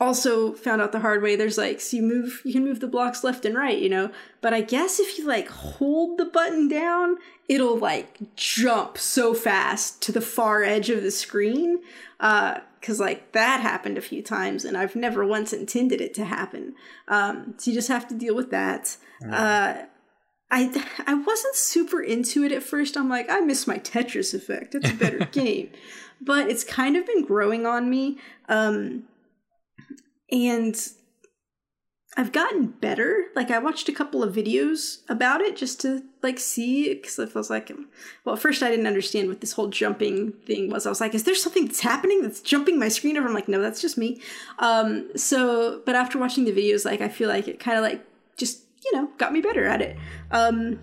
also 0.00 0.52
found 0.52 0.82
out 0.82 0.92
the 0.92 1.00
hard 1.00 1.22
way 1.22 1.36
there's 1.36 1.58
like 1.58 1.80
so 1.80 1.96
you 1.96 2.02
move 2.02 2.42
you 2.44 2.52
can 2.52 2.64
move 2.64 2.80
the 2.80 2.86
blocks 2.86 3.22
left 3.22 3.44
and 3.44 3.56
right 3.56 3.78
you 3.78 3.88
know 3.88 4.10
but 4.40 4.52
i 4.52 4.60
guess 4.60 4.98
if 4.98 5.18
you 5.18 5.26
like 5.26 5.48
hold 5.48 6.18
the 6.18 6.24
button 6.24 6.68
down 6.68 7.16
it'll 7.48 7.78
like 7.78 8.18
jump 8.34 8.98
so 8.98 9.34
fast 9.34 10.02
to 10.02 10.10
the 10.10 10.20
far 10.20 10.62
edge 10.62 10.90
of 10.90 11.02
the 11.02 11.10
screen 11.10 11.80
uh 12.20 12.58
because 12.80 13.00
like 13.00 13.32
that 13.32 13.60
happened 13.60 13.96
a 13.96 14.02
few 14.02 14.22
times 14.22 14.64
and 14.64 14.76
i've 14.76 14.96
never 14.96 15.24
once 15.24 15.52
intended 15.52 16.00
it 16.00 16.12
to 16.12 16.24
happen 16.24 16.74
um 17.08 17.54
so 17.56 17.70
you 17.70 17.76
just 17.76 17.88
have 17.88 18.08
to 18.08 18.14
deal 18.14 18.34
with 18.34 18.50
that 18.50 18.96
uh 19.30 19.74
I 20.50 20.70
I 21.06 21.14
wasn't 21.14 21.56
super 21.56 22.00
into 22.00 22.44
it 22.44 22.52
at 22.52 22.62
first. 22.62 22.96
I'm 22.96 23.08
like, 23.08 23.28
I 23.28 23.40
miss 23.40 23.66
my 23.66 23.78
Tetris 23.78 24.34
effect. 24.34 24.74
It's 24.74 24.90
a 24.90 24.94
better 24.94 25.18
game. 25.32 25.70
But 26.20 26.48
it's 26.48 26.62
kind 26.62 26.96
of 26.96 27.06
been 27.06 27.24
growing 27.24 27.66
on 27.66 27.90
me. 27.90 28.18
Um 28.48 29.04
and 30.34 30.76
I've 32.16 32.32
gotten 32.32 32.66
better. 32.66 33.26
Like 33.34 33.50
I 33.50 33.58
watched 33.58 33.88
a 33.88 33.92
couple 33.92 34.22
of 34.22 34.34
videos 34.34 34.98
about 35.08 35.40
it 35.40 35.56
just 35.56 35.80
to 35.80 36.02
like 36.22 36.38
see 36.38 36.92
because 36.94 37.18
I 37.18 37.24
was 37.36 37.50
like, 37.50 37.72
well, 38.24 38.36
at 38.36 38.40
first 38.40 38.62
I 38.62 38.70
didn't 38.70 38.86
understand 38.86 39.28
what 39.28 39.40
this 39.40 39.52
whole 39.52 39.68
jumping 39.68 40.32
thing 40.46 40.70
was. 40.70 40.86
I 40.86 40.90
was 40.90 41.00
like, 41.00 41.14
is 41.14 41.24
there 41.24 41.34
something 41.34 41.66
that's 41.66 41.80
happening 41.80 42.22
that's 42.22 42.40
jumping 42.40 42.78
my 42.78 42.88
screen 42.88 43.16
over? 43.16 43.26
I'm 43.26 43.34
like, 43.34 43.48
no, 43.48 43.60
that's 43.60 43.80
just 43.80 43.96
me. 43.96 44.20
Um, 44.58 45.10
so, 45.16 45.82
but 45.86 45.94
after 45.96 46.18
watching 46.18 46.44
the 46.44 46.52
videos, 46.52 46.84
like 46.84 47.00
I 47.00 47.08
feel 47.08 47.28
like 47.28 47.48
it 47.48 47.58
kind 47.58 47.78
of 47.78 47.82
like 47.82 48.04
just 48.36 48.62
you 48.84 48.92
know 48.92 49.08
got 49.18 49.32
me 49.32 49.40
better 49.40 49.64
at 49.64 49.82
it. 49.82 49.96
Um, 50.30 50.80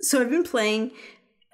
so 0.00 0.20
I've 0.20 0.30
been 0.30 0.44
playing. 0.44 0.90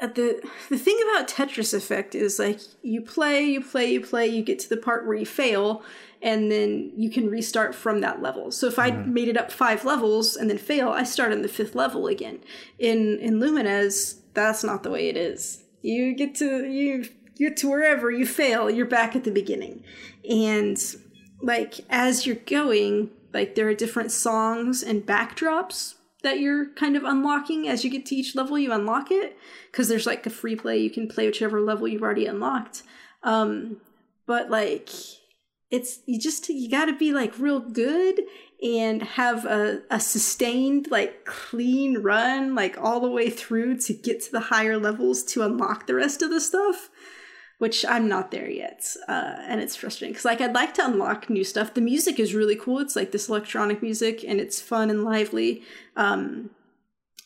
Uh, 0.02 0.08
the 0.08 0.46
the 0.68 0.78
thing 0.78 0.98
about 1.10 1.28
Tetris 1.28 1.72
Effect 1.72 2.14
is 2.14 2.38
like 2.38 2.60
you 2.82 3.00
play, 3.02 3.44
you 3.44 3.62
play, 3.62 3.92
you 3.92 4.00
play, 4.00 4.26
you 4.26 4.42
get 4.42 4.58
to 4.60 4.68
the 4.68 4.76
part 4.76 5.06
where 5.06 5.16
you 5.16 5.24
fail, 5.24 5.82
and 6.22 6.50
then 6.50 6.92
you 6.96 7.10
can 7.10 7.28
restart 7.28 7.74
from 7.74 8.00
that 8.00 8.22
level. 8.22 8.50
So 8.50 8.66
if 8.66 8.78
I 8.78 8.90
made 8.90 9.28
it 9.28 9.36
up 9.36 9.52
five 9.52 9.84
levels 9.84 10.36
and 10.36 10.48
then 10.48 10.58
fail, 10.58 10.90
I 10.90 11.04
start 11.04 11.32
on 11.32 11.42
the 11.42 11.48
fifth 11.48 11.74
level 11.74 12.06
again. 12.06 12.40
In 12.78 13.18
in 13.18 13.38
Lumines, 13.38 14.20
that's 14.34 14.64
not 14.64 14.82
the 14.82 14.90
way 14.90 15.08
it 15.08 15.16
is. 15.16 15.64
You 15.82 16.14
get 16.14 16.34
to 16.36 16.66
you 16.66 17.08
get 17.36 17.56
to 17.58 17.70
wherever 17.70 18.10
you 18.10 18.26
fail, 18.26 18.70
you're 18.70 18.86
back 18.86 19.14
at 19.14 19.24
the 19.24 19.30
beginning. 19.30 19.84
And 20.28 20.78
like 21.42 21.80
as 21.90 22.26
you're 22.26 22.36
going, 22.36 23.10
like 23.32 23.54
there 23.54 23.68
are 23.68 23.74
different 23.74 24.10
songs 24.10 24.82
and 24.82 25.06
backdrops 25.06 25.94
that 26.22 26.40
you're 26.40 26.70
kind 26.70 26.96
of 26.96 27.04
unlocking 27.04 27.68
as 27.68 27.84
you 27.84 27.90
get 27.90 28.06
to 28.06 28.16
each 28.16 28.34
level 28.34 28.58
you 28.58 28.72
unlock 28.72 29.12
it 29.12 29.36
because 29.70 29.86
there's 29.86 30.06
like 30.06 30.26
a 30.26 30.30
free 30.30 30.56
play 30.56 30.76
you 30.78 30.90
can 30.90 31.06
play 31.06 31.26
whichever 31.26 31.60
level 31.60 31.86
you've 31.86 32.02
already 32.02 32.26
unlocked 32.26 32.82
um 33.22 33.76
but 34.26 34.50
like 34.50 34.88
it's 35.70 36.00
you 36.06 36.20
just 36.20 36.48
you 36.48 36.70
got 36.70 36.86
to 36.86 36.96
be 36.96 37.12
like 37.12 37.38
real 37.38 37.60
good 37.60 38.20
and 38.62 39.02
have 39.02 39.44
a, 39.44 39.82
a 39.90 40.00
sustained 40.00 40.88
like 40.90 41.24
clean 41.24 41.98
run 41.98 42.54
like 42.54 42.78
all 42.78 43.00
the 43.00 43.10
way 43.10 43.28
through 43.28 43.76
to 43.76 43.92
get 43.92 44.22
to 44.22 44.32
the 44.32 44.40
higher 44.40 44.78
levels 44.78 45.22
to 45.22 45.42
unlock 45.42 45.86
the 45.86 45.94
rest 45.94 46.22
of 46.22 46.30
the 46.30 46.40
stuff 46.40 46.88
which 47.58 47.84
i'm 47.86 48.08
not 48.08 48.30
there 48.30 48.48
yet 48.48 48.94
uh, 49.08 49.34
and 49.48 49.60
it's 49.60 49.76
frustrating 49.76 50.12
because 50.12 50.24
like 50.24 50.40
i'd 50.40 50.54
like 50.54 50.74
to 50.74 50.84
unlock 50.84 51.28
new 51.28 51.44
stuff. 51.44 51.74
The 51.74 51.80
music 51.80 52.20
is 52.20 52.34
really 52.34 52.56
cool. 52.56 52.78
It's 52.78 52.96
like 52.96 53.12
this 53.12 53.28
electronic 53.28 53.82
music 53.82 54.24
and 54.26 54.40
it's 54.40 54.60
fun 54.60 54.90
and 54.90 55.04
lively. 55.04 55.62
Um, 55.96 56.50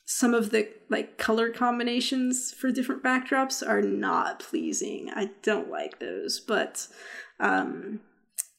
some 0.07 0.34
of 0.34 0.51
the 0.51 0.68
like 0.88 1.18
color 1.18 1.51
combinations 1.51 2.53
for 2.53 2.72
different 2.72 3.03
backdrops 3.03 3.66
are 3.66 3.82
not 3.82 4.41
pleasing. 4.41 5.11
I 5.14 5.30
don't 5.43 5.70
like 5.70 5.99
those 5.99 6.41
but 6.41 6.88
um 7.38 8.01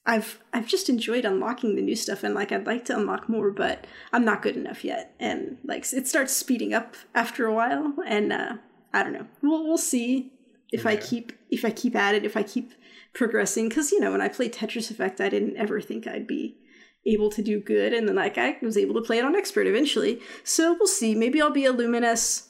I've 0.06 0.40
I've 0.52 0.68
just 0.68 0.90
enjoyed 0.90 1.26
unlocking 1.26 1.76
the 1.76 1.82
new 1.82 1.96
stuff 1.96 2.24
and 2.24 2.34
like 2.34 2.52
I'd 2.52 2.66
like 2.66 2.86
to 2.86 2.98
unlock 2.98 3.30
more, 3.30 3.52
but 3.52 3.86
I'm 4.12 4.26
not 4.26 4.42
good 4.42 4.58
enough 4.58 4.84
yet. 4.84 5.14
And 5.20 5.58
like 5.64 5.86
it 5.94 6.08
starts 6.08 6.36
speeding 6.36 6.74
up 6.74 6.96
after 7.14 7.46
a 7.46 7.54
while, 7.54 7.94
and 8.08 8.34
uh, 8.34 8.54
I 8.94 9.04
don't 9.04 9.14
know. 9.14 9.28
We'll 9.44 9.66
we'll 9.68 9.78
see 9.78 10.32
if 10.72 10.86
I 10.86 10.96
keep 10.96 11.34
if 11.50 11.64
I 11.64 11.70
keep 11.70 11.96
at 11.96 12.16
it, 12.16 12.26
if 12.26 12.36
I 12.36 12.44
keep 12.44 12.72
progressing. 13.14 13.70
Because 13.70 13.92
you 13.92 14.00
know 14.00 14.12
when 14.12 14.22
I 14.22 14.28
played 14.28 14.54
Tetris 14.54 14.90
Effect, 14.90 15.22
I 15.22 15.30
didn't 15.30 15.58
ever 15.58 15.80
think 15.80 16.08
I'd 16.08 16.28
be 16.28 16.58
able 17.06 17.30
to 17.32 17.44
do 17.44 17.60
good, 17.60 17.94
and 17.94 18.08
then 18.08 18.16
like 18.16 18.40
I 18.40 18.58
was 18.64 18.78
able 18.78 18.96
to 18.96 19.02
play 19.02 19.20
it 19.20 19.26
on 19.26 19.36
expert 19.36 19.68
eventually. 19.68 20.20
So 20.44 20.74
we'll 20.74 20.88
see. 20.88 21.14
Maybe 21.14 21.40
I'll 21.42 21.52
be 21.52 21.66
a 21.66 21.74
Lumines 21.74 22.48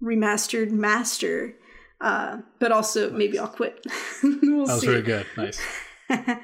remastered 0.00 0.70
master, 0.70 1.54
uh, 2.00 2.38
but 2.60 2.70
also 2.70 3.10
maybe 3.10 3.40
I'll 3.40 3.48
quit. 3.48 3.84
we'll 4.22 4.66
That 4.66 4.72
was 4.74 4.80
see. 4.82 4.88
really 4.88 5.02
good. 5.02 5.26
Nice. 5.36 5.60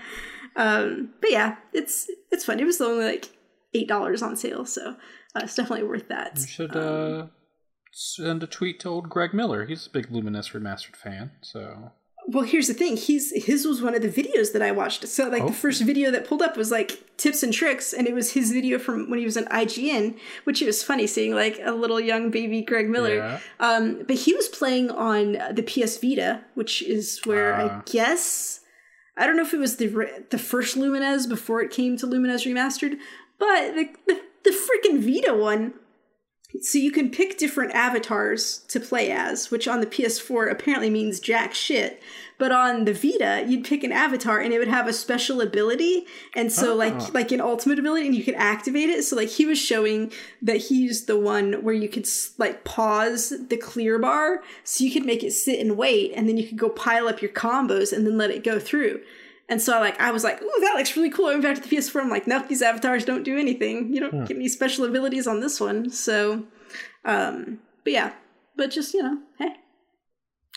um, 0.56 1.10
but 1.20 1.30
yeah, 1.30 1.56
it's 1.72 2.10
it's 2.30 2.44
fun. 2.44 2.60
It 2.60 2.64
was 2.64 2.80
only 2.80 3.04
like 3.04 3.30
eight 3.74 3.88
dollars 3.88 4.22
on 4.22 4.36
sale, 4.36 4.64
so 4.64 4.90
uh, 5.34 5.40
it's 5.42 5.54
definitely 5.54 5.86
worth 5.86 6.08
that. 6.08 6.38
You 6.38 6.46
should 6.46 6.76
Um, 6.76 7.20
uh, 7.22 7.26
send 7.92 8.42
a 8.42 8.46
tweet 8.46 8.80
to 8.80 8.88
old 8.88 9.08
Greg 9.08 9.34
Miller. 9.34 9.66
He's 9.66 9.86
a 9.86 9.90
big 9.90 10.08
Lumines 10.10 10.52
Remastered 10.52 10.96
fan. 10.96 11.32
So 11.42 11.92
well, 12.28 12.44
here's 12.44 12.68
the 12.68 12.74
thing. 12.74 12.96
He's 12.96 13.32
his 13.46 13.66
was 13.66 13.82
one 13.82 13.94
of 13.96 14.02
the 14.02 14.08
videos 14.08 14.52
that 14.52 14.62
I 14.62 14.70
watched. 14.70 15.06
So 15.08 15.28
like 15.28 15.42
Oh. 15.42 15.48
the 15.48 15.52
first 15.52 15.82
video 15.82 16.10
that 16.12 16.26
pulled 16.26 16.40
up 16.40 16.56
was 16.56 16.70
like 16.70 17.16
tips 17.16 17.42
and 17.42 17.52
tricks, 17.52 17.92
and 17.92 18.06
it 18.06 18.14
was 18.14 18.32
his 18.32 18.52
video 18.52 18.78
from 18.78 19.10
when 19.10 19.18
he 19.18 19.24
was 19.24 19.36
on 19.36 19.44
IGN, 19.46 20.16
which 20.44 20.62
it 20.62 20.66
was 20.66 20.82
funny 20.84 21.06
seeing 21.06 21.34
like 21.34 21.58
a 21.62 21.72
little 21.72 21.98
young 22.00 22.30
baby 22.30 22.62
Greg 22.62 22.88
Miller. 22.88 23.16
Yeah. 23.16 23.40
Um, 23.58 24.04
but 24.06 24.16
he 24.16 24.34
was 24.34 24.48
playing 24.48 24.90
on 24.90 25.32
the 25.52 25.62
PS 25.62 25.96
Vita, 25.98 26.42
which 26.54 26.80
is 26.82 27.20
where 27.24 27.54
I 27.54 27.62
Ah. 27.64 27.82
guess 27.90 28.60
I 29.16 29.26
don't 29.26 29.36
know 29.36 29.42
if 29.42 29.54
it 29.54 29.58
was 29.58 29.76
the 29.76 30.24
the 30.30 30.38
first 30.38 30.76
Lumines 30.76 31.28
before 31.28 31.60
it 31.62 31.70
came 31.70 31.96
to 31.98 32.06
Lumines 32.06 32.46
Remastered, 32.46 32.98
but 33.38 33.74
the 33.74 33.88
the, 34.06 34.20
the 34.44 34.50
freaking 34.50 35.00
Vita 35.00 35.34
one. 35.34 35.74
So 36.60 36.76
you 36.76 36.92
can 36.92 37.10
pick 37.10 37.38
different 37.38 37.72
avatars 37.72 38.58
to 38.68 38.78
play 38.78 39.10
as, 39.10 39.50
which 39.50 39.66
on 39.66 39.80
the 39.80 39.86
PS4 39.86 40.50
apparently 40.50 40.90
means 40.90 41.18
jack 41.18 41.54
shit. 41.54 42.02
But 42.42 42.50
on 42.50 42.86
the 42.86 42.92
Vita, 42.92 43.44
you'd 43.46 43.62
pick 43.62 43.84
an 43.84 43.92
avatar 43.92 44.40
and 44.40 44.52
it 44.52 44.58
would 44.58 44.66
have 44.66 44.88
a 44.88 44.92
special 44.92 45.40
ability, 45.40 46.06
and 46.34 46.50
so 46.50 46.72
Oh. 46.72 46.74
like 46.74 47.14
like 47.14 47.30
an 47.30 47.40
ultimate 47.40 47.78
ability, 47.78 48.04
and 48.06 48.16
you 48.16 48.24
could 48.24 48.34
activate 48.34 48.88
it. 48.90 49.04
So 49.04 49.14
like 49.14 49.28
he 49.28 49.46
was 49.46 49.58
showing 49.60 50.10
that 50.48 50.56
he's 50.56 51.04
the 51.04 51.16
one 51.16 51.62
where 51.62 51.72
you 51.82 51.88
could 51.88 52.08
like 52.38 52.64
pause 52.64 53.32
the 53.48 53.56
clear 53.56 53.96
bar, 54.00 54.42
so 54.64 54.82
you 54.82 54.90
could 54.90 55.06
make 55.06 55.22
it 55.22 55.30
sit 55.30 55.60
and 55.60 55.76
wait, 55.76 56.10
and 56.16 56.28
then 56.28 56.36
you 56.36 56.44
could 56.48 56.58
go 56.58 56.68
pile 56.68 57.06
up 57.06 57.22
your 57.22 57.30
combos 57.30 57.92
and 57.92 58.04
then 58.04 58.18
let 58.18 58.32
it 58.32 58.42
go 58.42 58.58
through. 58.58 59.00
And 59.48 59.62
so 59.62 59.78
like 59.78 60.00
I 60.00 60.10
was 60.10 60.24
like, 60.24 60.42
"Ooh, 60.42 60.60
that 60.62 60.74
looks 60.76 60.96
really 60.96 61.10
cool." 61.10 61.26
I 61.26 61.30
went 61.34 61.44
back 61.44 61.54
to 61.54 61.62
the 61.62 61.68
PS4. 61.68 62.00
I'm 62.00 62.10
like, 62.10 62.26
"Nope, 62.26 62.48
these 62.48 62.60
avatars 62.62 63.04
don't 63.04 63.22
do 63.22 63.38
anything. 63.38 63.94
You 63.94 64.00
don't 64.00 64.24
get 64.26 64.36
any 64.36 64.48
special 64.48 64.84
abilities 64.84 65.28
on 65.28 65.38
this 65.38 65.60
one." 65.60 65.90
So, 65.90 66.42
um, 67.04 67.60
but 67.84 67.92
yeah, 67.92 68.10
but 68.56 68.72
just 68.72 68.94
you 68.94 69.02
know, 69.04 69.18
hey, 69.38 69.50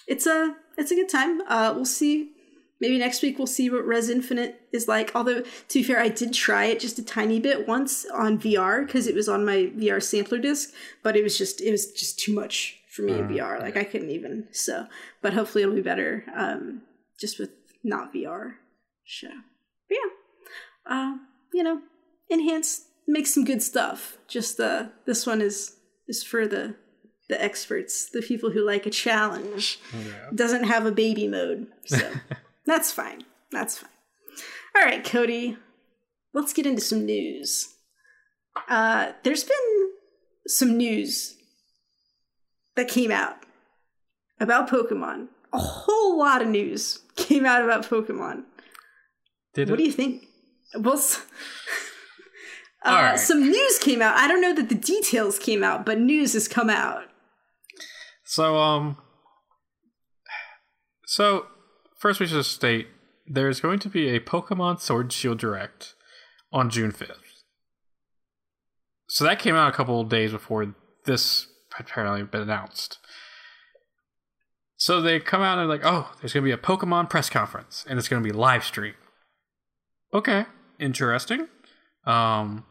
it's 0.07 0.25
a 0.25 0.55
it's 0.78 0.91
a 0.91 0.95
good 0.95 1.09
time. 1.09 1.41
Uh, 1.47 1.73
we'll 1.76 1.86
see. 1.86 2.32
Maybe 2.82 2.97
next 2.97 3.21
week 3.21 3.38
we'll 3.38 3.47
see 3.47 3.69
what 3.69 3.86
Rez 3.86 4.09
Infinite 4.09 4.61
is 4.73 4.88
like. 4.88 5.15
Although 5.15 5.41
to 5.41 5.73
be 5.73 5.84
fair, 5.84 5.99
I 5.99 6.09
did 6.09 6.34
try 6.34 6.65
it 6.65 6.80
just 6.80 6.99
a 6.99 7.05
tiny 7.05 7.39
bit 7.39 7.67
once 7.67 8.05
on 8.05 8.38
VR 8.38 8.86
because 8.86 9.07
it 9.07 9.15
was 9.15 9.30
on 9.30 9.45
my 9.45 9.71
VR 9.78 10.03
sampler 10.03 10.38
disc, 10.38 10.71
but 11.01 11.15
it 11.15 11.23
was 11.23 11.38
just 11.38 11.61
it 11.61 11.71
was 11.71 11.91
just 11.91 12.19
too 12.19 12.34
much 12.34 12.80
for 12.91 13.03
me 13.03 13.13
in 13.17 13.28
Mm, 13.28 13.38
VR. 13.38 13.61
Like 13.61 13.78
I 13.78 13.84
couldn't 13.84 14.09
even. 14.09 14.47
So, 14.51 14.88
but 15.21 15.34
hopefully 15.34 15.63
it'll 15.63 15.76
be 15.76 15.82
better. 15.82 16.26
Um, 16.36 16.82
just 17.19 17.39
with 17.39 17.51
not 17.84 18.13
VR 18.13 18.55
show. 19.05 19.30
But 19.88 19.97
yeah, 19.97 20.93
uh, 20.93 21.15
you 21.53 21.63
know, 21.63 21.82
enhance, 22.30 22.86
make 23.07 23.28
some 23.28 23.45
good 23.45 23.63
stuff. 23.63 24.17
Just 24.28 24.59
uh, 24.59 24.88
this 25.05 25.26
one 25.26 25.41
is 25.41 25.78
is 26.07 26.23
for 26.23 26.47
the 26.47 26.76
the 27.30 27.41
experts, 27.43 28.09
the 28.09 28.21
people 28.21 28.51
who 28.51 28.65
like 28.65 28.86
a 28.86 28.89
challenge. 28.91 29.80
yeah. 29.93 30.30
Doesn't 30.34 30.65
have 30.65 30.86
a 30.86 30.91
baby 30.91 31.28
mode, 31.28 31.67
so 31.86 32.11
that's 32.65 32.91
fine. 32.91 33.23
That's 33.51 33.78
fine. 33.80 33.89
All 34.76 34.84
right, 34.84 35.03
Cody, 35.03 35.57
let's 36.34 36.53
get 36.53 36.65
into 36.65 36.82
some 36.82 37.05
news. 37.05 37.73
Uh, 38.69 39.11
there's 39.23 39.43
been 39.43 39.89
some 40.47 40.78
news 40.78 41.36
that 42.76 42.88
came 42.88 43.11
out 43.11 43.38
about 44.39 44.69
Pokemon. 44.69 45.28
A 45.53 45.57
whole 45.59 46.17
lot 46.19 46.41
of 46.41 46.47
news 46.49 46.99
came 47.15 47.45
out 47.45 47.63
about 47.63 47.86
Pokemon. 47.89 48.43
Did 49.53 49.69
it 49.69 49.71
What 49.71 49.80
it? 49.80 49.84
do 49.84 49.88
you 49.88 49.93
think? 49.93 50.26
Well, 50.78 51.01
uh, 52.86 52.91
right. 52.91 53.19
some 53.19 53.41
news 53.49 53.80
came 53.80 54.01
out. 54.01 54.15
I 54.17 54.28
don't 54.28 54.41
know 54.41 54.53
that 54.53 54.67
the 54.69 54.76
details 54.76 55.39
came 55.39 55.63
out, 55.63 55.86
but 55.86 55.99
news 55.99 56.34
has 56.34 56.47
come 56.49 56.69
out. 56.69 57.05
So 58.36 58.57
um 58.57 58.97
so 61.05 61.45
first 61.97 62.19
we 62.19 62.27
should 62.27 62.43
state 62.43 62.89
there's 63.25 63.61
going 63.61 63.79
to 63.79 63.88
be 63.88 64.09
a 64.09 64.19
Pokemon 64.19 64.81
Sword 64.81 65.13
Shield 65.13 65.39
Direct 65.39 65.93
on 66.51 66.69
June 66.69 66.91
5th. 66.91 67.43
So 69.07 69.23
that 69.23 69.39
came 69.39 69.55
out 69.55 69.73
a 69.73 69.75
couple 69.75 70.01
of 70.01 70.09
days 70.09 70.33
before 70.33 70.75
this 71.05 71.47
apparently 71.79 72.23
been 72.23 72.41
announced. 72.41 72.97
So 74.75 74.99
they 75.01 75.21
come 75.21 75.41
out 75.41 75.57
and 75.57 75.69
like, 75.69 75.86
oh, 75.86 76.11
there's 76.19 76.33
gonna 76.33 76.43
be 76.43 76.51
a 76.51 76.57
Pokemon 76.57 77.09
press 77.09 77.29
conference 77.29 77.86
and 77.88 77.97
it's 77.97 78.09
gonna 78.09 78.21
be 78.21 78.33
live 78.33 78.65
stream. 78.65 78.95
Okay, 80.13 80.43
interesting. 80.77 81.47
Um, 82.05 82.65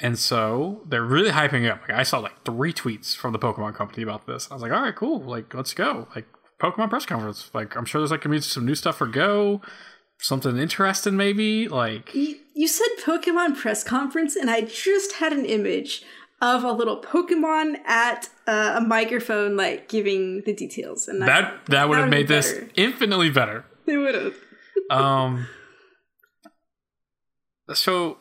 and 0.00 0.18
so 0.18 0.82
they're 0.88 1.04
really 1.04 1.30
hyping 1.30 1.64
it 1.64 1.70
up. 1.70 1.82
Like 1.82 1.98
I 1.98 2.02
saw 2.02 2.18
like 2.18 2.44
three 2.44 2.72
tweets 2.72 3.14
from 3.14 3.32
the 3.32 3.38
Pokemon 3.38 3.74
company 3.74 4.02
about 4.02 4.26
this. 4.26 4.50
I 4.50 4.54
was 4.54 4.62
like, 4.62 4.72
all 4.72 4.82
right, 4.82 4.94
cool. 4.96 5.20
Like 5.20 5.52
let's 5.54 5.74
go. 5.74 6.08
Like 6.14 6.26
Pokemon 6.60 6.90
press 6.90 7.06
conference. 7.06 7.50
Like 7.54 7.76
I'm 7.76 7.84
sure 7.84 8.00
there's 8.00 8.10
like 8.10 8.22
gonna 8.22 8.36
be 8.36 8.40
some 8.40 8.66
new 8.66 8.74
stuff 8.74 8.96
for 8.96 9.06
Go, 9.06 9.60
something 10.18 10.56
interesting 10.56 11.16
maybe. 11.16 11.68
Like 11.68 12.14
You, 12.14 12.36
you 12.54 12.66
said 12.68 12.88
Pokemon 13.04 13.56
press 13.56 13.84
conference, 13.84 14.36
and 14.36 14.50
I 14.50 14.62
just 14.62 15.14
had 15.14 15.32
an 15.32 15.44
image 15.44 16.02
of 16.42 16.64
a 16.64 16.72
little 16.72 17.02
Pokemon 17.02 17.80
at 17.84 18.30
uh, 18.46 18.76
a 18.78 18.80
microphone, 18.80 19.56
like 19.56 19.88
giving 19.88 20.42
the 20.46 20.54
details, 20.54 21.08
and 21.08 21.20
that 21.22 21.66
that 21.66 21.88
would 21.88 21.98
have 21.98 22.08
made 22.08 22.28
this 22.28 22.52
better. 22.52 22.70
infinitely 22.76 23.30
better. 23.30 23.64
They 23.86 23.96
would 23.96 24.14
have. 24.14 24.34
um 24.90 25.46
so 27.74 28.18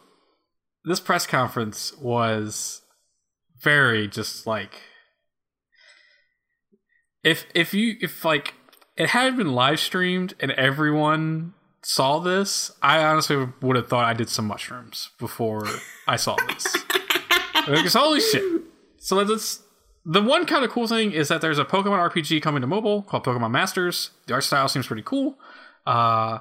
this 0.85 0.99
press 0.99 1.25
conference 1.27 1.95
was 1.97 2.81
very 3.61 4.07
just 4.07 4.47
like 4.47 4.81
if 7.23 7.45
if 7.53 7.73
you 7.73 7.95
if 8.01 8.23
like 8.23 8.53
it 8.95 9.09
had 9.09 9.35
been 9.35 9.53
live 9.53 9.79
streamed 9.79 10.33
and 10.39 10.51
everyone 10.51 11.53
saw 11.81 12.19
this 12.19 12.71
i 12.81 13.03
honestly 13.03 13.47
would 13.61 13.75
have 13.75 13.87
thought 13.87 14.05
i 14.05 14.13
did 14.13 14.29
some 14.29 14.45
mushrooms 14.45 15.09
before 15.19 15.65
i 16.07 16.15
saw 16.15 16.35
this. 16.47 16.65
Because 17.69 17.93
holy 17.93 18.19
shit. 18.19 18.43
So 18.97 19.15
let's 19.15 19.61
the 20.05 20.21
one 20.21 20.45
kind 20.45 20.63
of 20.65 20.71
cool 20.71 20.87
thing 20.87 21.11
is 21.11 21.27
that 21.27 21.41
there's 21.41 21.59
a 21.59 21.65
pokemon 21.65 22.11
rpg 22.11 22.41
coming 22.41 22.61
to 22.61 22.67
mobile 22.67 23.03
called 23.03 23.23
pokemon 23.23 23.51
masters. 23.51 24.11
The 24.27 24.33
art 24.33 24.43
style 24.43 24.67
seems 24.67 24.87
pretty 24.87 25.03
cool. 25.03 25.37
Uh 25.85 26.39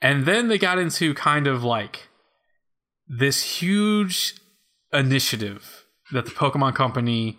and 0.00 0.26
then 0.26 0.48
they 0.48 0.58
got 0.58 0.78
into 0.78 1.14
kind 1.14 1.46
of 1.46 1.64
like 1.64 2.08
this 3.08 3.60
huge 3.60 4.34
initiative 4.92 5.84
that 6.12 6.24
the 6.24 6.30
Pokemon 6.30 6.74
Company 6.74 7.38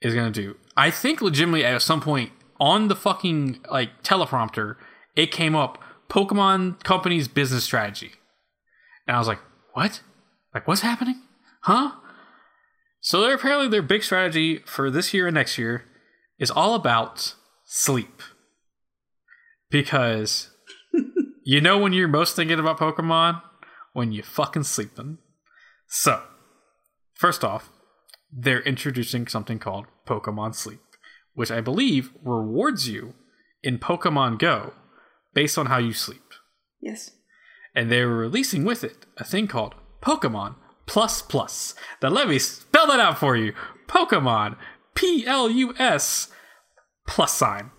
is 0.00 0.14
going 0.14 0.32
to 0.32 0.42
do. 0.42 0.56
I 0.76 0.90
think 0.90 1.20
legitimately 1.20 1.64
at 1.64 1.82
some 1.82 2.00
point 2.00 2.32
on 2.58 2.88
the 2.88 2.96
fucking 2.96 3.60
like 3.70 4.02
teleprompter, 4.02 4.76
it 5.16 5.30
came 5.30 5.54
up 5.54 5.78
Pokemon 6.08 6.82
Company's 6.82 7.28
business 7.28 7.64
strategy. 7.64 8.12
And 9.06 9.16
I 9.16 9.18
was 9.18 9.28
like, 9.28 9.40
"What? 9.72 10.00
Like 10.54 10.66
what's 10.66 10.82
happening? 10.82 11.22
Huh?" 11.62 11.92
So 13.00 13.20
they're 13.20 13.34
apparently 13.34 13.68
their 13.68 13.82
big 13.82 14.04
strategy 14.04 14.58
for 14.64 14.90
this 14.90 15.12
year 15.12 15.26
and 15.26 15.34
next 15.34 15.58
year 15.58 15.84
is 16.38 16.50
all 16.50 16.74
about 16.74 17.34
sleep. 17.64 18.22
Because 19.70 20.50
you 21.44 21.60
know 21.60 21.78
when 21.78 21.92
you're 21.92 22.08
most 22.08 22.36
thinking 22.36 22.60
about 22.60 22.78
Pokemon? 22.78 23.42
When 23.92 24.12
you 24.12 24.22
fucking 24.22 24.64
sleeping. 24.64 25.18
So, 25.86 26.22
first 27.14 27.44
off, 27.44 27.70
they're 28.32 28.62
introducing 28.62 29.26
something 29.26 29.58
called 29.58 29.86
Pokemon 30.06 30.54
Sleep, 30.54 30.80
which 31.34 31.50
I 31.50 31.60
believe 31.60 32.10
rewards 32.24 32.88
you 32.88 33.14
in 33.62 33.78
Pokemon 33.78 34.38
Go 34.38 34.72
based 35.34 35.58
on 35.58 35.66
how 35.66 35.78
you 35.78 35.92
sleep. 35.92 36.22
Yes. 36.80 37.10
And 37.74 37.90
they 37.90 38.04
were 38.04 38.16
releasing 38.16 38.64
with 38.64 38.82
it 38.82 39.06
a 39.18 39.24
thing 39.24 39.46
called 39.46 39.74
Pokemon 40.02 40.56
Plus 40.86 41.22
Plus. 41.22 41.74
Now 42.02 42.08
let 42.08 42.28
me 42.28 42.38
spell 42.38 42.86
that 42.86 43.00
out 43.00 43.18
for 43.18 43.36
you. 43.36 43.52
Pokemon 43.86 44.56
P 44.94 45.26
L 45.26 45.50
U 45.50 45.74
S 45.78 46.28
plus 47.06 47.32
sign. 47.34 47.70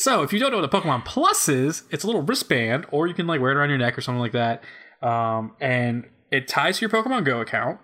So 0.00 0.22
if 0.22 0.32
you 0.32 0.38
don't 0.38 0.50
know 0.50 0.56
what 0.56 0.64
a 0.64 0.80
Pokemon 0.80 1.04
Plus 1.04 1.46
is, 1.46 1.82
it's 1.90 2.04
a 2.04 2.06
little 2.06 2.22
wristband, 2.22 2.86
or 2.90 3.06
you 3.06 3.12
can 3.12 3.26
like 3.26 3.38
wear 3.38 3.52
it 3.52 3.56
around 3.56 3.68
your 3.68 3.76
neck 3.76 3.98
or 3.98 4.00
something 4.00 4.18
like 4.18 4.32
that. 4.32 4.64
Um, 5.02 5.52
and 5.60 6.08
it 6.30 6.48
ties 6.48 6.78
to 6.78 6.80
your 6.80 6.88
Pokemon 6.88 7.26
Go 7.26 7.42
account. 7.42 7.80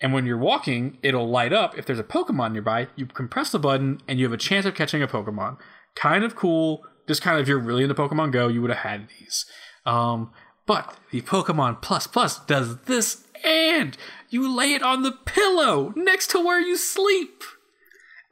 And 0.00 0.14
when 0.14 0.24
you're 0.24 0.38
walking, 0.38 0.96
it'll 1.02 1.28
light 1.28 1.52
up. 1.52 1.76
If 1.76 1.84
there's 1.84 1.98
a 1.98 2.04
Pokemon 2.04 2.52
nearby, 2.52 2.88
you 2.96 3.04
can 3.04 3.28
press 3.28 3.50
the 3.50 3.58
button 3.58 4.00
and 4.08 4.18
you 4.18 4.24
have 4.24 4.32
a 4.32 4.38
chance 4.38 4.64
of 4.64 4.74
catching 4.74 5.02
a 5.02 5.06
Pokemon. 5.06 5.58
Kind 5.94 6.24
of 6.24 6.34
cool. 6.34 6.84
Just 7.06 7.20
kind 7.20 7.36
of 7.36 7.42
if 7.42 7.48
you're 7.48 7.58
really 7.58 7.82
into 7.82 7.94
Pokemon 7.94 8.32
Go, 8.32 8.48
you 8.48 8.62
would 8.62 8.70
have 8.70 8.90
had 8.90 9.06
these. 9.20 9.44
Um, 9.84 10.30
but 10.64 10.96
the 11.10 11.20
Pokemon 11.20 11.82
Plus 11.82 12.06
Plus 12.06 12.38
does 12.46 12.78
this 12.84 13.26
and 13.44 13.94
you 14.30 14.50
lay 14.50 14.72
it 14.72 14.82
on 14.82 15.02
the 15.02 15.12
pillow 15.12 15.92
next 15.96 16.30
to 16.30 16.42
where 16.42 16.60
you 16.60 16.78
sleep. 16.78 17.42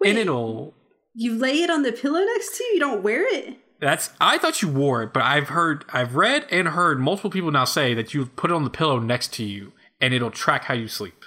and 0.03 0.16
it'll 0.16 0.76
You 1.18 1.34
lay 1.34 1.62
it 1.62 1.70
on 1.70 1.82
the 1.82 1.92
pillow 1.92 2.20
next 2.20 2.58
to 2.58 2.64
you. 2.64 2.74
You 2.74 2.80
don't 2.80 3.02
wear 3.02 3.26
it. 3.34 3.56
That's 3.80 4.10
I 4.20 4.36
thought 4.36 4.60
you 4.60 4.68
wore 4.68 5.02
it, 5.02 5.12
but 5.14 5.22
I've 5.22 5.48
heard 5.48 5.84
I've 5.92 6.14
read 6.14 6.46
and 6.50 6.68
heard 6.68 7.00
multiple 7.00 7.30
people 7.30 7.50
now 7.50 7.64
say 7.64 7.94
that 7.94 8.12
you 8.12 8.26
put 8.26 8.50
it 8.50 8.54
on 8.54 8.64
the 8.64 8.70
pillow 8.70 8.98
next 8.98 9.32
to 9.34 9.44
you 9.44 9.72
and 10.00 10.12
it'll 10.12 10.30
track 10.30 10.64
how 10.64 10.74
you 10.74 10.88
sleep. 10.88 11.24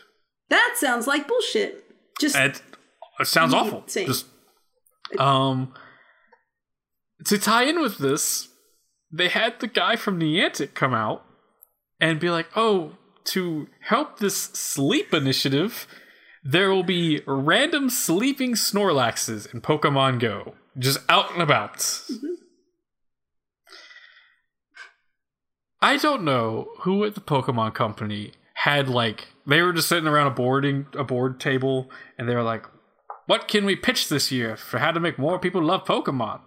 That 0.50 0.76
sounds 0.78 1.08
like 1.08 1.28
bullshit. 1.28 1.86
Just 2.20 2.36
It, 2.36 2.62
it 3.20 3.28
sounds 3.28 3.54
awful. 3.54 3.84
Just 3.88 4.28
um 5.18 5.74
to 7.26 7.38
tie 7.38 7.64
in 7.64 7.82
with 7.82 7.98
this, 7.98 8.50
they 9.12 9.28
had 9.28 9.60
the 9.60 9.68
guy 9.68 9.96
from 9.96 10.20
Niantic 10.20 10.76
come 10.76 10.94
out 10.94 11.26
and 12.00 12.20
be 12.20 12.30
like, 12.30 12.48
"Oh, 12.56 12.94
to 13.26 13.68
help 13.82 14.20
this 14.20 14.36
sleep 14.36 15.14
initiative, 15.14 15.88
there 16.52 16.72
will 16.72 16.84
be 16.84 17.22
random 17.28 17.90
sleeping 17.90 18.54
Snorlaxes 18.54 19.54
in 19.54 19.62
Pokemon 19.62 20.20
Go, 20.20 20.56
just 20.78 21.00
out 21.08 21.32
and 21.34 21.42
about." 21.42 22.02
I 25.82 25.98
don't 25.98 26.24
know 26.24 26.70
who 26.80 27.06
at 27.06 27.16
the 27.16 27.22
Pokemon 27.22 27.74
Company 27.74 28.34
had 28.54 28.90
like 28.90 29.28
they 29.46 29.62
were 29.62 29.74
just 29.74 29.88
sitting 29.88 30.08
around 30.08 30.28
a 30.28 30.32
boarding 30.32 30.88
a 30.98 31.04
board 31.04 31.40
table 31.40 31.90
and 32.18 32.28
they 32.28 32.36
were 32.36 32.44
like, 32.44 32.66
"What 33.28 33.48
can 33.48 33.64
we 33.64 33.76
pitch 33.76 34.10
this 34.10 34.32
year 34.32 34.58
for 34.58 34.80
how 34.80 34.92
to 34.92 35.00
make 35.00 35.18
more 35.18 35.40
people 35.40 35.64
love 35.64 35.86
Pokemon?" 35.86 36.42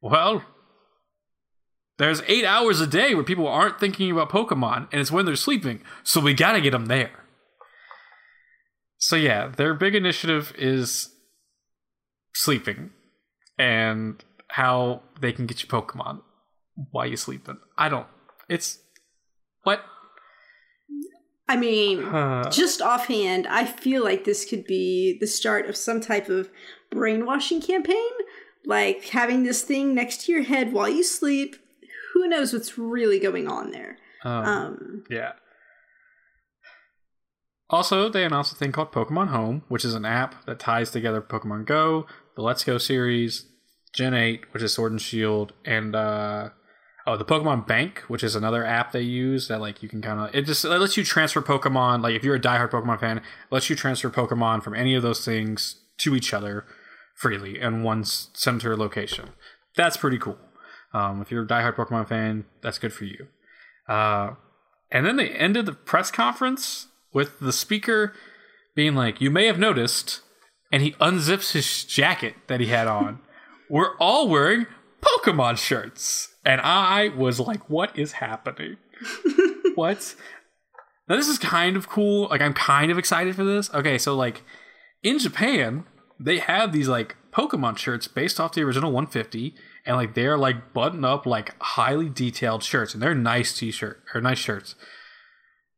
Well, 0.00 0.44
there's 1.98 2.22
eight 2.26 2.44
hours 2.44 2.80
a 2.80 2.86
day 2.86 3.14
where 3.14 3.24
people 3.24 3.48
aren't 3.48 3.80
thinking 3.80 4.10
about 4.10 4.30
Pokemon, 4.30 4.88
and 4.90 5.00
it's 5.00 5.12
when 5.12 5.26
they're 5.26 5.36
sleeping, 5.36 5.82
so 6.02 6.20
we 6.20 6.34
gotta 6.34 6.60
get 6.60 6.72
them 6.72 6.86
there. 6.86 7.23
So 8.98 9.16
yeah, 9.16 9.48
their 9.48 9.74
big 9.74 9.94
initiative 9.94 10.52
is 10.56 11.10
sleeping 12.34 12.90
and 13.58 14.22
how 14.48 15.02
they 15.20 15.32
can 15.32 15.46
get 15.46 15.62
you 15.62 15.68
Pokemon 15.68 16.22
while 16.90 17.06
you 17.06 17.16
sleeping. 17.16 17.58
I 17.76 17.88
don't. 17.88 18.06
It's 18.48 18.78
what? 19.62 19.80
I 21.48 21.56
mean, 21.56 22.04
Uh, 22.04 22.48
just 22.50 22.80
offhand, 22.80 23.46
I 23.46 23.66
feel 23.66 24.02
like 24.02 24.24
this 24.24 24.44
could 24.44 24.64
be 24.64 25.18
the 25.20 25.26
start 25.26 25.66
of 25.66 25.76
some 25.76 26.00
type 26.00 26.28
of 26.28 26.50
brainwashing 26.90 27.60
campaign. 27.60 28.10
Like 28.64 29.04
having 29.10 29.42
this 29.42 29.62
thing 29.62 29.94
next 29.94 30.22
to 30.24 30.32
your 30.32 30.42
head 30.44 30.72
while 30.72 30.88
you 30.88 31.04
sleep. 31.04 31.56
Who 32.14 32.28
knows 32.28 32.52
what's 32.52 32.78
really 32.78 33.18
going 33.18 33.46
on 33.48 33.72
there? 33.72 33.98
um, 34.24 34.44
Um, 34.46 35.04
Yeah. 35.10 35.32
Also, 37.74 38.08
they 38.08 38.22
announced 38.24 38.52
a 38.52 38.54
thing 38.54 38.70
called 38.70 38.92
Pokemon 38.92 39.30
Home, 39.30 39.64
which 39.66 39.84
is 39.84 39.94
an 39.94 40.04
app 40.04 40.46
that 40.46 40.60
ties 40.60 40.92
together 40.92 41.20
Pokemon 41.20 41.66
Go, 41.66 42.06
the 42.36 42.42
Let's 42.42 42.62
Go 42.62 42.78
series, 42.78 43.46
Gen 43.92 44.14
8, 44.14 44.44
which 44.52 44.62
is 44.62 44.72
Sword 44.72 44.92
and 44.92 45.02
Shield, 45.02 45.52
and 45.64 45.96
uh 45.96 46.50
oh, 47.04 47.16
the 47.16 47.24
Pokemon 47.24 47.66
Bank, 47.66 48.04
which 48.06 48.22
is 48.22 48.36
another 48.36 48.64
app 48.64 48.92
they 48.92 49.00
use 49.00 49.48
that 49.48 49.60
like 49.60 49.82
you 49.82 49.88
can 49.88 50.00
kind 50.00 50.20
of 50.20 50.32
it 50.32 50.42
just 50.42 50.64
it 50.64 50.68
lets 50.68 50.96
you 50.96 51.02
transfer 51.02 51.42
Pokemon. 51.42 52.00
Like 52.00 52.14
if 52.14 52.22
you're 52.22 52.36
a 52.36 52.40
diehard 52.40 52.70
Pokemon 52.70 53.00
fan, 53.00 53.18
it 53.18 53.24
lets 53.50 53.68
you 53.68 53.74
transfer 53.74 54.08
Pokemon 54.08 54.62
from 54.62 54.76
any 54.76 54.94
of 54.94 55.02
those 55.02 55.24
things 55.24 55.82
to 55.98 56.14
each 56.14 56.32
other 56.32 56.66
freely 57.16 57.60
in 57.60 57.82
one 57.82 58.04
center 58.04 58.76
location. 58.76 59.30
That's 59.74 59.96
pretty 59.96 60.18
cool. 60.18 60.38
Um, 60.92 61.20
if 61.20 61.32
you're 61.32 61.42
a 61.42 61.48
diehard 61.48 61.74
Pokemon 61.74 62.06
fan, 62.06 62.44
that's 62.62 62.78
good 62.78 62.92
for 62.92 63.04
you. 63.04 63.26
Uh, 63.88 64.34
and 64.92 65.04
then 65.04 65.16
they 65.16 65.30
ended 65.30 65.66
the 65.66 65.72
press 65.72 66.12
conference 66.12 66.86
with 67.14 67.40
the 67.40 67.52
speaker 67.52 68.12
being 68.74 68.94
like, 68.94 69.20
You 69.20 69.30
may 69.30 69.46
have 69.46 69.58
noticed, 69.58 70.20
and 70.70 70.82
he 70.82 70.92
unzips 70.92 71.52
his 71.52 71.84
jacket 71.84 72.34
that 72.48 72.60
he 72.60 72.66
had 72.66 72.86
on. 72.86 73.20
We're 73.70 73.96
all 73.98 74.28
wearing 74.28 74.66
Pokemon 75.00 75.56
shirts. 75.56 76.34
And 76.44 76.60
I 76.60 77.08
was 77.08 77.40
like, 77.40 77.70
What 77.70 77.98
is 77.98 78.12
happening? 78.12 78.76
what? 79.74 80.14
Now, 81.08 81.16
this 81.16 81.28
is 81.28 81.38
kind 81.38 81.76
of 81.76 81.88
cool. 81.88 82.28
Like, 82.28 82.42
I'm 82.42 82.54
kind 82.54 82.90
of 82.90 82.98
excited 82.98 83.34
for 83.36 83.44
this. 83.44 83.72
Okay, 83.72 83.96
so, 83.96 84.14
like, 84.14 84.42
in 85.02 85.18
Japan, 85.18 85.84
they 86.18 86.38
have 86.38 86.72
these, 86.72 86.88
like, 86.88 87.16
Pokemon 87.34 87.76
shirts 87.76 88.06
based 88.08 88.38
off 88.38 88.52
the 88.52 88.62
original 88.62 88.92
150, 88.92 89.54
and 89.84 89.96
like 89.96 90.14
they're 90.14 90.38
like 90.38 90.72
button 90.72 91.04
up, 91.04 91.26
like 91.26 91.54
highly 91.60 92.08
detailed 92.08 92.62
shirts, 92.62 92.94
and 92.94 93.02
they're 93.02 93.14
nice 93.14 93.58
t-shirt 93.58 94.02
or 94.14 94.20
nice 94.20 94.38
shirts. 94.38 94.76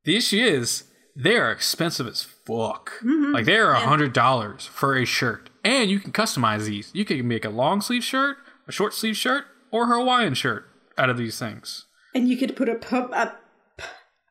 The 0.04 0.16
issue 0.16 0.44
is 0.44 0.84
they 1.16 1.36
are 1.36 1.50
expensive 1.50 2.06
as 2.06 2.22
fuck. 2.22 2.92
Like 3.02 3.46
they 3.46 3.56
are 3.56 3.72
a 3.72 3.80
hundred 3.80 4.12
dollars 4.12 4.66
for 4.66 4.96
a 4.96 5.04
shirt, 5.06 5.48
and 5.64 5.90
you 5.90 5.98
can 5.98 6.12
customize 6.12 6.66
these. 6.66 6.90
You 6.92 7.04
can 7.04 7.26
make 7.26 7.44
a 7.44 7.50
long 7.50 7.80
sleeve 7.80 8.04
shirt, 8.04 8.36
a 8.68 8.72
short 8.72 8.92
sleeve 8.92 9.16
shirt, 9.16 9.44
or 9.70 9.84
a 9.84 9.86
Hawaiian 9.86 10.34
shirt 10.34 10.68
out 10.98 11.10
of 11.10 11.16
these 11.16 11.38
things. 11.38 11.86
And 12.14 12.28
you 12.28 12.36
could 12.36 12.54
put 12.54 12.68
a 12.68 12.74
po- 12.74 13.10
a, 13.12 13.34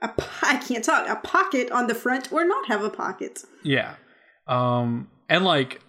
a 0.01 0.13
I 0.43 0.57
can't 0.57 0.83
talk 0.83 1.09
a 1.09 1.15
pocket 1.15 1.71
on 1.71 1.87
the 1.87 1.95
front 1.95 2.31
or 2.31 2.45
not 2.45 2.67
have 2.67 2.83
a 2.83 2.89
pocket. 2.89 3.43
Yeah. 3.63 3.95
Um, 4.47 5.09
and 5.27 5.43
like, 5.43 5.81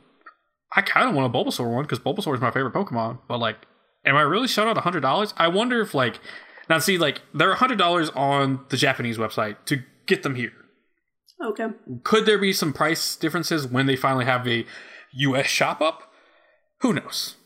I 0.74 0.80
kind 0.80 1.09
of 1.09 1.14
want 1.14 1.34
a 1.34 1.38
Bulbasaur 1.38 1.72
one 1.72 1.84
because 1.84 1.99
Bulbasaur 1.99 2.34
is 2.34 2.40
my 2.40 2.51
favorite 2.51 2.74
Pokemon. 2.74 3.18
But 3.28 3.38
like, 3.38 3.57
am 4.05 4.16
I 4.16 4.22
really 4.22 4.49
shut 4.49 4.66
out 4.66 4.78
a 4.78 4.80
hundred 4.80 5.01
dollars? 5.01 5.34
I 5.36 5.49
wonder 5.49 5.80
if 5.80 5.94
like, 5.94 6.20
now 6.68 6.78
see, 6.78 6.99
like, 6.99 7.20
they're 7.34 7.53
a 7.53 7.57
hundred 7.57 7.78
dollars 7.78 8.11
on 8.11 8.64
the 8.70 8.76
Japanese 8.76 9.18
website 9.18 9.57
to 9.66 9.82
get 10.07 10.22
them 10.22 10.34
here. 10.34 10.53
Okay. 11.45 11.66
Could 12.03 12.26
there 12.26 12.39
be 12.39 12.53
some 12.53 12.72
price 12.72 13.16
differences 13.16 13.66
when 13.66 13.87
they 13.87 13.97
finally 13.97 14.24
have 14.24 14.47
a 14.49 14.64
U.S. 15.12 15.47
shop 15.47 15.80
up? 15.80 16.12
Who 16.80 16.93
knows? 16.93 17.37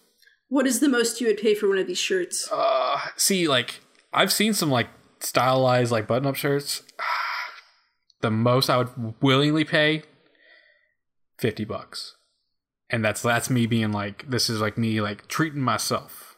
What 0.48 0.66
is 0.66 0.80
the 0.80 0.88
most 0.88 1.20
you 1.20 1.26
would 1.28 1.38
pay 1.38 1.54
for 1.54 1.68
one 1.68 1.78
of 1.78 1.86
these 1.86 1.98
shirts? 1.98 2.48
Uh, 2.50 2.98
see, 3.16 3.48
like, 3.48 3.80
I've 4.12 4.32
seen 4.32 4.52
some 4.52 4.70
like 4.70 4.88
stylized 5.20 5.92
like 5.92 6.06
button 6.06 6.26
up 6.26 6.36
shirts. 6.36 6.82
The 8.22 8.30
most 8.30 8.68
I 8.68 8.76
would 8.76 8.90
willingly 9.22 9.64
pay 9.64 10.02
fifty 11.38 11.64
bucks, 11.64 12.16
and 12.90 13.02
that's 13.02 13.22
that's 13.22 13.48
me 13.48 13.64
being 13.64 13.92
like, 13.92 14.28
this 14.28 14.50
is 14.50 14.60
like 14.60 14.76
me 14.76 15.00
like 15.00 15.26
treating 15.26 15.62
myself. 15.62 16.36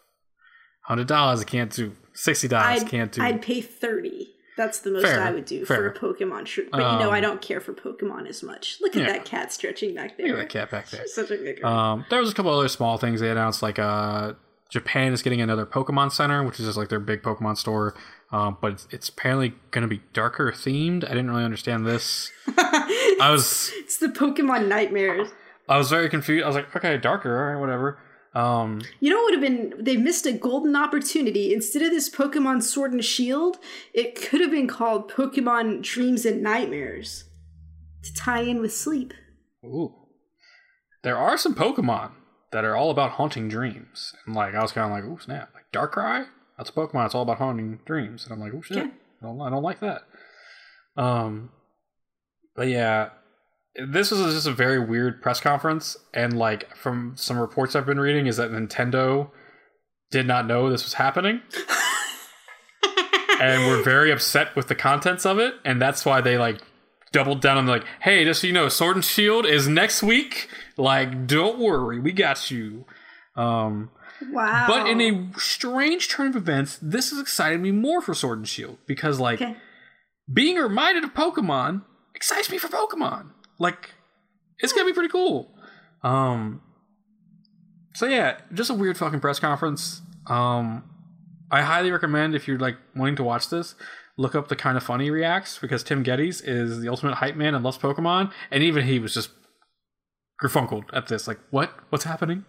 Hundred 0.83 1.09
dollars 1.09 1.41
I 1.41 1.45
can't 1.45 1.73
do. 1.73 1.97
Sixty 2.15 2.47
dollars 2.47 2.85
can't 2.85 3.11
do. 3.11 3.21
I'd 3.21 3.43
pay 3.43 3.61
thirty. 3.61 4.32
That's 4.63 4.79
the 4.79 4.93
most 4.93 5.03
Fair, 5.03 5.21
I 5.21 5.33
would 5.33 5.45
do 5.45 5.65
fair. 5.67 5.77
for 5.77 5.89
a 5.89 6.15
Pokemon 6.15 6.47
shirt. 6.47 6.71
But 6.71 6.79
you 6.93 6.99
know, 7.01 7.11
I 7.11 7.17
Um, 7.19 7.23
don't 7.23 7.43
care 7.43 7.61
for 7.61 7.73
Pokemon 7.73 8.29
as 8.29 8.45
much. 8.45 8.79
Look 8.81 8.95
at 8.97 9.03
yeah. 9.03 9.13
that 9.13 9.25
cat 9.25 9.53
stretching 9.53 9.93
back 9.95 10.17
there. 10.17 10.29
Look 10.29 10.37
at 10.37 10.43
that 10.43 10.49
cat 10.51 10.71
back 10.71 10.91
there. 10.91 11.03
Such 11.07 11.33
a 11.33 11.37
good 11.37 11.61
girl. 11.61 11.69
Um, 11.73 12.05
there 12.11 12.21
was 12.21 12.31
a 12.31 12.35
couple 12.35 12.53
other 12.57 12.69
small 12.69 12.97
things 12.97 13.21
they 13.21 13.29
announced, 13.31 13.61
like 13.61 13.81
uh, 13.81 14.35
Japan 14.69 15.13
is 15.13 15.21
getting 15.21 15.41
another 15.41 15.67
Pokemon 15.67 16.13
Center, 16.13 16.45
which 16.45 16.61
is 16.61 16.67
just 16.67 16.79
like 16.79 16.91
their 16.91 17.01
big 17.01 17.23
Pokemon 17.23 17.57
store. 17.57 17.95
Um, 18.31 18.57
but 18.61 18.73
it's, 18.75 18.89
it's 18.93 19.09
apparently 19.09 19.55
going 19.73 19.83
to 19.83 19.89
be 19.89 20.01
darker 20.13 20.53
themed. 20.53 21.05
I 21.05 21.09
didn't 21.09 21.31
really 21.31 21.45
understand 21.45 21.85
this. 21.85 22.31
I 22.57 23.29
was 23.33 23.73
it's 23.79 23.99
the 23.99 24.07
Pokemon 24.09 24.69
nightmares. 24.69 25.29
I 25.69 25.77
was 25.77 25.91
very 25.91 26.09
confused. 26.09 26.45
I 26.45 26.47
was 26.47 26.57
like, 26.57 26.75
okay, 26.77 26.97
darker, 26.99 27.37
all 27.37 27.53
right, 27.53 27.61
whatever. 27.61 27.99
Um, 28.35 28.81
You 29.01 29.11
know 29.11 29.17
what 29.17 29.33
would 29.33 29.43
have 29.43 29.43
been? 29.43 29.85
They 29.85 29.97
missed 29.97 30.25
a 30.27 30.33
golden 30.33 30.75
opportunity. 30.75 31.53
Instead 31.53 31.83
of 31.83 31.91
this 31.91 32.09
Pokemon 32.09 32.63
Sword 32.63 32.93
and 32.93 33.05
Shield, 33.05 33.59
it 33.93 34.15
could 34.15 34.41
have 34.41 34.51
been 34.51 34.67
called 34.69 35.11
Pokemon 35.11 35.83
Dreams 35.83 36.25
and 36.25 36.43
Nightmares 36.43 37.25
to 38.03 38.15
tie 38.15 38.41
in 38.41 38.61
with 38.61 38.73
sleep. 38.75 39.13
ooh, 39.65 39.95
there 41.03 41.17
are 41.19 41.37
some 41.37 41.55
Pokemon 41.55 42.13
that 42.53 42.65
are 42.65 42.75
all 42.77 42.91
about 42.91 43.13
haunting 43.13 43.49
dreams, 43.49 44.15
and 44.27 44.35
like 44.35 44.55
I 44.55 44.63
was 44.63 44.73
kind 44.73 44.91
of 44.91 44.93
like, 44.93 45.05
ooh, 45.05 45.23
snap, 45.23 45.51
like 45.55 45.65
Darkrai. 45.73 46.27
That's 46.57 46.71
a 46.71 46.73
Pokemon. 46.73 47.07
It's 47.07 47.15
all 47.15 47.23
about 47.23 47.39
haunting 47.39 47.81
dreams, 47.85 48.25
and 48.25 48.33
I'm 48.33 48.41
like, 48.41 48.53
oh 48.55 48.63
shit, 48.63 48.79
Okay. 48.79 48.91
I, 49.23 49.27
don't, 49.27 49.41
I 49.41 49.51
don't 49.51 49.63
like 49.63 49.81
that. 49.81 50.03
Um, 50.97 51.51
but 52.57 52.69
yeah, 52.69 53.11
this 53.75 54.11
was 54.11 54.35
just 54.35 54.47
a 54.47 54.53
very 54.53 54.79
weird 54.79 55.23
press 55.23 55.41
conference, 55.41 55.97
and 56.13 56.37
like 56.39 56.75
from 56.77 57.15
some 57.17 57.39
reports 57.39 57.75
I've 57.75 57.87
been 57.87 58.01
reading, 58.01 58.27
is 58.27 58.37
that 58.37 58.51
Nintendo 58.51 59.31
did 60.11 60.27
not 60.27 60.47
know 60.47 60.71
this 60.71 60.85
was 60.85 60.95
happening. 60.95 61.41
and 63.41 63.67
were 63.67 63.83
very 63.83 64.13
upset 64.13 64.55
with 64.55 64.69
the 64.69 64.75
contents 64.75 65.27
of 65.27 65.39
it, 65.39 65.55
and 65.65 65.81
that's 65.81 66.05
why 66.05 66.21
they 66.21 66.39
like 66.39 66.59
doubled 67.13 67.41
down 67.41 67.59
on 67.59 67.67
like, 67.67 67.85
hey, 68.01 68.25
just 68.25 68.41
so 68.41 68.47
you 68.47 68.53
know, 68.53 68.69
Sword 68.69 68.97
and 68.97 69.05
Shield 69.05 69.47
is 69.47 69.69
next 69.69 70.03
week. 70.03 70.49
Like, 70.77 71.27
don't 71.27 71.59
worry, 71.59 71.99
we 71.99 72.13
got 72.13 72.51
you. 72.51 72.85
Um, 73.37 73.91
Wow. 74.31 74.67
but 74.69 74.87
in 74.87 75.01
a 75.01 75.39
strange 75.39 76.09
turn 76.09 76.29
of 76.29 76.37
events, 76.37 76.79
this 76.81 77.11
has 77.11 77.19
excited 77.19 77.61
me 77.61 77.73
more 77.73 78.01
for 78.01 78.15
Sword 78.15 78.39
and 78.39 78.49
Shield 78.49 78.79
because 78.87 79.19
like 79.19 79.43
okay. 79.43 79.57
being 80.33 80.57
reminded 80.57 81.03
of 81.05 81.13
Pokemon 81.15 81.83
excites 82.15 82.51
me 82.51 82.59
for 82.59 82.69
Pokemon. 82.69 83.31
Like, 83.63 83.91
it's 84.59 84.73
gonna 84.73 84.87
be 84.87 84.93
pretty 84.93 85.09
cool. 85.09 85.55
Um, 86.03 86.61
so 87.95 88.07
yeah, 88.07 88.39
just 88.53 88.71
a 88.71 88.75
weird 88.75 88.99
fucking 88.99 89.21
press 89.21 89.39
conference. 89.39 90.03
Um, 90.27 90.83
I 91.49 91.63
highly 91.63 91.93
recommend 91.93 92.35
if 92.35 92.49
you're 92.49 92.59
like 92.59 92.77
wanting 92.97 93.17
to 93.17 93.23
watch 93.23 93.51
this, 93.51 93.77
look 94.17 94.35
up 94.35 94.49
the 94.49 94.57
kind 94.57 94.77
of 94.77 94.83
funny 94.83 95.11
reacts 95.11 95.59
because 95.59 95.85
Tim 95.85 96.03
Gettys 96.03 96.43
is 96.45 96.81
the 96.81 96.89
ultimate 96.89 97.15
hype 97.15 97.37
man 97.37 97.55
and 97.55 97.63
loves 97.63 97.79
Pokemon, 97.79 98.33
and 98.51 98.65
even 98.65 98.85
he 98.85 98.99
was 98.99 99.15
just 99.15 99.31
griffunkled 100.43 100.85
at 100.93 101.07
this. 101.07 101.29
Like, 101.29 101.39
what? 101.51 101.73
What's 101.91 102.05
happening? 102.05 102.45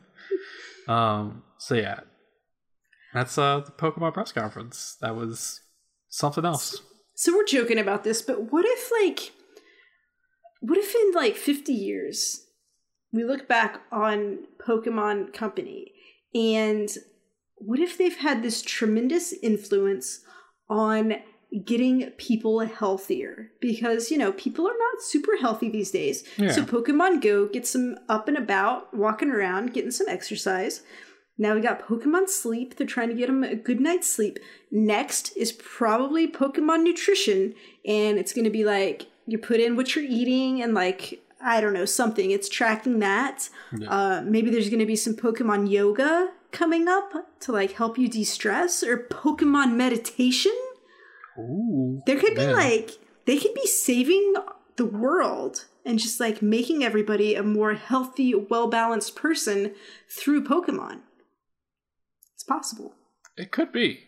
Um, 0.88 1.44
so 1.60 1.76
yeah, 1.76 2.00
that's 3.14 3.38
uh 3.38 3.60
the 3.60 3.72
Pokemon 3.72 4.16
press 4.16 4.32
conference. 4.32 4.98
That 5.02 5.16
was 5.16 5.62
something 6.10 6.44
else. 6.44 6.82
So 7.16 7.36
we're 7.36 7.46
joking 7.46 7.78
about 7.78 8.04
this, 8.04 8.24
but 8.24 8.52
what 8.52 8.66
if 8.66 8.92
like 9.04 9.32
what 10.64 10.78
if 10.78 10.96
in 10.96 11.12
like 11.12 11.36
50 11.36 11.74
years 11.74 12.46
we 13.12 13.26
look 13.26 13.50
back 13.50 13.82
on 13.92 14.40
Pokemon 14.66 15.34
Company 15.34 15.92
and 16.34 16.90
what 17.58 17.80
if 17.80 17.98
they've 17.98 18.16
had 18.16 18.42
this 18.42 18.62
tremendous 18.62 19.34
influence 19.34 20.22
on 20.70 21.16
getting 21.66 22.12
people 22.12 22.62
healthier? 22.62 23.52
Because 23.60 24.10
you 24.10 24.18
know 24.18 24.32
people 24.32 24.66
are 24.66 24.78
not 24.78 25.02
super 25.02 25.36
healthy 25.38 25.70
these 25.70 25.92
days. 25.92 26.24
Yeah. 26.38 26.52
so 26.52 26.64
pokemon 26.64 27.22
go 27.22 27.46
gets 27.46 27.74
them 27.74 27.98
up 28.08 28.30
and 28.30 28.38
about 28.38 28.94
walking 28.94 29.32
around 29.32 29.74
getting 29.74 29.92
some 29.92 30.08
exercise. 30.08 30.82
Now 31.38 31.56
we 31.56 31.62
got 31.62 31.86
pokemon 31.86 32.30
sleep. 32.30 32.78
They're 32.78 32.88
trying 32.88 33.10
to 33.10 33.16
get 33.16 33.28
them 33.28 33.44
a 33.44 33.56
good 33.56 33.82
night's 33.82 34.10
sleep. 34.10 34.40
Next 34.72 35.36
is 35.36 35.52
probably 35.52 36.32
pokemon 36.32 36.84
nutrition 36.84 37.54
and 37.86 38.18
it's 38.18 38.34
going 38.34 38.46
to 38.46 38.52
be 38.52 38.64
like 38.64 39.08
you 39.28 39.38
put 39.38 39.60
in 39.60 39.76
what 39.76 39.96
you're 39.96 40.06
eating 40.06 40.62
and 40.62 40.74
like 40.74 41.22
i 41.42 41.60
don't 41.62 41.74
know 41.74 41.86
something 41.86 42.32
it's 42.32 42.50
tracking 42.50 43.00
that 43.00 43.50
Yeah. 43.78 43.90
uh, 43.90 44.22
maybe 44.26 44.50
there's 44.50 44.70
going 44.70 44.80
to 44.80 44.86
be 44.86 44.96
some 44.96 45.14
pokemon 45.16 45.70
yoga 45.72 46.32
coming 46.52 46.88
up 46.88 47.14
to 47.42 47.52
like 47.52 47.72
help 47.74 47.98
you 47.98 48.08
de-stress 48.08 48.84
or 48.84 48.98
pokemon 49.10 49.76
meditation 49.76 50.56
Ooh, 51.40 52.02
there 52.06 52.20
could 52.20 52.36
be 52.36 52.48
like 52.48 52.92
they 53.26 53.38
could 53.40 53.54
be 53.54 53.66
saving 53.66 54.34
the 54.76 54.86
world 54.86 55.66
and 55.86 56.00
just 56.00 56.20
like 56.20 56.42
making 56.42 56.84
everybody 56.84 57.36
a 57.36 57.44
more 57.44 57.74
healthy, 57.74 58.34
well 58.36 58.68
balanced 58.68 59.16
person 59.16 59.74
through 60.10 60.44
Pokemon. 60.44 61.00
It's 62.36 62.44
possible. 62.44 62.94
It 63.38 63.52
could 63.52 63.72
be. 63.72 64.02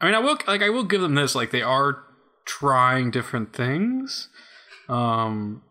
I 0.00 0.06
mean, 0.06 0.14
I 0.14 0.18
will 0.18 0.38
like 0.46 0.62
I 0.62 0.68
will 0.70 0.84
give 0.84 1.00
them 1.00 1.14
this. 1.14 1.34
Like 1.34 1.50
they 1.50 1.62
are 1.62 1.98
trying 2.44 3.10
different 3.10 3.54
things. 3.54 4.28
Um, 4.88 5.62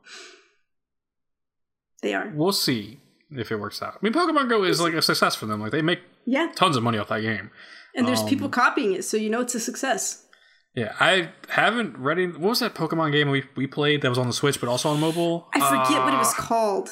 They 2.02 2.14
are. 2.14 2.32
we'll 2.36 2.52
see 2.52 3.00
if 3.32 3.52
it 3.52 3.60
works 3.60 3.82
out. 3.82 3.94
I 3.96 3.98
mean, 4.02 4.14
Pokemon 4.14 4.50
Go 4.50 4.64
is 4.64 4.82
like 4.82 4.94
a 4.94 5.02
success 5.02 5.36
for 5.36 5.46
them. 5.46 5.62
Like 5.62 5.72
they 5.72 5.82
make 5.82 6.00
Yeah. 6.26 6.52
tons 6.56 6.76
of 6.78 6.84
money 6.84 6.98
off 6.98 7.10
that 7.10 7.22
game. 7.22 7.52
And 7.96 8.08
there's 8.08 8.22
Um, 8.22 8.28
people 8.30 8.50
copying 8.50 8.94
it, 8.94 9.04
so 9.06 9.18
you 9.18 9.30
know 9.30 9.42
it's 9.42 9.56
a 9.56 9.60
success. 9.60 10.26
Yeah, 10.76 10.96
I 11.00 11.30
haven't 11.50 11.96
read. 11.98 12.18
Any, 12.18 12.32
what 12.32 12.50
was 12.50 12.60
that 12.62 12.74
Pokemon 12.74 13.12
game 13.12 13.30
we 13.30 13.44
we 13.56 13.68
played 13.68 14.02
that 14.02 14.10
was 14.10 14.18
on 14.18 14.26
the 14.28 14.34
Switch 14.34 14.60
but 14.60 14.68
also 14.68 14.90
on 14.90 15.00
mobile? 15.00 15.48
I 15.54 15.60
forget 15.60 16.02
what 16.04 16.14
it 16.14 16.18
was 16.18 16.34
Uh, 16.34 16.42
called. 16.42 16.90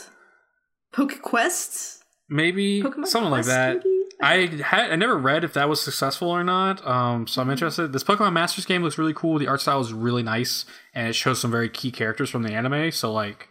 PokeQuest? 0.94 2.00
Maybe 2.30 2.82
Pokemon 2.84 3.08
something 3.08 3.32
like 3.32 3.46
that. 3.46 3.78
maybe? 3.78 3.91
I 4.22 4.48
had 4.64 4.92
I 4.92 4.96
never 4.96 5.18
read 5.18 5.44
if 5.44 5.54
that 5.54 5.68
was 5.70 5.82
successful 5.82 6.30
or 6.30 6.44
not. 6.44 6.86
Um, 6.86 7.28
so 7.28 7.42
I'm 7.42 7.46
Mm-hmm. 7.46 7.52
interested. 7.52 7.94
This 7.94 8.04
Pokemon 8.04 8.34
Masters 8.34 8.66
game 8.66 8.84
looks 8.84 8.98
really 8.98 9.14
cool. 9.14 9.40
The 9.40 9.48
art 9.48 9.62
style 9.62 9.80
is 9.82 9.92
really 9.94 10.24
nice, 10.24 10.66
and 10.94 11.08
it 11.08 11.14
shows 11.14 11.40
some 11.42 11.52
very 11.52 11.70
key 11.70 11.92
characters 11.92 12.30
from 12.30 12.44
the 12.44 12.54
anime. 12.54 12.92
So 12.92 13.12
like, 13.12 13.50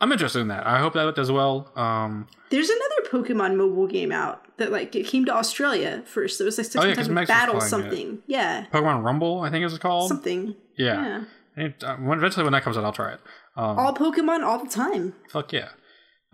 I'm 0.00 0.12
interested 0.12 0.40
in 0.40 0.48
that. 0.48 0.66
I 0.66 0.78
hope 0.78 0.92
that 0.94 1.14
does 1.14 1.32
well. 1.32 1.72
Um, 1.76 2.26
There's 2.50 2.68
another 2.68 3.08
Pokemon 3.24 3.56
mobile 3.56 3.86
game 3.86 4.12
out 4.12 4.42
that 4.58 4.70
like 4.72 4.94
it 4.94 5.06
came 5.06 5.24
to 5.26 5.32
Australia 5.34 6.02
first. 6.06 6.40
It 6.40 6.44
was 6.44 6.58
like 6.58 6.66
some 6.66 6.82
Oh, 6.82 6.86
yeah, 6.86 6.94
type 6.94 7.06
of 7.08 7.14
battle 7.26 7.54
playing 7.54 7.66
it. 7.66 7.68
something. 7.68 8.18
Yeah. 8.26 8.66
Pokemon 8.72 9.02
Rumble, 9.02 9.40
I 9.40 9.50
think 9.50 9.62
it 9.62 9.66
was 9.66 9.78
called. 9.78 10.08
Something. 10.08 10.54
yeah. 10.76 11.02
Yeah. 11.02 11.24
And, 11.58 11.74
uh, 11.82 11.96
when- 11.96 12.18
eventually, 12.18 12.44
when 12.44 12.52
that 12.52 12.62
comes 12.62 12.76
out, 12.76 12.84
I'll 12.84 12.92
try 12.92 13.12
it. 13.14 13.20
Um, 13.56 13.78
All 13.78 13.94
Pokemon 13.94 14.44
all 14.44 14.62
the 14.62 14.68
time. 14.70 15.14
fuck 15.30 15.50
yeah. 15.54 15.68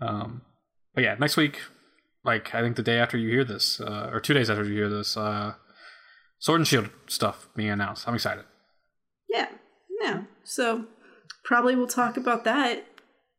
Um, 0.01 0.41
but 0.93 1.05
yeah, 1.05 1.15
next 1.17 1.37
week, 1.37 1.59
like 2.23 2.53
I 2.53 2.61
think 2.61 2.75
the 2.75 2.83
day 2.83 2.99
after 2.99 3.17
you 3.17 3.29
hear 3.29 3.43
this, 3.43 3.79
uh, 3.81 4.09
or 4.11 4.19
two 4.19 4.33
days 4.33 4.49
after 4.49 4.63
you 4.63 4.75
hear 4.75 4.89
this, 4.89 5.17
uh, 5.17 5.53
Sword 6.39 6.61
and 6.61 6.67
Shield 6.67 6.89
stuff 7.07 7.47
being 7.55 7.69
announced. 7.69 8.07
I'm 8.07 8.15
excited. 8.15 8.45
Yeah, 9.29 9.49
yeah. 10.01 10.23
So 10.43 10.85
probably 11.45 11.75
we'll 11.75 11.87
talk 11.87 12.17
about 12.17 12.43
that 12.45 12.85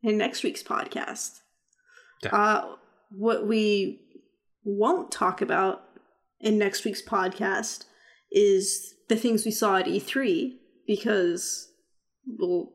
in 0.02 0.18
next 0.18 0.42
week's 0.42 0.62
podcast. 0.62 1.40
Definitely. 2.22 2.46
Uh, 2.46 2.76
what 3.10 3.46
we 3.46 4.00
won't 4.64 5.10
talk 5.12 5.40
about 5.40 5.82
in 6.40 6.58
next 6.58 6.84
week's 6.84 7.02
podcast 7.02 7.84
is 8.32 8.94
the 9.08 9.16
things 9.16 9.44
we 9.44 9.50
saw 9.50 9.76
at 9.76 9.86
E3 9.86 10.52
because 10.86 11.70
we'll 12.26 12.70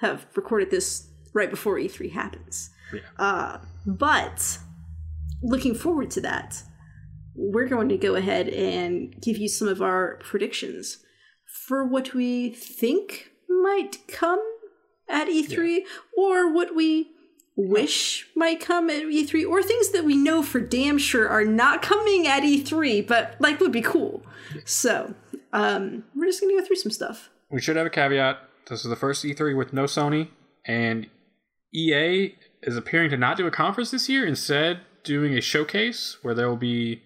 have 0.00 0.26
recorded 0.34 0.70
this 0.70 1.08
right 1.34 1.50
before 1.50 1.76
E3 1.76 2.12
happens. 2.12 2.70
Yeah. 2.92 3.00
Uh, 3.18 3.58
but 3.86 4.58
looking 5.42 5.74
forward 5.74 6.10
to 6.12 6.20
that, 6.22 6.62
we're 7.34 7.68
going 7.68 7.88
to 7.88 7.96
go 7.96 8.14
ahead 8.14 8.48
and 8.48 9.20
give 9.20 9.38
you 9.38 9.48
some 9.48 9.68
of 9.68 9.82
our 9.82 10.16
predictions 10.22 10.98
for 11.66 11.84
what 11.86 12.14
we 12.14 12.50
think 12.50 13.30
might 13.48 13.98
come 14.08 14.42
at 15.08 15.28
E3 15.28 15.80
or 16.16 16.52
what 16.52 16.74
we 16.74 17.10
wish 17.56 18.26
might 18.34 18.60
come 18.60 18.88
at 18.88 19.02
E3 19.02 19.46
or 19.46 19.62
things 19.62 19.90
that 19.90 20.04
we 20.04 20.16
know 20.16 20.42
for 20.42 20.60
damn 20.60 20.96
sure 20.96 21.28
are 21.28 21.44
not 21.44 21.82
coming 21.82 22.26
at 22.26 22.42
E3 22.42 23.06
but 23.06 23.36
like 23.38 23.60
would 23.60 23.72
be 23.72 23.82
cool. 23.82 24.22
So, 24.64 25.14
um 25.52 26.04
we're 26.14 26.26
just 26.26 26.40
going 26.40 26.54
to 26.54 26.60
go 26.60 26.66
through 26.66 26.76
some 26.76 26.92
stuff. 26.92 27.28
We 27.50 27.60
should 27.60 27.76
have 27.76 27.86
a 27.86 27.90
caveat. 27.90 28.38
This 28.68 28.84
is 28.84 28.90
the 28.90 28.96
first 28.96 29.24
E3 29.24 29.56
with 29.56 29.72
no 29.72 29.84
Sony, 29.84 30.28
and 30.64 31.08
EA 31.74 32.34
is 32.62 32.76
appearing 32.76 33.10
to 33.10 33.16
not 33.16 33.36
do 33.36 33.46
a 33.46 33.50
conference 33.50 33.90
this 33.90 34.08
year, 34.08 34.24
instead 34.24 34.80
doing 35.04 35.34
a 35.36 35.40
showcase 35.40 36.16
where 36.22 36.34
there 36.34 36.48
will 36.48 36.56
be 36.56 37.02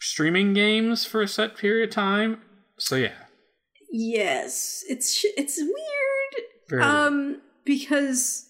streaming 0.00 0.52
games 0.54 1.04
for 1.04 1.22
a 1.22 1.28
set 1.28 1.56
period 1.56 1.88
of 1.88 1.94
time. 1.94 2.40
So 2.78 2.96
yeah, 2.96 3.12
Yes, 3.90 4.84
it's 4.88 5.24
it's 5.36 5.58
weird 5.58 6.46
very 6.68 6.82
weird. 6.82 6.94
um 6.94 7.40
because 7.64 8.48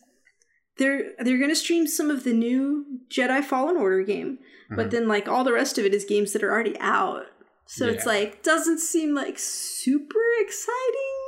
they're 0.79 1.13
they're 1.19 1.39
going 1.39 1.51
to 1.51 1.57
stream 1.57 1.87
some 1.87 2.11
of 2.11 2.25
the 2.25 2.33
new 2.33 2.85
Jedi 3.11 3.43
Fallen 3.45 3.77
Order 3.77 4.03
game, 4.03 4.39
but 4.71 4.89
Mhm. 4.89 4.91
then 4.91 5.09
like 5.09 5.29
all 5.29 5.45
the 5.45 5.53
rest 5.53 5.79
of 5.79 5.85
it 5.85 5.95
is 5.95 6.05
games 6.05 6.33
that 6.33 6.43
are 6.43 6.51
already 6.51 6.77
out. 6.81 7.27
So 7.69 7.87
it's 7.89 8.07
like 8.07 8.43
doesn't 8.43 8.79
seem 8.79 9.15
like 9.15 9.39
super 9.39 10.21
exciting 10.41 11.25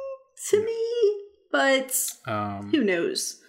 to 0.50 0.64
me, 0.64 1.22
but 1.50 2.12
um, 2.26 2.70
who 2.70 2.82
knows? 2.84 3.40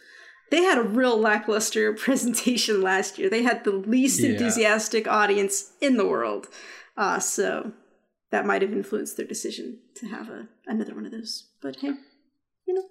They 0.52 0.64
had 0.64 0.78
a 0.78 0.84
real 0.84 1.18
lackluster 1.18 1.94
presentation 2.06 2.82
last 2.82 3.18
year. 3.20 3.30
They 3.30 3.44
had 3.44 3.64
the 3.64 3.72
least 3.72 4.20
Yeah. 4.22 4.30
enthusiastic 4.32 5.08
audience 5.08 5.72
in 5.82 5.98
the 5.98 6.08
world. 6.08 6.48
Uh, 6.98 7.20
so 7.20 7.72
that 8.32 8.46
might 8.46 8.62
have 8.62 8.72
influenced 8.74 9.18
their 9.18 9.26
decision 9.28 9.80
to 9.96 10.08
have 10.08 10.30
a 10.30 10.48
another 10.68 10.94
one 10.96 11.06
of 11.06 11.12
those. 11.12 11.50
But 11.62 11.78
hey, 11.78 11.94
you 12.68 12.74
know, 12.74 12.84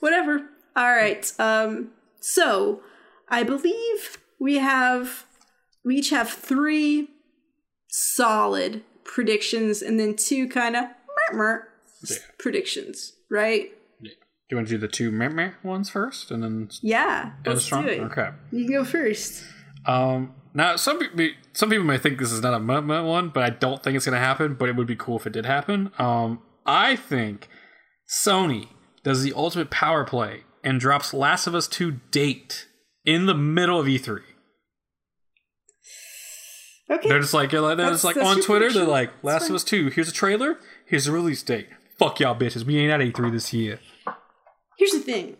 whatever. 0.00 0.48
All 0.76 0.90
right. 0.92 1.32
Um, 1.38 1.90
so 2.20 2.82
I 3.28 3.42
believe 3.42 4.18
we 4.38 4.56
have 4.56 5.24
we 5.84 5.96
each 5.96 6.10
have 6.10 6.28
three 6.30 7.08
solid 7.88 8.82
predictions 9.04 9.82
and 9.82 9.98
then 9.98 10.14
two 10.14 10.48
kind 10.48 10.76
of 10.76 10.84
Yeah. 11.32 11.58
predictions, 12.38 13.14
right? 13.30 13.72
Do 14.48 14.54
you 14.54 14.56
want 14.58 14.68
to 14.68 14.74
do 14.74 14.78
the 14.78 14.88
two 14.88 15.10
meh 15.10 15.28
meh 15.28 15.50
ones 15.62 15.90
first, 15.90 16.30
and 16.30 16.42
then 16.42 16.70
Yeah, 16.82 17.32
let's 17.44 17.64
strong? 17.64 17.84
do 17.84 17.90
it. 17.90 18.00
Okay. 18.00 18.30
You 18.50 18.64
can 18.64 18.74
go 18.74 18.84
first. 18.84 19.44
Um, 19.86 20.34
now 20.54 20.76
some 20.76 20.98
people 20.98 21.28
some 21.52 21.68
people 21.70 21.84
may 21.84 21.98
think 21.98 22.18
this 22.18 22.32
is 22.32 22.40
not 22.42 22.54
a 22.54 22.58
meh 22.60 22.80
meh 22.80 23.00
one, 23.02 23.28
but 23.28 23.42
I 23.44 23.50
don't 23.50 23.82
think 23.82 23.96
it's 23.96 24.06
going 24.06 24.14
to 24.14 24.24
happen. 24.24 24.54
But 24.54 24.68
it 24.68 24.76
would 24.76 24.86
be 24.86 24.96
cool 24.96 25.16
if 25.16 25.26
it 25.26 25.32
did 25.34 25.44
happen. 25.46 25.90
Um, 25.98 26.40
I 26.64 26.96
think 26.96 27.48
Sony 28.24 28.68
does 29.02 29.22
the 29.22 29.32
ultimate 29.34 29.70
power 29.70 30.04
play 30.04 30.44
and 30.64 30.80
drops 30.80 31.12
Last 31.14 31.46
of 31.46 31.54
Us 31.54 31.68
2 31.68 32.00
date 32.10 32.66
in 33.04 33.26
the 33.26 33.34
middle 33.34 33.78
of 33.78 33.86
E3. 33.86 34.20
Okay. 36.90 37.08
They're 37.08 37.20
just 37.20 37.34
like 37.34 37.50
they're 37.50 37.74
That's- 37.76 38.02
like 38.04 38.16
on 38.16 38.40
Twitter. 38.40 38.72
They're 38.72 38.84
like 38.84 39.10
Last 39.22 39.48
of 39.50 39.54
Us 39.54 39.64
2. 39.64 39.90
Here's 39.90 40.08
a 40.08 40.12
trailer. 40.12 40.58
Here's 40.86 41.04
the 41.04 41.12
release 41.12 41.42
date. 41.42 41.68
Fuck 41.98 42.20
y'all 42.20 42.34
bitches. 42.34 42.64
We 42.64 42.78
ain't 42.78 42.90
at 42.92 43.00
E3 43.00 43.30
this 43.32 43.52
year. 43.52 43.78
Here's 44.78 44.92
the 44.92 45.00
thing. 45.00 45.36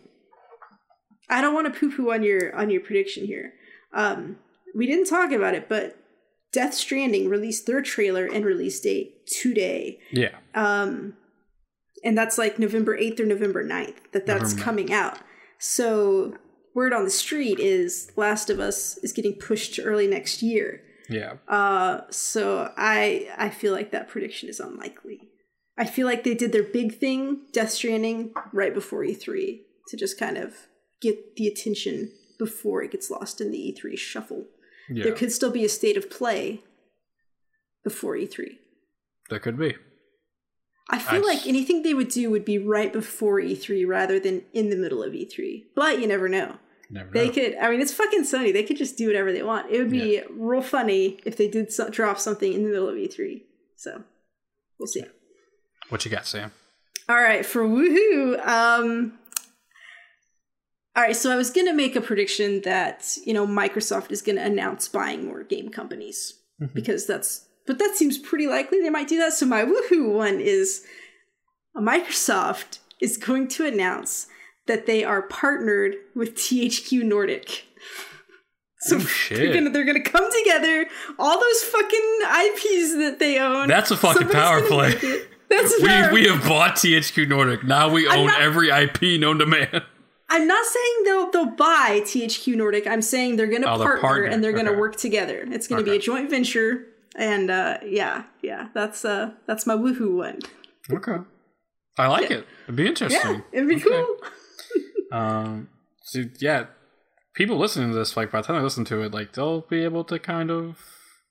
I 1.29 1.41
don't 1.41 1.53
want 1.53 1.73
to 1.73 1.79
poo-poo 1.79 2.11
on 2.11 2.23
your 2.23 2.53
on 2.55 2.69
your 2.69 2.81
prediction 2.81 3.25
here. 3.25 3.53
Um, 3.93 4.37
we 4.75 4.85
didn't 4.85 5.05
talk 5.05 5.31
about 5.31 5.55
it, 5.55 5.69
but 5.69 5.97
Death 6.51 6.73
Stranding 6.73 7.29
released 7.29 7.65
their 7.65 7.81
trailer 7.81 8.25
and 8.25 8.45
release 8.45 8.79
date 8.79 9.27
today. 9.27 9.99
Yeah. 10.11 10.35
Um, 10.53 11.13
and 12.03 12.17
that's 12.17 12.37
like 12.37 12.59
November 12.59 12.97
8th 12.97 13.19
or 13.19 13.25
November 13.25 13.63
9th 13.63 14.11
that 14.13 14.25
that's 14.25 14.53
November 14.53 14.61
9th. 14.61 14.63
coming 14.63 14.93
out. 14.93 15.19
So 15.59 16.35
word 16.73 16.93
on 16.93 17.03
the 17.03 17.09
street 17.09 17.59
is 17.59 18.11
Last 18.15 18.49
of 18.49 18.59
Us 18.59 18.97
is 18.99 19.13
getting 19.13 19.33
pushed 19.33 19.75
to 19.75 19.83
early 19.83 20.07
next 20.07 20.41
year. 20.41 20.81
Yeah. 21.09 21.33
Uh, 21.47 22.01
so 22.09 22.71
I 22.77 23.29
I 23.37 23.49
feel 23.49 23.73
like 23.73 23.91
that 23.91 24.07
prediction 24.07 24.49
is 24.49 24.59
unlikely. 24.59 25.28
I 25.79 25.85
feel 25.85 26.05
like 26.05 26.23
they 26.23 26.35
did 26.35 26.51
their 26.51 26.63
big 26.63 26.99
thing, 26.99 27.43
Death 27.53 27.71
Stranding, 27.71 28.33
right 28.53 28.73
before 28.73 29.01
E3 29.03 29.61
to 29.87 29.97
just 29.97 30.19
kind 30.19 30.37
of 30.37 30.53
get 31.01 31.35
the 31.37 31.47
attention 31.47 32.11
before 32.37 32.83
it 32.83 32.91
gets 32.91 33.09
lost 33.09 33.39
in 33.41 33.49
the 33.51 33.57
E3 33.57 33.97
shuffle. 33.97 34.45
Yeah. 34.89 35.05
There 35.05 35.13
could 35.13 35.31
still 35.31 35.51
be 35.51 35.63
a 35.63 35.69
state 35.69 35.95
of 35.97 36.09
play 36.09 36.61
before 37.83 38.15
E3. 38.15 38.57
There 39.29 39.39
could 39.39 39.57
be. 39.57 39.75
I 40.89 40.99
feel 40.99 41.23
I 41.23 41.27
like 41.27 41.37
s- 41.39 41.47
anything 41.47 41.83
they 41.83 41.93
would 41.93 42.09
do 42.09 42.29
would 42.31 42.45
be 42.45 42.57
right 42.57 42.91
before 42.91 43.39
E3 43.39 43.87
rather 43.87 44.19
than 44.19 44.43
in 44.53 44.69
the 44.69 44.75
middle 44.75 45.03
of 45.03 45.13
E3. 45.13 45.65
But 45.75 45.99
you 45.99 46.07
never 46.07 46.27
know. 46.27 46.57
Never 46.89 47.11
They 47.11 47.27
know. 47.27 47.33
could, 47.33 47.55
I 47.57 47.69
mean, 47.69 47.79
it's 47.81 47.93
fucking 47.93 48.23
Sony. 48.23 48.51
They 48.51 48.63
could 48.63 48.77
just 48.77 48.97
do 48.97 49.05
whatever 49.07 49.31
they 49.31 49.43
want. 49.43 49.71
It 49.71 49.77
would 49.77 49.91
be 49.91 50.21
real 50.31 50.61
funny 50.61 51.19
if 51.23 51.37
they 51.37 51.47
did 51.47 51.71
so- 51.71 51.89
drop 51.89 52.19
something 52.19 52.51
in 52.51 52.63
the 52.63 52.69
middle 52.69 52.89
of 52.89 52.95
E3. 52.95 53.43
So 53.75 54.03
we'll 54.79 54.87
see. 54.87 55.03
What 55.89 56.05
you 56.05 56.11
got, 56.11 56.25
Sam? 56.25 56.51
All 57.07 57.15
right, 57.15 57.45
for 57.45 57.63
woohoo. 57.67 58.45
Um, 58.47 59.13
all 60.95 61.03
right, 61.03 61.15
so 61.15 61.31
I 61.31 61.35
was 61.35 61.49
gonna 61.49 61.73
make 61.73 61.95
a 61.95 62.01
prediction 62.01 62.61
that 62.61 63.17
you 63.25 63.33
know 63.33 63.47
Microsoft 63.47 64.11
is 64.11 64.21
gonna 64.21 64.41
announce 64.41 64.87
buying 64.87 65.25
more 65.25 65.43
game 65.43 65.69
companies 65.69 66.33
Mhm. 66.61 66.73
because 66.73 67.05
that's, 67.07 67.47
but 67.65 67.79
that 67.79 67.95
seems 67.95 68.17
pretty 68.17 68.47
likely 68.47 68.81
they 68.81 68.89
might 68.89 69.07
do 69.07 69.17
that. 69.19 69.33
So 69.33 69.45
my 69.45 69.63
woohoo 69.63 70.11
one 70.13 70.39
is 70.39 70.85
Microsoft 71.75 72.79
is 73.01 73.17
going 73.17 73.47
to 73.49 73.65
announce 73.65 74.27
that 74.67 74.85
they 74.85 75.03
are 75.03 75.21
partnered 75.23 75.95
with 76.15 76.35
THQ 76.35 77.03
Nordic. 77.03 77.63
So 78.81 78.97
Oh, 78.97 79.09
they're 79.29 79.53
gonna 79.53 79.69
they're 79.71 79.83
gonna 79.85 80.01
come 80.03 80.29
together. 80.31 80.87
All 81.17 81.39
those 81.39 81.63
fucking 81.63 82.19
IPs 82.23 82.93
that 82.97 83.17
they 83.19 83.39
own. 83.39 83.67
That's 83.67 83.91
a 83.91 83.97
fucking 83.97 84.29
power 84.29 84.61
play. 84.67 84.95
That's 85.49 85.73
We, 85.81 86.21
we 86.21 86.27
have 86.27 86.43
bought 86.43 86.75
THQ 86.75 87.27
Nordic. 87.27 87.63
Now 87.63 87.89
we 87.89 88.07
I'm 88.07 88.19
own 88.19 88.27
not- 88.27 88.41
every 88.41 88.69
IP 88.69 89.19
known 89.19 89.39
to 89.39 89.45
man. 89.45 89.81
I'm 90.31 90.45
not 90.45 90.63
saying 90.65 90.95
they'll 91.05 91.31
they'll 91.31 91.45
buy 91.55 92.01
THQ 92.03 92.55
Nordic. 92.55 92.85
I'm 92.85 93.01
saying 93.01 93.35
they're 93.37 93.47
going 93.47 93.63
to 93.63 93.71
Oh, 93.71 93.77
partner, 93.77 93.99
partner. 94.01 94.23
and 94.25 94.43
they're 94.43 94.51
going 94.51 94.65
to 94.65 94.71
Okay. 94.71 94.79
work 94.79 94.95
together. 94.95 95.43
It's 95.49 95.67
going 95.67 95.83
to 95.83 95.89
be 95.91 95.97
a 95.97 95.99
joint 95.99 96.29
venture, 96.29 96.85
and 97.15 97.49
uh, 97.49 97.79
yeah, 97.83 98.25
yeah, 98.43 98.67
that's 98.75 99.03
uh 99.03 99.31
that's 99.47 99.65
my 99.65 99.73
woohoo 99.75 100.17
one. 100.17 100.37
Okay. 100.91 101.17
I 101.97 102.07
like 102.07 102.29
Yeah. 102.29 102.37
it. 102.37 102.47
It'd 102.65 102.75
be 102.75 102.85
interesting. 102.85 103.19
Yeah, 103.37 103.41
it'd 103.53 103.67
be 103.69 103.75
Okay. 103.77 103.85
cool. 103.89 104.17
Um. 105.11 105.69
So 106.03 106.25
yeah, 106.39 106.65
people 107.33 107.57
listening 107.57 107.89
to 107.89 107.95
this, 107.95 108.15
like 108.15 108.29
by 108.31 108.41
the 108.41 108.47
time 108.47 108.57
they 108.57 108.61
listen 108.61 108.85
to 108.85 109.01
it, 109.01 109.11
like 109.11 109.31
they'll 109.33 109.61
be 109.61 109.83
able 109.83 110.03
to 110.03 110.19
kind 110.19 110.51
of, 110.51 110.77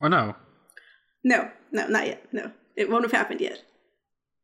or 0.01 0.09
no, 0.09 0.35
No, 1.23 1.49
no, 1.71 1.87
not 1.87 2.07
yet. 2.09 2.27
No, 2.33 2.51
it 2.75 2.91
won't 2.91 3.05
have 3.05 3.13
happened 3.13 3.41
yet. 3.41 3.63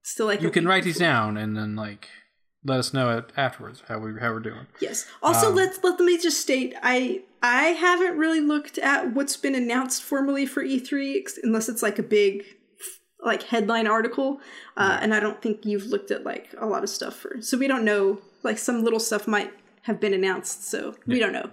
Still 0.05 0.27
like 0.27 0.43
you 0.43 0.51
can 0.51 0.67
write 0.69 0.85
these 0.85 0.99
down 0.99 1.37
and 1.37 1.57
then 1.57 1.75
like 1.75 2.09
let 2.63 2.79
us 2.79 2.93
know 2.93 3.25
afterwards 3.37 3.83
how 3.89 3.99
we 3.99 4.13
how 4.21 4.33
we're 4.33 4.41
doing. 4.41 4.67
Yes. 4.81 5.07
Also, 5.23 5.49
Um, 5.49 5.55
let's 5.55 5.79
let 5.83 5.99
me 5.99 6.19
just 6.19 6.41
state 6.41 6.75
I 6.83 7.23
I 7.43 7.69
haven't 7.69 8.17
really 8.19 8.41
looked 8.41 8.77
at 8.79 9.15
what's 9.15 9.37
been 9.37 9.55
announced 9.55 10.03
formally 10.03 10.45
for 10.47 10.63
E3 10.63 11.17
ex- 11.17 11.39
unless 11.43 11.69
it's 11.69 11.83
like 11.83 11.99
a 11.99 12.03
big 12.03 12.45
like 13.25 13.45
headline 13.45 13.87
article, 13.87 14.41
uh, 14.77 14.99
and 15.01 15.15
I 15.15 15.21
don't 15.21 15.41
think 15.41 15.65
you've 15.65 15.87
looked 15.87 16.11
at 16.11 16.25
like 16.25 16.55
a 16.59 16.67
lot 16.67 16.83
of 16.85 16.91
stuff 16.91 17.17
for. 17.17 17.41
So 17.41 17.57
we 17.57 17.67
don't 17.67 17.85
know. 17.85 18.19
Like 18.43 18.59
some 18.59 18.85
little 18.85 19.01
stuff 19.01 19.27
might 19.27 19.51
have 19.83 19.99
been 20.01 20.13
announced, 20.13 20.69
so 20.69 20.95
we 21.07 21.19
don't 21.19 21.33
know. 21.33 21.49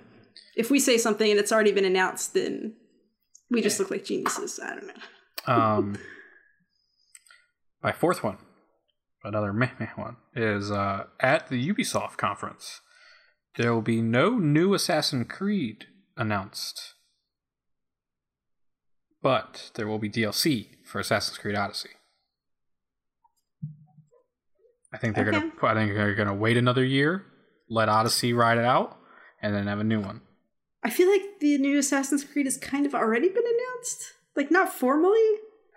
If 0.57 0.69
we 0.69 0.79
say 0.79 0.97
something 0.97 1.31
and 1.31 1.39
it's 1.39 1.53
already 1.53 1.71
been 1.71 1.85
announced, 1.85 2.33
then 2.33 2.73
we 3.49 3.61
just 3.61 3.79
look 3.79 3.89
like 3.89 4.03
geniuses. 4.03 4.59
I 4.61 4.75
don't 4.75 4.87
know. 4.87 5.53
Um, 5.53 5.97
my 7.83 7.91
fourth 7.91 8.23
one, 8.23 8.37
another 9.23 9.53
meh 9.61 9.69
meh 9.79 9.87
one, 9.95 10.17
is 10.35 10.71
uh, 10.71 11.05
at 11.19 11.49
the 11.49 11.73
Ubisoft 11.73 12.17
conference. 12.17 12.81
There 13.57 13.73
will 13.73 13.81
be 13.81 14.01
no 14.01 14.37
new 14.37 14.73
Assassin's 14.73 15.27
Creed 15.29 15.85
announced, 16.15 16.93
but 19.21 19.71
there 19.75 19.87
will 19.87 19.99
be 19.99 20.09
DLC 20.09 20.67
for 20.85 20.99
Assassin's 20.99 21.37
Creed 21.37 21.55
Odyssey. 21.55 21.89
I 24.93 24.97
think 24.97 25.15
they're 25.15 25.27
Okay. 25.27 25.39
gonna. 25.39 25.51
I 25.63 25.73
think 25.73 25.93
they're 25.93 26.15
gonna 26.15 26.33
wait 26.35 26.57
another 26.57 26.83
year, 26.83 27.25
let 27.69 27.89
Odyssey 27.89 28.33
ride 28.33 28.57
it 28.57 28.65
out, 28.65 28.97
and 29.41 29.53
then 29.55 29.67
have 29.67 29.79
a 29.79 29.83
new 29.85 29.99
one. 30.01 30.21
I 30.83 30.89
feel 30.89 31.09
like 31.09 31.39
the 31.39 31.57
new 31.57 31.77
Assassin's 31.77 32.23
Creed 32.23 32.45
has 32.45 32.57
kind 32.57 32.85
of 32.85 32.95
already 32.95 33.29
been 33.29 33.43
announced. 33.45 34.13
Like 34.35 34.49
not 34.51 34.73
formally, 34.73 35.21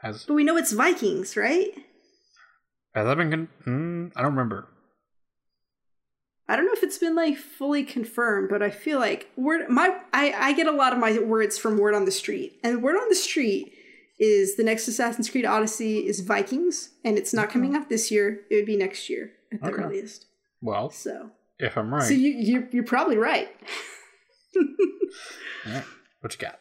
Has 0.03 0.25
but 0.25 0.35
we 0.35 0.45
know 0.45 0.57
it's 0.57 0.73
Vikings, 0.73 1.37
right? 1.37 1.73
Has 2.95 3.07
that 3.07 3.17
been? 3.17 3.31
Con- 3.31 3.49
mm, 3.67 4.13
I 4.17 4.23
don't 4.23 4.33
remember. 4.33 4.69
I 6.49 6.57
don't 6.57 6.67
know 6.67 6.73
if 6.75 6.83
it's 6.83 6.99
been 6.99 7.15
like 7.15 7.37
fully 7.39 7.85
confirmed, 7.85 8.51
but 8.51 8.63
I 8.63 8.69
feel 8.71 8.99
like 8.99 9.31
word 9.37 9.69
my 9.71 9.97
I, 10.13 10.33
I 10.33 10.53
get 10.53 10.67
a 10.67 10.73
lot 10.73 10.93
of 10.93 10.99
my 10.99 11.19
words 11.19 11.57
from 11.57 11.79
word 11.79 11.95
on 11.95 12.05
the 12.05 12.11
street. 12.11 12.59
And 12.63 12.83
word 12.83 12.97
on 12.97 13.09
the 13.09 13.15
street 13.15 13.73
is 14.19 14.57
the 14.57 14.63
next 14.63 14.87
Assassin's 14.87 15.31
Creed 15.31 15.47
Odyssey 15.47 16.07
is 16.07 16.21
Vikings, 16.21 16.91
and 17.05 17.17
it's 17.19 17.33
not 17.35 17.51
coming 17.51 17.75
out 17.75 17.89
this 17.89 18.11
year. 18.11 18.41
It 18.51 18.57
would 18.57 18.67
be 18.67 18.77
next 18.77 19.09
year 19.09 19.33
at 19.53 19.63
the 19.63 19.71
Okay. 19.73 19.83
earliest. 19.83 20.27
Well, 20.61 20.91
So 20.91 21.31
if 21.59 21.77
I'm 21.79 21.93
right, 21.93 22.03
So 22.03 22.13
you 22.13 22.31
you 22.31 22.69
you're 22.73 22.85
probably 22.85 23.17
right. 23.17 23.49
Alright, 25.67 25.85
what 26.21 26.33
you 26.35 26.39
got? 26.39 26.61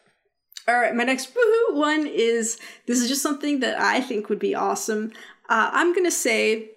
All 0.66 0.76
right, 0.80 0.96
my 0.96 1.04
next 1.04 1.34
woohoo 1.36 1.76
one 1.76 2.08
is 2.08 2.58
this 2.88 3.02
is 3.02 3.10
just 3.10 3.22
something 3.22 3.60
that 3.60 3.78
I 3.80 4.00
think 4.00 4.30
would 4.30 4.40
be 4.40 4.56
awesome. 4.56 5.12
Uh, 5.54 5.70
I'm 5.72 5.94
gonna 5.94 6.10
say 6.12 6.72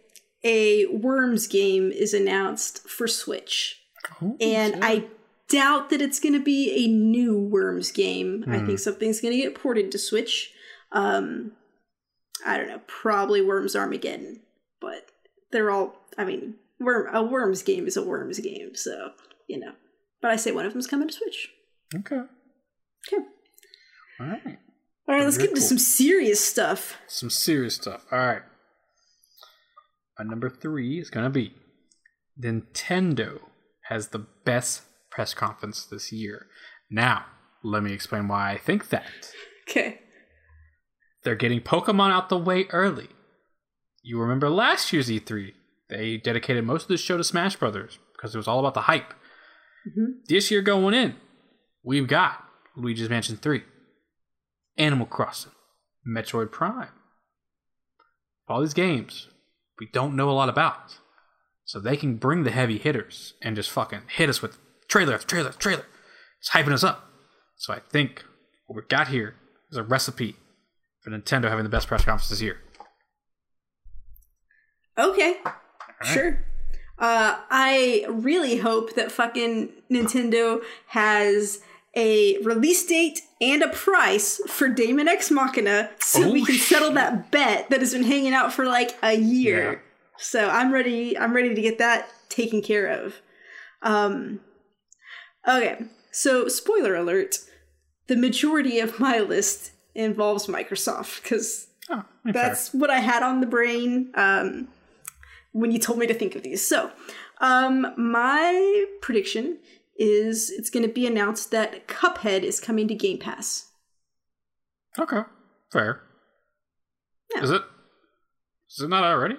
a 0.45 0.87
Worms 0.87 1.47
game 1.47 1.91
is 1.91 2.12
announced 2.12 2.87
for 2.89 3.07
Switch, 3.09 3.81
Ooh, 4.22 4.37
and. 4.41 4.85
I 4.85 5.05
doubt 5.49 5.91
that 5.91 6.03
it's 6.03 6.18
gonna 6.18 6.41
be 6.41 6.72
a 6.85 6.89
new 6.89 7.39
Worms 7.39 7.93
game. 7.93 8.45
I 8.49 8.59
Hmm. 8.59 8.66
think 8.66 8.79
something's 8.81 9.20
gonna 9.20 9.37
get 9.37 9.55
ported 9.55 9.93
to 9.93 9.99
Switch. 9.99 10.53
Um, 10.91 11.53
I 12.45 12.57
don't 12.59 12.66
know, 12.66 12.81
probably 12.89 13.41
Worms 13.43 13.77
Armageddon, 13.77 14.41
but 14.81 15.09
they're 15.53 15.70
all. 15.70 16.05
I 16.18 16.24
mean, 16.24 16.57
Worm 16.81 17.14
a 17.14 17.22
Worms 17.22 17.62
game 17.62 17.87
is 17.87 17.97
a 17.97 18.03
Worms 18.03 18.41
game, 18.41 18.74
so 18.74 19.12
you 19.47 19.59
know. 19.61 19.72
But 20.20 20.33
I 20.33 20.37
say 20.37 20.51
one 20.51 20.66
of 20.66 20.72
them's 20.72 20.89
coming 20.89 21.07
to 21.09 21.14
Switch. 21.14 21.49
okay. 21.95 22.22
Okay. 23.07 23.22
All 24.20 24.27
right. 24.27 24.59
All 25.09 25.14
right, 25.14 25.24
let's 25.24 25.39
get 25.39 25.51
into 25.51 25.61
cool. 25.61 25.68
some 25.68 25.79
serious 25.79 26.45
stuff. 26.45 26.97
Some 27.07 27.31
serious 27.31 27.77
stuff. 27.77 28.05
All 28.11 28.18
right. 28.18 28.43
Number 30.25 30.49
three 30.51 30.99
is 30.99 31.11
gonna 31.11 31.31
be 31.31 31.55
Nintendo 32.41 33.41
has 33.89 34.09
the 34.09 34.19
best 34.45 34.83
press 35.11 35.35
conference 35.35 35.87
this 35.87 36.12
year. 36.12 36.47
Now, 36.91 37.27
let 37.62 37.83
me 37.83 37.93
explain 37.93 38.29
why 38.29 38.53
I 38.53 38.59
think 38.59 38.89
that. 38.91 39.33
Okay. 39.69 40.01
They're 41.23 41.35
getting 41.35 41.61
Pokemon 41.61 42.11
out 42.11 42.29
the 42.29 42.39
way 42.39 42.67
early. 42.71 43.09
You 44.03 44.21
remember 44.21 44.49
last 44.49 44.93
year's 44.93 45.09
E3? 45.09 45.55
They 45.89 46.17
dedicated 46.17 46.64
most 46.64 46.83
of 46.83 46.89
the 46.89 46.97
show 46.97 47.17
to 47.17 47.25
Smash 47.25 47.57
Brothers 47.57 47.99
because 48.12 48.35
it 48.35 48.39
was 48.39 48.47
all 48.49 48.61
about 48.61 48.75
the 48.75 48.83
hype. 48.83 49.12
Mhm. 49.87 50.25
This 50.29 50.51
year 50.51 50.62
going 50.62 50.95
in, 50.95 51.17
we've 51.83 52.07
got 52.07 52.45
Luigi's 52.77 53.09
Mansion 53.11 53.37
3, 53.37 53.64
Animal 54.77 55.07
Crossing, 55.07 55.53
Metroid 56.07 56.53
Prime. 56.53 56.93
All 58.49 58.61
these 58.61 58.75
games 58.75 59.29
we 59.79 59.89
don't 59.93 60.16
know 60.16 60.31
a 60.31 60.33
lot 60.33 60.49
about. 60.49 60.99
So 61.64 61.81
they 61.81 61.97
can 61.97 62.16
bring 62.16 62.45
the 62.45 62.51
heavy 62.51 62.79
hitters 62.79 63.35
and 63.43 63.57
just 63.57 63.70
fucking 63.70 64.03
hit 64.09 64.29
us 64.29 64.41
with 64.41 64.59
trailer 64.89 65.14
after 65.14 65.27
trailer 65.27 65.49
after 65.49 65.61
trailer. 65.61 65.87
It's 66.41 66.51
hyping 66.51 66.72
us 66.72 66.85
up. 66.85 67.11
So 67.57 67.72
I 67.72 67.81
think 67.81 68.24
what 68.66 68.77
we've 68.77 68.89
got 68.89 69.09
here 69.09 69.35
is 69.70 69.77
a 69.77 69.83
recipe 69.83 70.37
for 71.01 71.11
Nintendo 71.11 71.49
having 71.49 71.64
the 71.64 71.70
best 71.70 71.89
press 71.89 72.05
conference 72.05 72.29
this 72.29 72.43
year. 72.43 72.59
Okay. 74.99 75.39
Sure. 76.05 76.45
Uh, 76.99 77.39
I 77.51 78.07
really 78.09 78.59
hope 78.59 78.95
that 78.95 79.12
fucking 79.12 79.70
Nintendo 79.91 80.61
has 80.89 81.61
a 81.97 82.38
release 82.42 82.84
date 82.86 83.20
and 83.40 83.62
a 83.62 83.68
price 83.68 84.40
for 84.49 84.68
Daemon 84.68 85.09
X 85.09 85.30
Machina 85.30 85.90
so 86.01 86.20
that 86.20 86.32
we 86.32 86.42
Oh, 86.42 86.44
can 86.44 86.55
settle 86.57 86.88
shit. 86.88 86.94
that 86.97 87.30
bet 87.30 87.70
that 87.70 87.80
has 87.80 87.92
been 87.94 88.05
hanging 88.05 88.34
out 88.34 88.53
for 88.53 88.66
like 88.66 88.97
a 89.03 89.14
year. 89.14 89.72
Yeah. 89.72 89.78
So 90.18 90.49
I'm 90.49 90.72
ready. 90.72 91.18
I'm 91.18 91.34
ready 91.34 91.55
to 91.55 91.61
get 91.61 91.78
that 91.78 92.09
taken 92.28 92.62
care 92.62 92.86
of. 92.86 93.16
Um, 93.82 94.40
okay. 95.49 95.84
So 96.12 96.49
spoiler 96.49 96.94
alert: 96.94 97.38
the 98.07 98.16
majority 98.16 98.78
of 98.80 98.99
my 99.01 99.18
list 99.20 99.72
involves 99.94 100.47
Microsoft 100.47 101.22
because 101.22 101.68
Oh, 101.88 102.05
that's 102.24 102.74
what 102.74 102.90
I 102.90 102.99
had 102.99 103.22
on 103.22 103.40
the 103.40 103.47
brain 103.47 104.11
um, 104.16 104.68
when 105.53 105.70
you 105.70 105.78
told 105.78 105.99
me 106.01 106.07
to 106.09 106.14
think 106.14 106.34
of 106.34 106.42
these. 106.42 106.66
So, 106.66 106.90
um, 107.40 107.86
my 107.97 108.86
prediction 109.01 109.59
is 109.99 110.51
it's 110.51 110.70
going 110.70 110.86
to 110.86 110.92
be 110.92 111.07
announced 111.07 111.51
that 111.51 111.86
Cuphead 111.88 112.42
is 112.42 112.61
coming 112.61 112.86
to 112.88 112.94
Game 112.94 113.18
Pass. 113.18 113.70
okay. 114.99 115.20
Fair. 115.72 116.01
Yeah. 117.34 117.42
Is 117.42 117.51
it? 117.51 117.62
Is 118.70 118.80
it 118.84 118.88
not 118.88 119.05
already? 119.05 119.36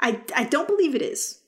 I 0.00 0.20
I 0.36 0.44
don't 0.44 0.68
believe 0.68 0.94
it 0.94 1.02
is. 1.02 1.40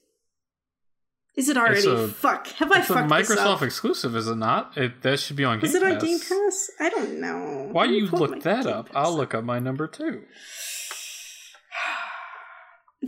Is 1.37 1.49
it 1.49 1.57
already? 1.57 1.87
a- 1.89 2.09
Fuck. 2.09 2.49
Have 2.49 2.71
I 2.73 2.81
a 2.81 2.83
fucked 2.83 3.09
this 3.09 3.31
Microsoft 3.31 3.63
exclusive, 3.63 4.15
is 4.17 4.29
it 4.29 4.35
not? 4.37 4.77
It 4.77 5.01
that 5.03 5.19
should 5.21 5.37
be 5.37 5.45
on 5.45 5.57
Game 5.59 5.63
Pass. 5.63 5.71
Is 5.71 5.75
it 5.77 5.83
Pass. 5.83 6.03
on 6.03 6.09
Game 6.09 6.19
Pass? 6.21 6.71
I 6.81 6.89
don't 6.91 7.21
know. 7.21 7.69
Why 7.73 7.83
Let 7.83 7.87
do 7.89 7.93
me 7.93 7.99
you 8.01 8.07
look 8.11 8.43
that 8.43 8.65
Game 8.65 8.73
up? 8.75 8.87
Pass 8.87 8.95
I'll 8.97 9.17
look 9.17 9.35
up 9.35 9.45
my 9.45 9.59
number 9.59 9.87
two. 9.89 10.23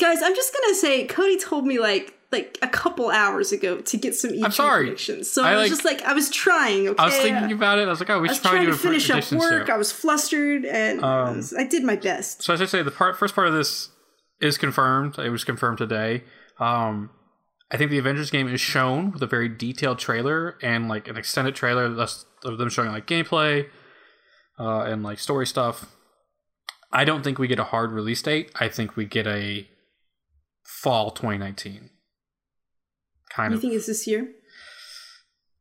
Guys, 0.01 0.23
I'm 0.23 0.35
just 0.35 0.53
gonna 0.55 0.75
say 0.75 1.07
Cody 1.07 1.39
told 1.39 1.67
me 1.67 1.79
like 1.79 2.19
like 2.35 2.59
a 2.63 2.69
couple 2.69 3.11
hours 3.11 3.53
ago 3.53 3.81
to 3.81 3.97
get 3.97 4.15
some 4.15 4.31
E3 4.33 4.53
sorry. 4.53 4.85
predictions. 4.85 5.31
So 5.31 5.43
I, 5.43 5.53
I, 5.53 5.53
was 5.53 5.61
like- 5.63 5.69
just 5.71 5.85
like 5.85 6.03
I 6.03 6.13
was 6.13 6.29
trying. 6.31 6.89
Okay, 6.89 7.03
I 7.03 7.07
was 7.07 7.17
thinking 7.17 7.53
about 7.53 7.79
it. 7.79 7.87
I 7.87 7.91
was 7.91 8.01
like, 8.01 8.11
oh, 8.11 8.21
we 8.21 8.29
I 8.29 8.33
should 8.33 8.43
was 8.43 8.51
probably 8.51 8.61
do 8.67 8.67
to 8.67 8.73
a 8.73 8.79
finish 8.79 9.11
up 9.11 9.33
work. 9.33 9.71
I 9.71 9.77
was 9.77 9.91
flustered, 9.93 10.65
and 10.65 11.05
I 11.05 11.29
Um, 11.29 11.37
was- 11.37 11.55
I 11.55 11.65
did 11.65 11.83
my 11.85 11.97
best. 11.97 12.43
So 12.43 12.53
as 12.53 12.61
I 12.61 12.67
say, 12.67 12.83
the 12.83 12.91
part 12.91 13.17
first 13.17 13.35
part 13.35 13.49
of 13.49 13.55
this 13.55 13.89
is 14.41 14.59
confirmed. 14.59 15.19
It 15.19 15.31
was 15.31 15.45
confirmed 15.45 15.79
today. 15.79 16.25
Um, 16.61 17.11
I 17.71 17.77
think 17.77 17.91
the 17.91 17.99
Avengers 17.99 18.31
game 18.31 18.47
is 18.53 18.61
shown 18.61 19.11
with 19.13 19.23
a 19.23 19.27
very 19.27 19.49
detailed 19.49 19.99
trailer 19.99 20.57
and 20.63 20.89
like 20.89 21.09
an 21.09 21.17
extended 21.17 21.55
trailer 21.55 21.87
of 21.87 22.59
them 22.59 22.69
showing 22.69 22.91
like 22.93 23.07
gameplay 23.07 23.67
uh, 24.61 24.81
and 24.83 25.03
like 25.03 25.19
story 25.19 25.47
stuff. 25.47 25.87
I 26.93 27.05
don't 27.05 27.25
think 27.25 27.39
we 27.39 27.49
get 27.49 27.59
a 27.59 27.65
hard 27.65 27.91
release 27.91 28.23
date. 28.23 28.53
I 28.61 28.69
think 28.69 28.95
we 28.97 29.05
get 29.07 29.27
a 29.27 29.67
fall 30.83 31.11
2019 31.11 31.91
kind 33.35 33.53
You 33.53 33.57
of. 33.57 33.61
think 33.63 33.75
it's 33.75 33.87
this 33.87 34.07
year? 34.07 34.29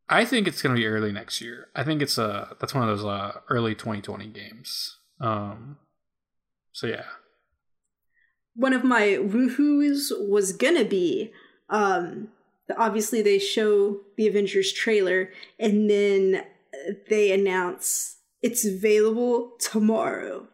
I 0.10 0.26
think 0.26 0.48
it's 0.48 0.62
going 0.62 0.76
to 0.76 0.80
be 0.80 0.86
early 0.86 1.12
next 1.12 1.42
year. 1.42 1.68
I 1.76 1.84
think 1.84 2.02
it's 2.02 2.18
uh 2.20 2.54
that's 2.60 2.74
one 2.74 2.88
of 2.88 2.90
those 2.98 3.06
uh 3.06 3.40
early 3.50 3.74
2020 3.74 4.28
games. 4.28 4.98
Um, 5.20 5.78
so 6.72 6.88
yeah. 6.88 7.06
One 8.56 8.74
of 8.74 8.84
my 8.84 9.18
woohoos 9.20 10.12
was 10.30 10.52
gonna 10.54 10.86
be 10.86 11.32
um 11.70 12.30
obviously 12.78 13.22
they 13.22 13.40
show 13.40 14.02
the 14.18 14.28
Avengers 14.28 14.72
trailer 14.72 15.30
and 15.60 15.90
then 15.90 16.44
they 17.10 17.32
announce 17.32 18.18
it's 18.42 18.66
available 18.66 19.54
tomorrow. 19.60 20.48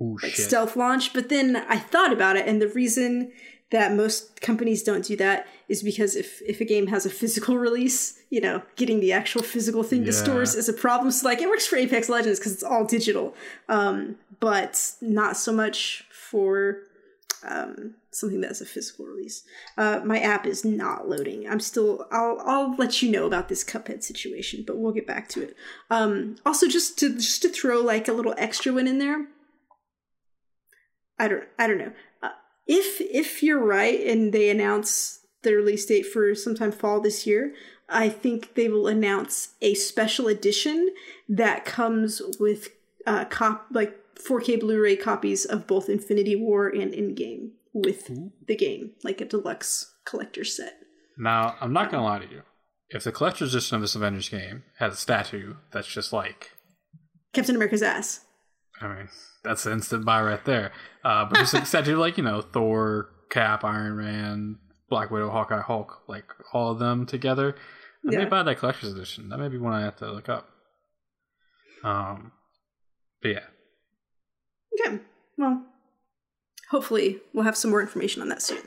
Ooh, 0.00 0.16
like 0.22 0.32
shit. 0.32 0.46
stealth 0.46 0.76
launch. 0.76 1.12
But 1.12 1.28
then 1.28 1.56
I 1.56 1.78
thought 1.78 2.12
about 2.12 2.36
it, 2.36 2.46
and 2.48 2.60
the 2.60 2.68
reason 2.68 3.32
that 3.70 3.94
most 3.94 4.40
companies 4.40 4.82
don't 4.82 5.04
do 5.04 5.16
that 5.16 5.46
is 5.70 5.84
because 5.84 6.16
if 6.16 6.42
if 6.42 6.60
a 6.60 6.64
game 6.64 6.88
has 6.88 7.06
a 7.06 7.10
physical 7.10 7.56
release, 7.66 8.20
you 8.28 8.40
know, 8.40 8.62
getting 8.76 9.00
the 9.00 9.12
actual 9.12 9.42
physical 9.42 9.84
thing 9.84 10.04
to 10.04 10.12
stores 10.12 10.54
is 10.56 10.68
a 10.68 10.72
problem. 10.72 11.12
So 11.12 11.26
like 11.26 11.40
it 11.40 11.48
works 11.48 11.66
for 11.66 11.76
Apex 11.76 12.08
Legends 12.08 12.40
because 12.40 12.52
it's 12.52 12.64
all 12.64 12.84
digital, 12.84 13.34
um, 13.68 14.16
but 14.40 14.92
not 15.00 15.36
so 15.36 15.52
much 15.52 16.04
for 16.10 16.78
um, 17.44 17.94
something 18.10 18.40
that's 18.40 18.60
a 18.60 18.66
physical 18.66 19.06
release. 19.06 19.44
Uh, 19.78 20.00
my 20.04 20.18
app 20.18 20.44
is 20.44 20.64
not 20.64 21.08
loading. 21.08 21.48
I'm 21.48 21.60
still. 21.60 22.04
I'll 22.10 22.42
I'll 22.44 22.74
let 22.74 23.00
you 23.00 23.10
know 23.10 23.26
about 23.26 23.48
this 23.48 23.64
Cuphead 23.64 24.02
situation, 24.02 24.64
but 24.66 24.76
we'll 24.76 24.92
get 24.92 25.06
back 25.06 25.28
to 25.30 25.42
it. 25.42 25.56
Um, 25.88 26.36
also, 26.44 26.66
just 26.66 26.98
to 26.98 27.14
just 27.14 27.42
to 27.42 27.48
throw 27.48 27.80
like 27.80 28.08
a 28.08 28.12
little 28.12 28.34
extra 28.36 28.72
one 28.72 28.88
in 28.88 28.98
there. 28.98 29.28
I 31.16 31.28
don't 31.28 31.44
I 31.60 31.68
don't 31.68 31.78
know. 31.78 31.92
Uh, 32.22 32.30
if 32.66 33.00
if 33.00 33.40
you're 33.40 33.64
right 33.64 34.00
and 34.04 34.32
they 34.32 34.50
announce 34.50 35.19
the 35.42 35.54
release 35.54 35.86
date 35.86 36.06
for 36.06 36.34
sometime 36.34 36.72
fall 36.72 37.00
this 37.00 37.26
year, 37.26 37.54
I 37.88 38.08
think 38.08 38.54
they 38.54 38.68
will 38.68 38.86
announce 38.86 39.54
a 39.60 39.74
special 39.74 40.28
edition 40.28 40.90
that 41.28 41.64
comes 41.64 42.22
with 42.38 42.70
uh 43.06 43.24
cop 43.26 43.66
like 43.72 43.96
4K 44.16 44.60
Blu-ray 44.60 44.96
copies 44.96 45.44
of 45.44 45.66
both 45.66 45.88
Infinity 45.88 46.36
War 46.36 46.68
and 46.68 46.92
Endgame 46.92 47.50
with 47.72 48.10
the 48.46 48.56
game, 48.56 48.92
like 49.02 49.20
a 49.20 49.24
deluxe 49.24 49.94
collector 50.04 50.44
set. 50.44 50.74
Now, 51.16 51.56
I'm 51.60 51.72
not 51.72 51.90
gonna 51.90 52.04
lie 52.04 52.18
to 52.18 52.30
you. 52.30 52.42
If 52.90 53.04
the 53.04 53.12
collector's 53.12 53.54
edition 53.54 53.76
of 53.76 53.82
this 53.82 53.94
Avengers 53.94 54.28
game 54.28 54.64
has 54.78 54.94
a 54.94 54.96
statue 54.96 55.54
that's 55.70 55.86
just 55.86 56.12
like, 56.12 56.52
Captain 57.32 57.54
America's 57.54 57.82
ass. 57.82 58.24
I 58.80 58.88
mean, 58.88 59.08
that's 59.44 59.66
an 59.66 59.74
instant 59.74 60.04
buy 60.04 60.22
right 60.22 60.44
there. 60.44 60.72
Uh, 61.04 61.26
but 61.26 61.38
just 61.38 61.54
a 61.54 61.64
statue 61.64 61.96
like 61.96 62.16
you 62.16 62.24
know 62.24 62.40
Thor, 62.40 63.10
Cap, 63.30 63.64
Iron 63.64 63.96
Man, 63.98 64.58
Black 64.90 65.10
Widow, 65.10 65.30
Hawkeye, 65.30 65.62
Hulk, 65.62 66.02
like 66.08 66.24
all 66.52 66.72
of 66.72 66.78
them 66.78 67.06
together. 67.06 67.56
I 68.06 68.16
may 68.16 68.24
buy 68.24 68.42
that 68.42 68.58
collector's 68.58 68.92
edition. 68.92 69.28
That 69.28 69.38
may 69.38 69.48
be 69.48 69.58
one 69.58 69.72
I 69.72 69.82
have 69.82 69.96
to 69.96 70.10
look 70.10 70.28
up. 70.28 70.48
Um, 71.84 72.32
but 73.22 73.28
yeah, 73.28 73.40
Okay. 74.80 74.98
Well, 75.36 75.64
hopefully 76.70 77.18
we'll 77.32 77.44
have 77.44 77.56
some 77.56 77.70
more 77.70 77.80
information 77.80 78.22
on 78.22 78.28
that 78.28 78.42
soon. 78.42 78.62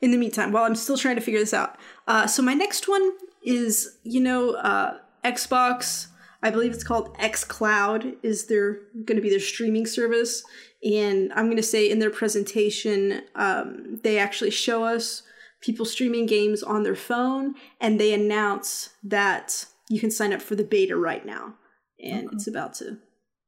In 0.00 0.10
the 0.10 0.18
meantime, 0.18 0.52
while 0.52 0.64
I'm 0.64 0.74
still 0.74 0.96
trying 0.96 1.16
to 1.16 1.22
figure 1.22 1.40
this 1.40 1.54
out, 1.54 1.76
uh, 2.06 2.26
so 2.26 2.42
my 2.42 2.54
next 2.54 2.88
one 2.88 3.12
is 3.42 3.98
you 4.02 4.20
know 4.20 4.54
uh, 4.54 4.98
Xbox. 5.24 6.08
I 6.42 6.50
believe 6.50 6.72
it's 6.72 6.84
called 6.84 7.16
XCloud. 7.18 8.16
Is 8.22 8.46
their 8.46 8.74
going 9.04 9.16
to 9.16 9.22
be 9.22 9.30
their 9.30 9.40
streaming 9.40 9.86
service? 9.86 10.44
And 10.84 11.32
I'm 11.32 11.46
going 11.46 11.56
to 11.56 11.62
say 11.62 11.90
in 11.90 11.98
their 11.98 12.10
presentation, 12.10 13.22
um, 13.34 13.98
they 14.02 14.18
actually 14.18 14.50
show 14.50 14.84
us 14.84 15.22
people 15.60 15.84
streaming 15.84 16.26
games 16.26 16.62
on 16.62 16.82
their 16.82 16.94
phone, 16.96 17.54
and 17.80 17.98
they 18.00 18.12
announce 18.12 18.90
that 19.02 19.66
you 19.88 20.00
can 20.00 20.10
sign 20.10 20.32
up 20.32 20.42
for 20.42 20.54
the 20.54 20.64
beta 20.64 20.96
right 20.96 21.24
now, 21.24 21.54
and 22.02 22.28
it's 22.32 22.46
about 22.46 22.74
to 22.74 22.98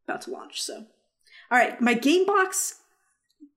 about 0.07 0.23
to 0.23 0.31
launch. 0.31 0.61
So. 0.63 0.87
All 1.51 1.59
right, 1.59 1.81
my 1.81 1.95
Gamebox, 1.95 2.75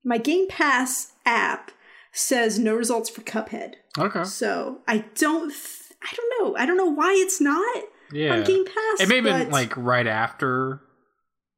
my 0.03 0.17
Game 0.17 0.47
Pass 0.47 1.11
app 1.25 1.71
says 2.13 2.57
no 2.57 2.73
results 2.73 3.09
for 3.09 3.19
Cuphead. 3.21 3.73
okay, 3.97 4.23
So 4.23 4.79
I 4.87 4.99
don't, 5.15 5.49
th- 5.49 5.91
I 6.01 6.13
don't 6.15 6.33
know, 6.39 6.55
I 6.57 6.65
don't 6.65 6.77
know 6.77 6.85
why 6.89 7.13
it's 7.17 7.41
not 7.41 7.83
yeah. 8.13 8.33
on 8.33 8.43
Game 8.45 8.63
Pass. 8.65 9.01
It 9.01 9.09
may 9.09 9.15
have 9.15 9.23
been 9.25 9.49
like 9.49 9.75
right 9.75 10.07
after, 10.07 10.81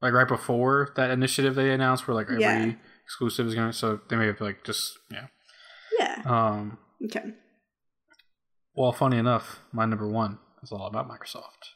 like 0.02 0.14
right 0.14 0.28
before 0.28 0.91
that 0.96 1.12
initiative 1.12 1.54
they 1.54 1.72
announced, 1.72 2.08
where 2.08 2.16
like 2.16 2.28
every 2.28 2.41
Yeah. 2.41 2.72
exclusive 3.06 3.46
is 3.46 3.54
going. 3.54 3.72
to 3.72 3.78
So 3.78 4.00
they 4.10 4.16
may 4.16 4.26
have 4.28 4.41
like 4.41 4.64
just 4.64 4.98
yeah. 5.12 5.28
yeah, 6.00 6.22
Um, 6.26 6.80
okay, 7.06 7.34
well, 8.76 8.91
funny 8.91 9.18
enough, 9.18 9.60
my 9.72 9.86
number 9.86 10.08
one 10.08 10.39
is 10.64 10.72
all 10.72 10.88
about 10.88 11.08
Microsoft. 11.08 11.76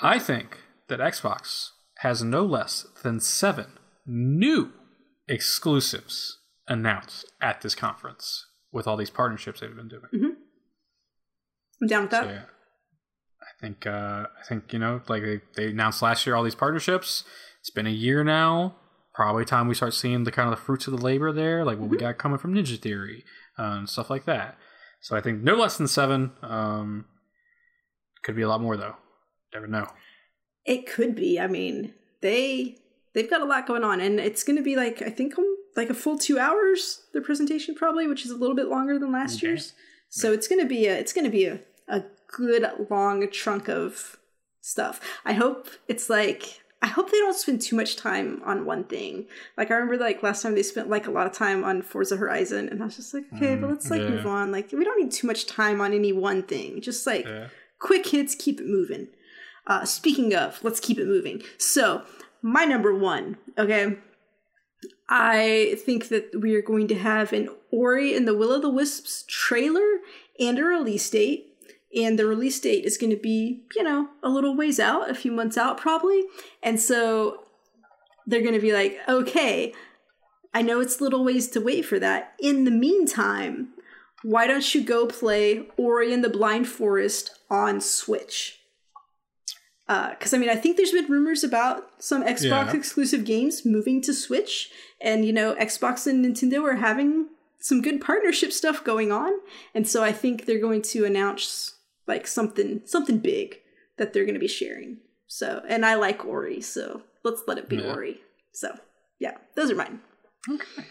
I 0.00 0.18
think 0.18 0.58
that 0.88 1.00
Xbox 1.00 1.70
has 1.98 2.22
no 2.22 2.44
less 2.44 2.86
than 3.02 3.20
seven 3.20 3.66
new 4.06 4.72
exclusives 5.28 6.38
announced 6.68 7.30
at 7.40 7.60
this 7.60 7.74
conference 7.74 8.46
with 8.72 8.86
all 8.86 8.96
these 8.96 9.10
partnerships 9.10 9.60
they've 9.60 9.74
been 9.74 9.88
doing. 9.88 10.36
I'm 11.80 11.88
down 11.88 12.02
with 12.02 12.10
that. 12.12 12.24
So, 12.24 12.30
yeah. 12.30 12.42
I 13.42 13.60
think 13.60 13.86
uh, 13.86 14.26
I 14.40 14.46
think 14.48 14.72
you 14.72 14.78
know, 14.78 15.00
like 15.08 15.22
they, 15.22 15.40
they 15.54 15.70
announced 15.70 16.02
last 16.02 16.26
year 16.26 16.34
all 16.34 16.42
these 16.42 16.54
partnerships. 16.54 17.24
It's 17.60 17.70
been 17.70 17.86
a 17.86 17.90
year 17.90 18.24
now. 18.24 18.76
Probably 19.14 19.44
time 19.44 19.68
we 19.68 19.74
start 19.74 19.94
seeing 19.94 20.24
the 20.24 20.32
kind 20.32 20.50
of 20.50 20.58
the 20.58 20.62
fruits 20.62 20.86
of 20.86 20.96
the 20.96 21.02
labor 21.02 21.32
there, 21.32 21.64
like 21.64 21.78
what 21.78 21.88
we 21.88 21.96
got 21.96 22.18
coming 22.18 22.38
from 22.38 22.54
Ninja 22.54 22.78
Theory 22.78 23.24
and 23.56 23.88
stuff 23.88 24.10
like 24.10 24.24
that. 24.26 24.56
So 25.00 25.16
I 25.16 25.20
think 25.20 25.42
no 25.42 25.54
less 25.54 25.76
than 25.76 25.86
seven. 25.88 26.32
Um, 26.42 27.06
could 28.22 28.36
be 28.36 28.42
a 28.42 28.48
lot 28.48 28.60
more 28.60 28.76
though. 28.76 28.96
Never 29.54 29.66
know. 29.66 29.86
It 30.64 30.86
could 30.86 31.14
be. 31.14 31.38
I 31.38 31.46
mean, 31.46 31.94
they 32.22 32.78
they've 33.14 33.30
got 33.30 33.40
a 33.40 33.44
lot 33.44 33.66
going 33.66 33.84
on, 33.84 34.00
and 34.00 34.18
it's 34.18 34.42
going 34.42 34.56
to 34.56 34.62
be 34.62 34.74
like 34.76 35.00
I 35.02 35.10
think 35.10 35.38
um, 35.38 35.56
like 35.76 35.90
a 35.90 35.94
full 35.94 36.18
two 36.18 36.38
hours. 36.38 37.02
Their 37.12 37.22
presentation 37.22 37.74
probably, 37.74 38.06
which 38.06 38.24
is 38.24 38.30
a 38.32 38.36
little 38.36 38.56
bit 38.56 38.66
longer 38.68 38.98
than 38.98 39.12
last 39.12 39.36
Okay. 39.38 39.48
year's. 39.48 39.72
So 40.08 40.32
it's 40.32 40.48
going 40.48 40.60
to 40.60 40.66
be 40.68 40.86
a 40.86 40.96
it's 40.96 41.12
going 41.12 41.24
to 41.24 41.30
be 41.30 41.46
a 41.46 41.60
a 41.88 42.02
good 42.36 42.66
long 42.90 43.30
chunk 43.30 43.68
of 43.68 44.16
stuff. 44.60 45.00
I 45.24 45.34
hope 45.34 45.68
it's 45.86 46.10
like 46.10 46.60
I 46.82 46.88
hope 46.88 47.10
they 47.10 47.18
don't 47.18 47.36
spend 47.36 47.62
too 47.62 47.74
much 47.74 47.96
time 47.96 48.42
on 48.44 48.66
one 48.66 48.84
thing. 48.84 49.26
Like 49.56 49.70
I 49.70 49.74
remember 49.74 49.96
like 49.96 50.22
last 50.22 50.42
time 50.42 50.54
they 50.54 50.62
spent 50.62 50.90
like 50.90 51.06
a 51.06 51.10
lot 51.10 51.26
of 51.26 51.32
time 51.32 51.64
on 51.64 51.82
Forza 51.82 52.16
Horizon 52.16 52.68
and 52.68 52.82
I 52.82 52.84
was 52.86 52.96
just 52.96 53.14
like, 53.14 53.24
okay, 53.34 53.56
but 53.56 53.66
Mm, 53.66 53.70
let's 53.70 53.90
like 53.90 54.02
yeah. 54.02 54.10
move 54.10 54.26
on. 54.26 54.52
Like 54.52 54.70
we 54.72 54.84
don't 54.84 55.00
need 55.02 55.10
too 55.12 55.26
much 55.26 55.46
time 55.46 55.80
on 55.80 55.92
any 55.94 56.12
one 56.12 56.42
thing. 56.42 56.80
Just 56.80 57.06
like 57.06 57.24
Yeah. 57.26 57.48
quick 57.78 58.06
hits, 58.06 58.34
keep 58.34 58.60
it 58.60 58.66
moving. 58.66 59.08
Uh 59.66 59.84
speaking 59.84 60.34
of, 60.34 60.62
let's 60.62 60.78
keep 60.80 60.98
it 60.98 61.06
moving. 61.06 61.42
So 61.58 62.02
my 62.42 62.64
number 62.64 62.94
one, 62.94 63.38
okay. 63.58 63.96
I 65.08 65.76
think 65.84 66.08
that 66.08 66.40
we 66.40 66.54
are 66.56 66.62
going 66.62 66.88
to 66.88 66.94
have 66.94 67.32
an 67.32 67.48
Ori 67.70 68.16
and 68.16 68.26
the 68.26 68.36
Will 68.36 68.52
of 68.52 68.62
the 68.62 68.70
Wisps 68.70 69.24
trailer 69.28 69.98
and 70.38 70.58
a 70.58 70.64
release 70.64 71.08
date. 71.08 71.45
And 71.96 72.18
the 72.18 72.26
release 72.26 72.60
date 72.60 72.84
is 72.84 72.98
going 72.98 73.10
to 73.10 73.16
be, 73.16 73.62
you 73.74 73.82
know, 73.82 74.08
a 74.22 74.28
little 74.28 74.54
ways 74.54 74.78
out, 74.78 75.08
a 75.10 75.14
few 75.14 75.32
months 75.32 75.56
out 75.56 75.78
probably. 75.78 76.24
And 76.62 76.78
so 76.78 77.42
they're 78.26 78.42
going 78.42 78.54
to 78.54 78.60
be 78.60 78.72
like, 78.74 78.98
okay, 79.08 79.72
I 80.52 80.60
know 80.62 80.80
it's 80.80 81.00
a 81.00 81.02
little 81.04 81.24
ways 81.24 81.48
to 81.48 81.60
wait 81.60 81.86
for 81.86 81.98
that. 81.98 82.34
In 82.38 82.64
the 82.64 82.70
meantime, 82.70 83.68
why 84.22 84.46
don't 84.46 84.74
you 84.74 84.82
go 84.82 85.06
play 85.06 85.66
Ori 85.78 86.12
and 86.12 86.22
the 86.22 86.28
Blind 86.28 86.68
Forest 86.68 87.30
on 87.50 87.80
Switch? 87.80 88.58
Uh, 89.88 90.10
because 90.10 90.34
I 90.34 90.38
mean, 90.38 90.50
I 90.50 90.56
think 90.56 90.76
there's 90.76 90.90
been 90.90 91.06
rumors 91.06 91.44
about 91.44 91.88
some 92.02 92.24
Xbox 92.24 92.42
Yeah. 92.42 92.76
exclusive 92.76 93.24
games 93.24 93.64
moving 93.64 94.02
to 94.02 94.12
Switch, 94.12 94.70
and 95.00 95.24
you 95.24 95.32
know, 95.32 95.54
Xbox 95.54 96.08
and 96.08 96.24
Nintendo 96.26 96.64
are 96.64 96.76
having 96.76 97.28
some 97.60 97.80
good 97.82 98.00
partnership 98.00 98.52
stuff 98.52 98.82
going 98.82 99.12
on, 99.12 99.32
and 99.74 99.86
so 99.86 100.02
I 100.02 100.10
think 100.10 100.44
they're 100.44 100.58
going 100.58 100.82
to 100.82 101.04
announce 101.04 101.75
like 102.06 102.26
something 102.26 102.82
something 102.84 103.18
big 103.18 103.56
that 103.98 104.12
they're 104.12 104.24
going 104.24 104.34
to 104.34 104.40
be 104.40 104.48
sharing. 104.48 104.98
So, 105.26 105.62
and 105.68 105.84
I 105.84 105.94
like 105.94 106.24
Ori, 106.24 106.60
so 106.60 107.02
let's 107.24 107.42
let 107.48 107.58
it 107.58 107.68
be 107.68 107.76
Yeah. 107.76 107.92
Ori. 107.94 108.20
So, 108.52 108.78
yeah, 109.18 109.36
those 109.56 109.70
are 109.70 109.74
mine. 109.74 110.00
Okay. 110.48 110.84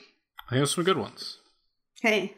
I 0.51 0.57
have 0.57 0.69
some 0.69 0.83
good 0.83 0.97
ones. 0.97 1.37
Hey, 2.01 2.33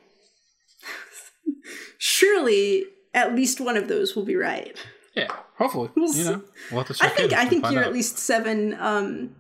surely 1.97 2.86
at 3.13 3.36
least 3.36 3.59
one 3.59 3.78
of 3.78 3.88
those 3.88 4.15
will 4.15 4.25
be 4.25 4.36
right. 4.36 4.78
Yeah, 5.15 5.28
hopefully. 5.57 5.89
We'll 5.95 6.13
you 6.13 6.23
know, 6.25 6.41
we'll 6.71 6.84
have 6.84 6.95
to 6.95 7.03
I 7.03 7.09
think 7.09 7.34
I 7.34 7.45
think 7.45 7.63
you're 7.71 7.82
out. 7.82 7.88
at 7.88 7.93
least 7.93 8.17
seven 8.19 8.75
um 8.80 9.36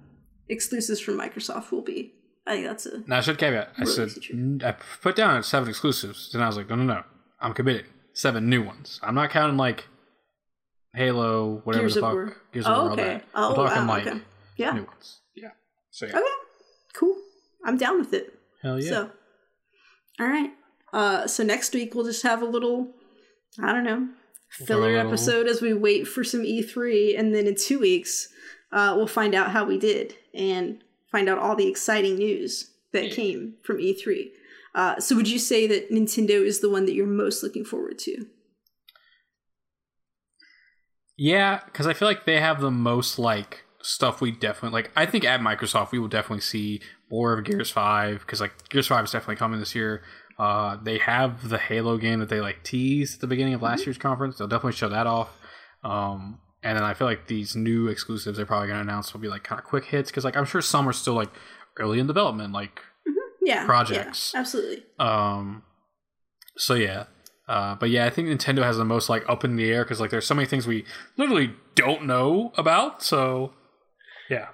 exclusives 0.49 0.99
from 0.99 1.15
Microsoft 1.19 1.71
will 1.71 1.83
be. 1.83 2.13
I 2.47 2.53
think 2.55 2.65
that's 2.67 2.85
a 2.85 3.03
Now 3.07 3.17
I 3.17 3.21
said 3.21 3.37
caveat. 3.37 3.73
I 3.77 3.83
said 3.83 4.11
feature. 4.11 4.33
n- 4.33 4.61
I 4.63 4.71
put 5.01 5.15
down 5.15 5.43
seven 5.43 5.69
exclusives, 5.69 6.33
and 6.33 6.43
I 6.43 6.47
was 6.47 6.55
like, 6.57 6.69
no, 6.69 6.75
no, 6.75 6.83
no. 6.83 7.03
I'm 7.39 7.53
committing 7.53 7.85
seven 8.17 8.49
new 8.49 8.63
ones. 8.63 8.99
I'm 9.03 9.15
not 9.15 9.29
counting 9.29 9.57
like 9.57 9.85
Halo, 10.93 11.61
whatever 11.63 11.83
Gears 11.83 11.93
the 11.95 12.01
fuck. 12.01 12.13
War. 12.13 12.37
Gears 12.51 12.65
of 12.65 12.73
Oh, 12.75 12.83
War, 12.85 12.91
okay. 12.93 13.21
Oh, 13.35 13.49
I'm 13.49 13.55
talking 13.55 13.81
wow, 13.83 13.87
like 13.87 14.07
okay. 14.07 14.21
Yeah. 14.57 14.71
new 14.73 14.83
ones. 14.85 15.19
Yeah. 15.35 15.51
So 15.91 16.07
yeah. 16.07 16.13
Okay. 16.17 16.25
Cool. 16.93 17.15
I'm 17.65 17.77
down 17.77 17.99
with 17.99 18.13
it. 18.13 18.33
Hell 18.63 18.81
yeah. 18.81 18.89
So, 18.89 19.11
all 20.19 20.27
right. 20.27 20.51
Uh, 20.93 21.27
so 21.27 21.43
next 21.43 21.73
week 21.73 21.93
we'll 21.93 22.05
just 22.05 22.23
have 22.23 22.41
a 22.41 22.45
little, 22.45 22.89
I 23.61 23.71
don't 23.73 23.83
know, 23.83 24.07
filler 24.49 24.93
little- 24.93 25.07
episode 25.07 25.47
as 25.47 25.61
we 25.61 25.73
wait 25.73 26.07
for 26.07 26.23
some 26.23 26.41
E3, 26.43 27.17
and 27.19 27.35
then 27.35 27.45
in 27.45 27.55
two 27.55 27.77
weeks, 27.79 28.29
uh, 28.71 28.93
we'll 28.97 29.05
find 29.07 29.35
out 29.35 29.51
how 29.51 29.63
we 29.65 29.77
did 29.77 30.15
and 30.33 30.83
find 31.11 31.29
out 31.29 31.37
all 31.37 31.55
the 31.55 31.67
exciting 31.67 32.15
news 32.15 32.71
that 32.93 33.09
Yeah. 33.09 33.13
came 33.13 33.53
from 33.63 33.77
E3. 33.79 34.31
Uh, 34.77 34.99
so 34.99 35.15
would 35.15 35.27
you 35.27 35.39
say 35.39 35.65
that 35.65 35.89
Nintendo 35.89 36.45
is 36.45 36.59
the 36.59 36.69
one 36.69 36.85
that 36.85 36.93
you're 36.93 37.07
most 37.07 37.41
looking 37.41 37.65
forward 37.65 37.97
to? 37.97 38.27
Yeah, 41.17 41.61
because 41.65 41.87
I 41.87 41.93
feel 41.93 42.07
like 42.07 42.25
they 42.25 42.39
have 42.39 42.61
the 42.61 42.69
most 42.69 43.17
like 43.17 43.63
stuff 43.81 44.21
we 44.21 44.31
definitely 44.31 44.77
like. 44.77 44.91
I 44.95 45.07
think 45.07 45.25
at 45.25 45.39
Microsoft 45.39 45.91
we 45.91 45.97
will 45.97 46.07
definitely 46.07 46.41
see 46.41 46.79
more 47.09 47.33
of 47.33 47.43
Gears 47.43 47.71
Five 47.71 48.19
because 48.19 48.39
like 48.39 48.69
Gears 48.69 48.85
Five 48.85 49.05
is 49.05 49.11
definitely 49.11 49.37
coming 49.37 49.59
this 49.59 49.73
year. 49.73 50.03
Uh, 50.37 50.77
they 50.83 50.99
have 50.99 51.49
the 51.49 51.57
Halo 51.57 51.97
game 51.97 52.19
that 52.19 52.29
they 52.29 52.39
like 52.39 52.63
teased 52.63 53.15
at 53.15 53.21
the 53.21 53.27
beginning 53.27 53.55
of 53.55 53.63
last 53.63 53.87
year's 53.87 53.97
conference. 53.97 54.37
They'll 54.37 54.47
definitely 54.47 54.77
show 54.77 54.89
that 54.89 55.07
off. 55.07 55.29
Um, 55.83 56.37
and 56.61 56.77
then 56.77 56.83
I 56.83 56.93
feel 56.93 57.07
like 57.07 57.25
these 57.25 57.55
new 57.55 57.87
exclusives 57.87 58.37
they're 58.37 58.45
probably 58.45 58.67
gonna 58.67 58.81
announce 58.81 59.11
will 59.11 59.21
be 59.21 59.27
like 59.27 59.43
kind 59.43 59.57
of 59.57 59.65
quick 59.65 59.85
hits 59.85 60.11
because 60.11 60.23
like 60.23 60.37
I'm 60.37 60.45
sure 60.45 60.61
some 60.61 60.87
are 60.87 60.93
still 60.93 61.15
like 61.15 61.31
early 61.79 61.97
in 61.97 62.05
development, 62.05 62.53
like 62.53 62.79
Yeah. 63.47 63.65
Projects. 63.65 64.31
Yeah, 64.33 64.41
absolutely. 64.41 64.83
um, 64.99 65.63
so 66.57 66.73
yeah, 66.73 67.05
uh, 67.47 67.75
but 67.75 67.89
yeah, 67.89 68.05
I 68.05 68.09
think 68.09 68.27
Nintendo 68.27 68.63
has 68.63 68.77
the 68.77 68.83
most 68.83 69.07
like 69.09 69.23
up 69.29 69.45
in 69.45 69.55
the 69.55 69.71
air 69.71 69.83
because 69.83 70.01
like 70.01 70.09
there's 70.09 70.27
so 70.27 70.35
many 70.35 70.47
things 70.47 70.67
we 70.67 70.83
literally 71.15 71.53
don't 71.75 72.05
know 72.05 72.51
about. 72.57 73.01
So 73.01 73.53
yeah, 74.29 74.47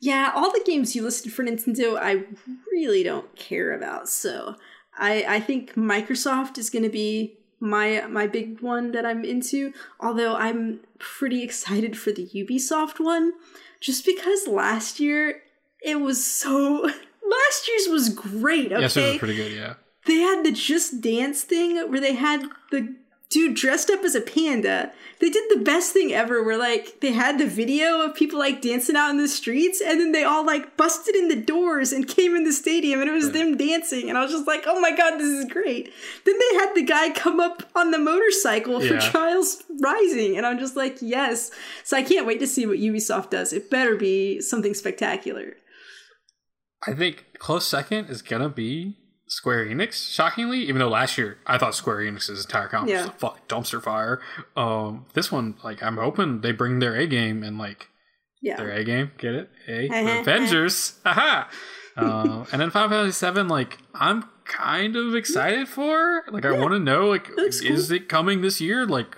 Yeah, 0.00 0.32
all 0.34 0.50
the 0.50 0.64
games 0.66 0.96
you 0.96 1.02
listed 1.02 1.32
for 1.32 1.44
Nintendo, 1.44 1.96
I 2.00 2.24
really 2.72 3.04
don't 3.04 3.34
care 3.36 3.72
about. 3.72 4.08
So 4.08 4.56
I 4.98 5.24
I 5.28 5.40
think 5.40 5.74
Microsoft 5.74 6.58
is 6.58 6.70
going 6.70 6.82
to 6.82 6.90
be 6.90 7.38
my 7.60 8.04
my 8.08 8.26
big 8.26 8.60
one 8.60 8.90
that 8.92 9.06
I'm 9.06 9.24
into. 9.24 9.72
Although 10.00 10.34
I'm 10.34 10.80
pretty 10.98 11.42
excited 11.44 11.96
for 11.96 12.10
the 12.10 12.26
Ubisoft 12.34 12.98
one, 12.98 13.32
just 13.80 14.04
because 14.04 14.48
last 14.48 14.98
year 14.98 15.42
it 15.82 16.00
was 16.00 16.26
so. 16.26 16.90
Last 17.28 17.68
year's 17.68 17.88
was 17.88 18.08
great. 18.08 18.72
Okay, 18.72 18.80
yes, 18.80 18.96
it 18.96 19.08
was 19.10 19.18
pretty 19.18 19.36
good. 19.36 19.52
Yeah, 19.52 19.74
they 20.06 20.18
had 20.18 20.44
the 20.44 20.52
Just 20.52 21.00
Dance 21.00 21.42
thing 21.42 21.76
where 21.90 22.00
they 22.00 22.14
had 22.14 22.42
the 22.70 22.94
dude 23.28 23.56
dressed 23.56 23.90
up 23.90 24.04
as 24.04 24.14
a 24.14 24.20
panda. 24.20 24.92
They 25.18 25.30
did 25.30 25.44
the 25.50 25.64
best 25.64 25.92
thing 25.92 26.12
ever 26.12 26.44
where 26.44 26.56
like 26.56 27.00
they 27.00 27.12
had 27.12 27.38
the 27.38 27.46
video 27.46 28.02
of 28.02 28.14
people 28.14 28.38
like 28.38 28.62
dancing 28.62 28.94
out 28.96 29.10
in 29.10 29.16
the 29.16 29.26
streets 29.26 29.80
and 29.84 29.98
then 29.98 30.12
they 30.12 30.22
all 30.22 30.46
like 30.46 30.76
busted 30.76 31.16
in 31.16 31.28
the 31.28 31.34
doors 31.36 31.90
and 31.92 32.06
came 32.06 32.36
in 32.36 32.44
the 32.44 32.52
stadium 32.52 33.00
and 33.00 33.10
it 33.10 33.12
was 33.12 33.32
them 33.32 33.56
dancing 33.56 34.08
and 34.08 34.16
I 34.16 34.22
was 34.22 34.30
just 34.30 34.46
like, 34.46 34.64
"Oh 34.66 34.78
my 34.80 34.94
god, 34.94 35.18
this 35.18 35.26
is 35.26 35.46
great." 35.46 35.92
Then 36.24 36.36
they 36.38 36.58
had 36.58 36.74
the 36.74 36.82
guy 36.82 37.10
come 37.10 37.40
up 37.40 37.64
on 37.74 37.90
the 37.90 37.98
motorcycle 37.98 38.80
for 38.80 38.94
Yeah. 38.94 39.10
Trials 39.10 39.64
Rising 39.80 40.36
and 40.36 40.46
I'm 40.46 40.58
just 40.58 40.76
like, 40.76 40.98
"Yes." 41.00 41.50
So 41.82 41.96
I 41.96 42.02
can't 42.02 42.26
wait 42.26 42.38
to 42.40 42.46
see 42.46 42.64
what 42.64 42.78
Ubisoft 42.78 43.30
does. 43.30 43.52
It 43.52 43.70
better 43.70 43.96
be 43.96 44.40
something 44.40 44.72
spectacular. 44.74 45.56
I 46.84 46.92
think 46.94 47.26
close 47.38 47.66
second 47.66 48.10
is 48.10 48.22
gonna 48.22 48.48
be 48.48 48.96
Square 49.28 49.66
Enix. 49.66 50.12
Shockingly, 50.12 50.60
even 50.62 50.78
though 50.78 50.88
last 50.88 51.16
year 51.18 51.38
I 51.46 51.58
thought 51.58 51.74
Square 51.74 51.98
Enix's 51.98 52.44
entire 52.44 52.68
conference 52.68 52.90
Yeah. 52.90 53.06
was 53.06 53.14
a 53.14 53.18
fucking 53.18 53.42
dumpster 53.48 53.82
fire. 53.82 54.20
Um, 54.56 55.06
this 55.14 55.32
one, 55.32 55.56
like, 55.64 55.82
I'm 55.82 55.96
hoping 55.96 56.40
they 56.42 56.52
bring 56.52 56.78
their 56.78 56.94
A 56.94 57.06
game 57.06 57.42
and 57.42 57.58
like 57.58 57.88
Yeah. 58.42 58.56
their 58.56 58.70
A 58.70 58.84
game. 58.84 59.10
Get 59.18 59.34
it? 59.34 59.50
A. 59.68 59.88
Avengers. 60.20 61.00
Aha. 61.04 61.48
Uh, 61.96 62.44
and 62.52 62.60
then 62.60 62.70
Final 62.70 62.90
Fantasy 62.90 63.12
Seven, 63.12 63.48
like 63.48 63.78
I'm 63.94 64.24
kind 64.44 64.96
of 64.96 65.14
excited 65.14 65.66
for. 65.66 66.24
Like 66.30 66.44
I 66.44 66.52
want 66.52 66.72
to 66.72 66.78
know, 66.78 67.08
like, 67.08 67.30
is 67.38 67.90
it 67.90 68.08
coming 68.08 68.42
this 68.42 68.60
year? 68.60 68.84
Like, 68.86 69.16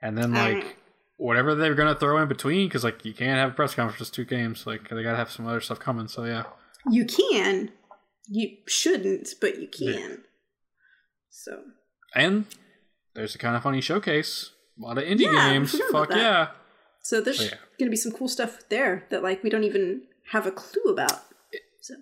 and 0.00 0.16
then 0.18 0.32
like. 0.32 0.76
Whatever 1.22 1.54
they're 1.54 1.74
gonna 1.74 1.94
throw 1.94 2.18
in 2.20 2.28
between, 2.28 2.66
because 2.68 2.82
like 2.84 3.04
you 3.04 3.14
can't 3.14 3.38
have 3.38 3.50
a 3.50 3.54
press 3.54 3.74
conference 3.74 3.98
just 3.98 4.14
two 4.14 4.24
games. 4.24 4.66
Like 4.66 4.88
they 4.88 5.02
gotta 5.02 5.16
have 5.16 5.30
some 5.30 5.46
other 5.46 5.60
stuff 5.60 5.78
coming. 5.78 6.08
So 6.08 6.24
yeah. 6.24 6.44
You 6.90 7.04
can. 7.06 7.70
You 8.28 8.56
shouldn't, 8.66 9.28
but 9.40 9.60
you 9.60 9.68
can. 9.68 9.92
Yeah. 10.10 10.16
So 11.30 11.62
And 12.14 12.46
there's 13.14 13.34
a 13.34 13.38
kind 13.38 13.56
of 13.56 13.62
funny 13.62 13.80
showcase. 13.80 14.50
A 14.78 14.82
lot 14.84 14.98
of 14.98 15.04
indie 15.04 15.20
Yeah, 15.32 15.52
games. 15.52 15.78
Fuck 15.92 16.10
yeah. 16.10 16.48
So 17.02 17.20
there's 17.20 17.40
Oh, 17.40 17.44
yeah. 17.44 17.54
gonna 17.78 17.90
be 17.90 17.96
some 17.96 18.12
cool 18.12 18.28
stuff 18.28 18.58
there 18.68 19.06
that 19.10 19.22
like 19.22 19.42
we 19.44 19.50
don't 19.50 19.64
even 19.64 20.02
have 20.32 20.46
a 20.46 20.50
clue 20.50 20.92
about. 20.92 21.20
So 21.80 21.94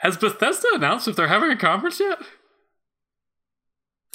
Has 0.00 0.16
Bethesda 0.18 0.68
announced 0.74 1.08
if 1.08 1.16
they're 1.16 1.28
having 1.28 1.50
a 1.50 1.56
conference 1.56 1.98
yet? 2.00 2.18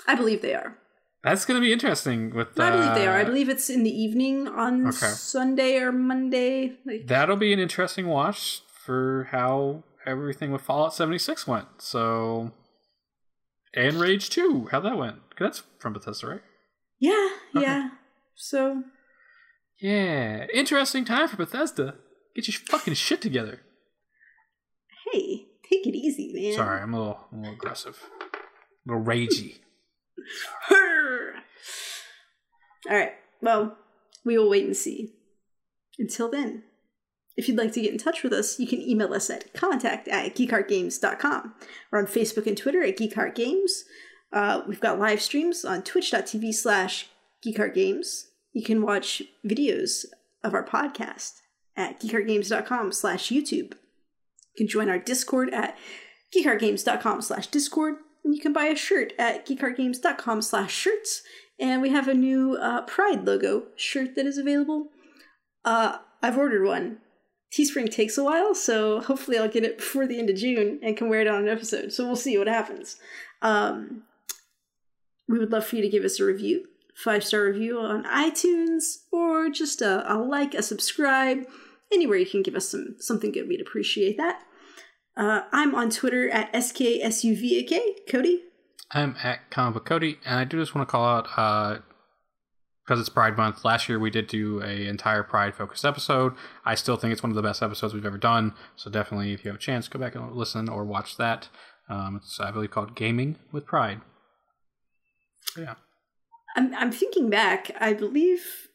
I 0.08 0.16
believe 0.16 0.42
they 0.42 0.54
are. 0.54 0.78
That's 1.24 1.46
gonna 1.46 1.60
be 1.60 1.72
interesting. 1.72 2.34
With 2.34 2.60
I 2.60 2.72
believe 2.72 2.96
they 2.96 3.08
are. 3.08 3.18
I 3.18 3.22
uh, 3.22 3.26
believe 3.26 3.48
it's 3.50 3.70
in 3.70 3.84
the 3.84 3.92
evening 3.96 4.48
on 4.48 4.88
Okay. 4.88 4.96
Sunday 5.08 5.78
or 5.78 5.92
Monday. 5.92 6.78
Like, 6.86 7.08
That'll 7.08 7.36
be 7.38 7.54
an 7.54 7.60
interesting 7.60 8.08
watch 8.08 8.62
for 8.68 9.28
how 9.32 9.84
everything 10.06 10.52
with 10.52 10.62
Fallout 10.64 10.96
76 10.96 11.46
went. 11.46 11.68
So, 11.78 12.52
and 13.76 13.98
Rage 13.98 14.32
2, 14.32 14.70
how 14.72 14.80
that 14.80 14.98
went. 14.98 15.18
That's 15.40 15.62
from 15.80 15.94
Bethesda, 15.94 16.28
right? 16.28 16.42
yeah, 17.00 17.30
Okay. 17.56 17.66
yeah. 17.66 17.90
So 18.36 18.84
Yeah, 19.80 20.48
interesting 20.54 21.06
time 21.06 21.28
for 21.28 21.38
Bethesda. 21.38 21.96
Get 22.36 22.48
your 22.48 22.58
fucking 22.68 22.96
shit 22.96 23.22
together. 23.22 23.62
hey, 25.12 25.46
take 25.70 25.86
it 25.86 25.96
easy, 25.96 26.32
man. 26.34 26.54
Sorry, 26.56 26.82
I'm 26.82 26.94
a 26.96 26.98
little, 27.00 27.28
I'm 27.32 27.38
a 27.38 27.42
little 27.42 27.56
aggressive, 27.56 28.00
a 28.88 28.92
little 28.92 29.04
ragey. 29.06 29.60
All 32.90 32.98
right. 32.98 33.14
Well, 33.42 33.78
we 34.24 34.38
will 34.38 34.50
wait 34.50 34.66
and 34.66 34.76
see. 34.76 35.14
Until 36.00 36.30
then, 36.30 36.64
if 37.36 37.48
you'd 37.48 37.58
like 37.58 37.74
to 37.74 37.82
get 37.82 37.92
in 37.92 37.98
touch 37.98 38.24
with 38.24 38.34
us, 38.34 38.60
you 38.60 38.68
can 38.68 38.82
email 38.82 39.14
us 39.14 39.30
at 39.30 39.54
contact 39.54 40.08
at 40.08 40.36
geekheartgames.com. 40.36 41.54
We're 41.92 42.00
on 42.00 42.06
Facebook 42.06 42.48
and 42.48 42.58
Twitter 42.58 42.84
at 42.84 42.98
geekheartgames. 42.98 43.82
Uh, 44.34 44.62
we've 44.68 44.80
got 44.80 45.00
live 45.00 45.22
streams 45.22 45.66
on 45.66 45.84
twitch.tv 45.84 46.54
slash 46.54 47.08
geekheartgames. 47.46 48.28
You 48.54 48.64
can 48.64 48.82
watch 48.82 49.22
videos 49.46 50.06
of 50.44 50.54
our 50.54 50.66
podcast 50.66 51.42
at 51.76 52.00
geekheartgames.com 52.00 52.92
slash 52.92 53.30
YouTube. 53.30 53.74
You 53.74 54.58
can 54.58 54.68
join 54.68 54.90
our 54.90 55.00
Discord 55.00 55.54
at 55.54 55.78
geekheartgames.com 56.36 57.22
slash 57.22 57.48
discord 57.48 57.96
and 58.24 58.36
you 58.36 58.42
can 58.42 58.54
buy 58.54 58.66
a 58.66 58.76
shirt 58.76 59.14
at 59.18 59.46
geekheartgames.com 59.46 60.42
slash 60.42 60.74
shirts 60.74 61.24
and 61.62 61.82
we 61.82 61.90
have 61.90 62.08
a 62.08 62.14
new 62.14 62.58
uh, 62.58 62.82
pride 62.82 63.26
logo 63.26 63.68
shirt 63.76 64.16
that 64.16 64.26
is 64.26 64.38
available. 64.38 64.90
Uh, 65.64 66.00
i've 66.22 66.38
ordered 66.38 66.66
one. 66.66 66.98
Teespring 67.52 67.92
takes 67.92 68.18
a 68.18 68.24
while 68.24 68.56
so 68.56 69.00
hopefully 69.02 69.38
i'll 69.38 69.48
get 69.48 69.64
it 69.64 69.78
before 69.78 70.08
the 70.08 70.18
end 70.20 70.30
of 70.30 70.36
june 70.36 70.80
and 70.82 70.98
can 70.98 71.10
wear 71.10 71.22
it 71.22 71.28
on 71.28 71.44
an 71.44 71.50
episode. 71.50 71.94
So 71.94 72.06
we'll 72.06 72.16
see 72.16 72.38
what 72.38 72.48
happens. 72.48 72.98
Um, 73.42 74.04
we 75.28 75.40
would 75.40 75.52
love 75.52 75.66
for 75.66 75.78
you 75.78 75.82
to 75.82 75.90
give 75.90 76.04
us 76.04 76.20
a 76.20 76.26
review 76.26 76.66
five 76.96 77.24
star 77.24 77.44
review 77.44 77.80
on 77.80 78.04
itunes 78.04 79.04
or 79.12 79.50
just 79.50 79.82
a, 79.82 80.12
a 80.12 80.18
like 80.18 80.54
a 80.54 80.62
subscribe. 80.62 81.46
Anywhere 81.92 82.18
you 82.18 82.26
can 82.26 82.42
give 82.42 82.56
us 82.56 82.70
some 82.70 82.96
something 83.00 83.32
good 83.32 83.48
we'd 83.48 83.62
appreciate 83.62 84.18
that. 84.18 84.42
Uh, 85.18 85.42
I'm 85.52 85.76
on 85.76 85.90
Twitter 85.90 86.30
at 86.30 86.52
SKSUVAK. 86.54 88.08
Cody? 88.10 88.44
I'm 88.94 89.16
at 89.24 89.50
Comic 89.50 89.76
Book 89.76 89.86
Cody, 89.86 90.20
and 90.26 90.38
I 90.40 90.44
do 90.44 90.60
just 90.60 90.76
want 90.76 90.88
to 90.88 90.92
call 90.92 91.06
out 91.06 91.28
uh, 91.38 91.80
because 92.86 93.00
it's 93.00 93.10
Pride 93.10 93.38
Month. 93.38 93.64
Last 93.64 93.88
year 93.88 94.00
we 94.00 94.10
did 94.10 94.28
do 94.28 94.62
a 94.62 94.88
entire 94.88 95.24
Pride 95.24 95.56
focused 95.56 95.86
episode. 95.86 96.34
I 96.66 96.76
still 96.76 96.98
think 96.98 97.14
it's 97.14 97.24
one 97.24 97.30
of 97.32 97.36
the 97.36 97.42
best 97.42 97.62
episodes 97.64 97.94
we've 97.94 98.06
ever 98.06 98.18
done. 98.18 98.54
So 98.76 98.90
definitely, 98.90 99.32
if 99.34 99.46
you 99.46 99.50
have 99.50 99.56
a 99.60 99.64
chance, 99.64 99.88
go 99.88 100.00
back 100.00 100.16
and 100.16 100.32
listen 100.34 100.68
or 100.68 100.84
watch 100.84 101.18
that. 101.18 101.48
Um, 101.90 102.18
it's 102.22 102.40
I 102.40 102.52
believe 102.52 102.72
called 102.72 102.96
Gaming 102.96 103.38
with 103.52 103.66
Pride. 103.66 104.02
Yeah, 105.58 105.76
I'm, 106.56 106.74
I'm 106.76 106.92
thinking 106.92 107.30
back. 107.30 107.72
I 107.80 107.94
believe 107.94 108.68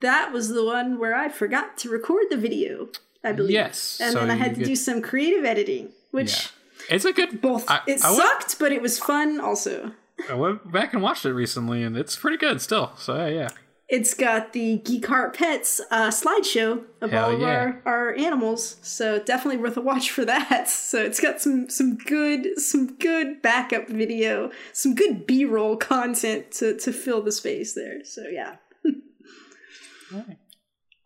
that 0.00 0.32
was 0.32 0.48
the 0.48 0.64
one 0.64 0.98
where 0.98 1.14
I 1.14 1.28
forgot 1.28 1.76
to 1.78 1.88
record 1.90 2.26
the 2.30 2.36
video. 2.36 2.88
I 3.22 3.32
believe. 3.32 3.50
Yes, 3.52 4.00
And 4.02 4.12
so 4.12 4.20
then 4.20 4.30
I 4.30 4.34
had 4.34 4.54
to 4.54 4.60
get- 4.60 4.66
do 4.66 4.76
some 4.76 5.02
creative 5.02 5.44
editing, 5.44 5.90
which 6.10 6.50
it's 6.88 7.04
a 7.04 7.12
good. 7.12 7.40
both 7.40 7.68
I- 7.70 7.80
it 7.86 8.02
I 8.04 8.10
went- 8.10 8.22
sucked, 8.22 8.58
but 8.58 8.72
it 8.72 8.80
was 8.82 8.98
fun 8.98 9.40
also. 9.40 9.92
I 10.28 10.34
went 10.34 10.70
back 10.70 10.92
and 10.92 11.02
watched 11.02 11.24
it 11.24 11.32
recently, 11.32 11.82
and 11.82 11.96
it's 11.96 12.14
pretty 12.16 12.36
good 12.36 12.60
still. 12.60 12.92
So 12.96 13.16
yeah, 13.16 13.28
yeah. 13.28 13.48
It's 13.88 14.14
got 14.14 14.52
the 14.52 14.76
Geek 14.78 15.06
Heart 15.06 15.36
Pets 15.36 15.80
uh, 15.90 16.10
slideshow 16.10 16.84
of 17.00 17.10
Hell 17.10 17.24
all 17.24 17.34
of 17.34 17.40
yeah. 17.40 17.46
our, 17.48 17.82
our 17.86 18.14
animals, 18.14 18.76
so 18.82 19.18
definitely 19.18 19.56
worth 19.56 19.76
a 19.76 19.80
watch 19.80 20.10
for 20.12 20.24
that. 20.26 20.68
So 20.90 21.02
it's 21.02 21.18
got 21.18 21.40
some 21.40 21.68
some 21.68 21.96
good 21.96 22.60
some 22.60 22.96
good 22.98 23.42
backup 23.42 23.88
video, 23.88 24.52
some 24.72 24.94
good 24.94 25.26
B 25.26 25.44
roll 25.44 25.76
content 25.76 26.52
to 26.52 26.76
to 26.78 26.92
fill 26.92 27.22
the 27.22 27.32
space 27.32 27.72
there. 27.74 28.04
So 28.04 28.22
yeah. 28.30 28.56
Alright. 30.12 30.38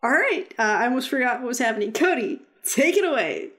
All 0.03 0.11
right, 0.11 0.53
uh, 0.59 0.61
I 0.61 0.85
almost 0.85 1.09
forgot 1.09 1.39
what 1.39 1.47
was 1.47 1.57
happening. 1.59 1.91
Cody, 1.91 2.39
take 2.63 2.95
it 2.97 3.03
away. 3.03 3.49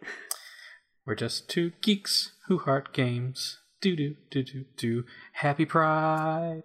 We're 1.06 1.14
just 1.14 1.48
two 1.48 1.70
geeks 1.82 2.32
who 2.48 2.58
heart 2.58 2.92
games. 2.92 3.58
Do 3.80 3.94
do 3.94 4.16
do 4.28 4.42
do 4.42 4.64
do. 4.76 5.04
Happy 5.34 5.64
Pride. 5.64 6.64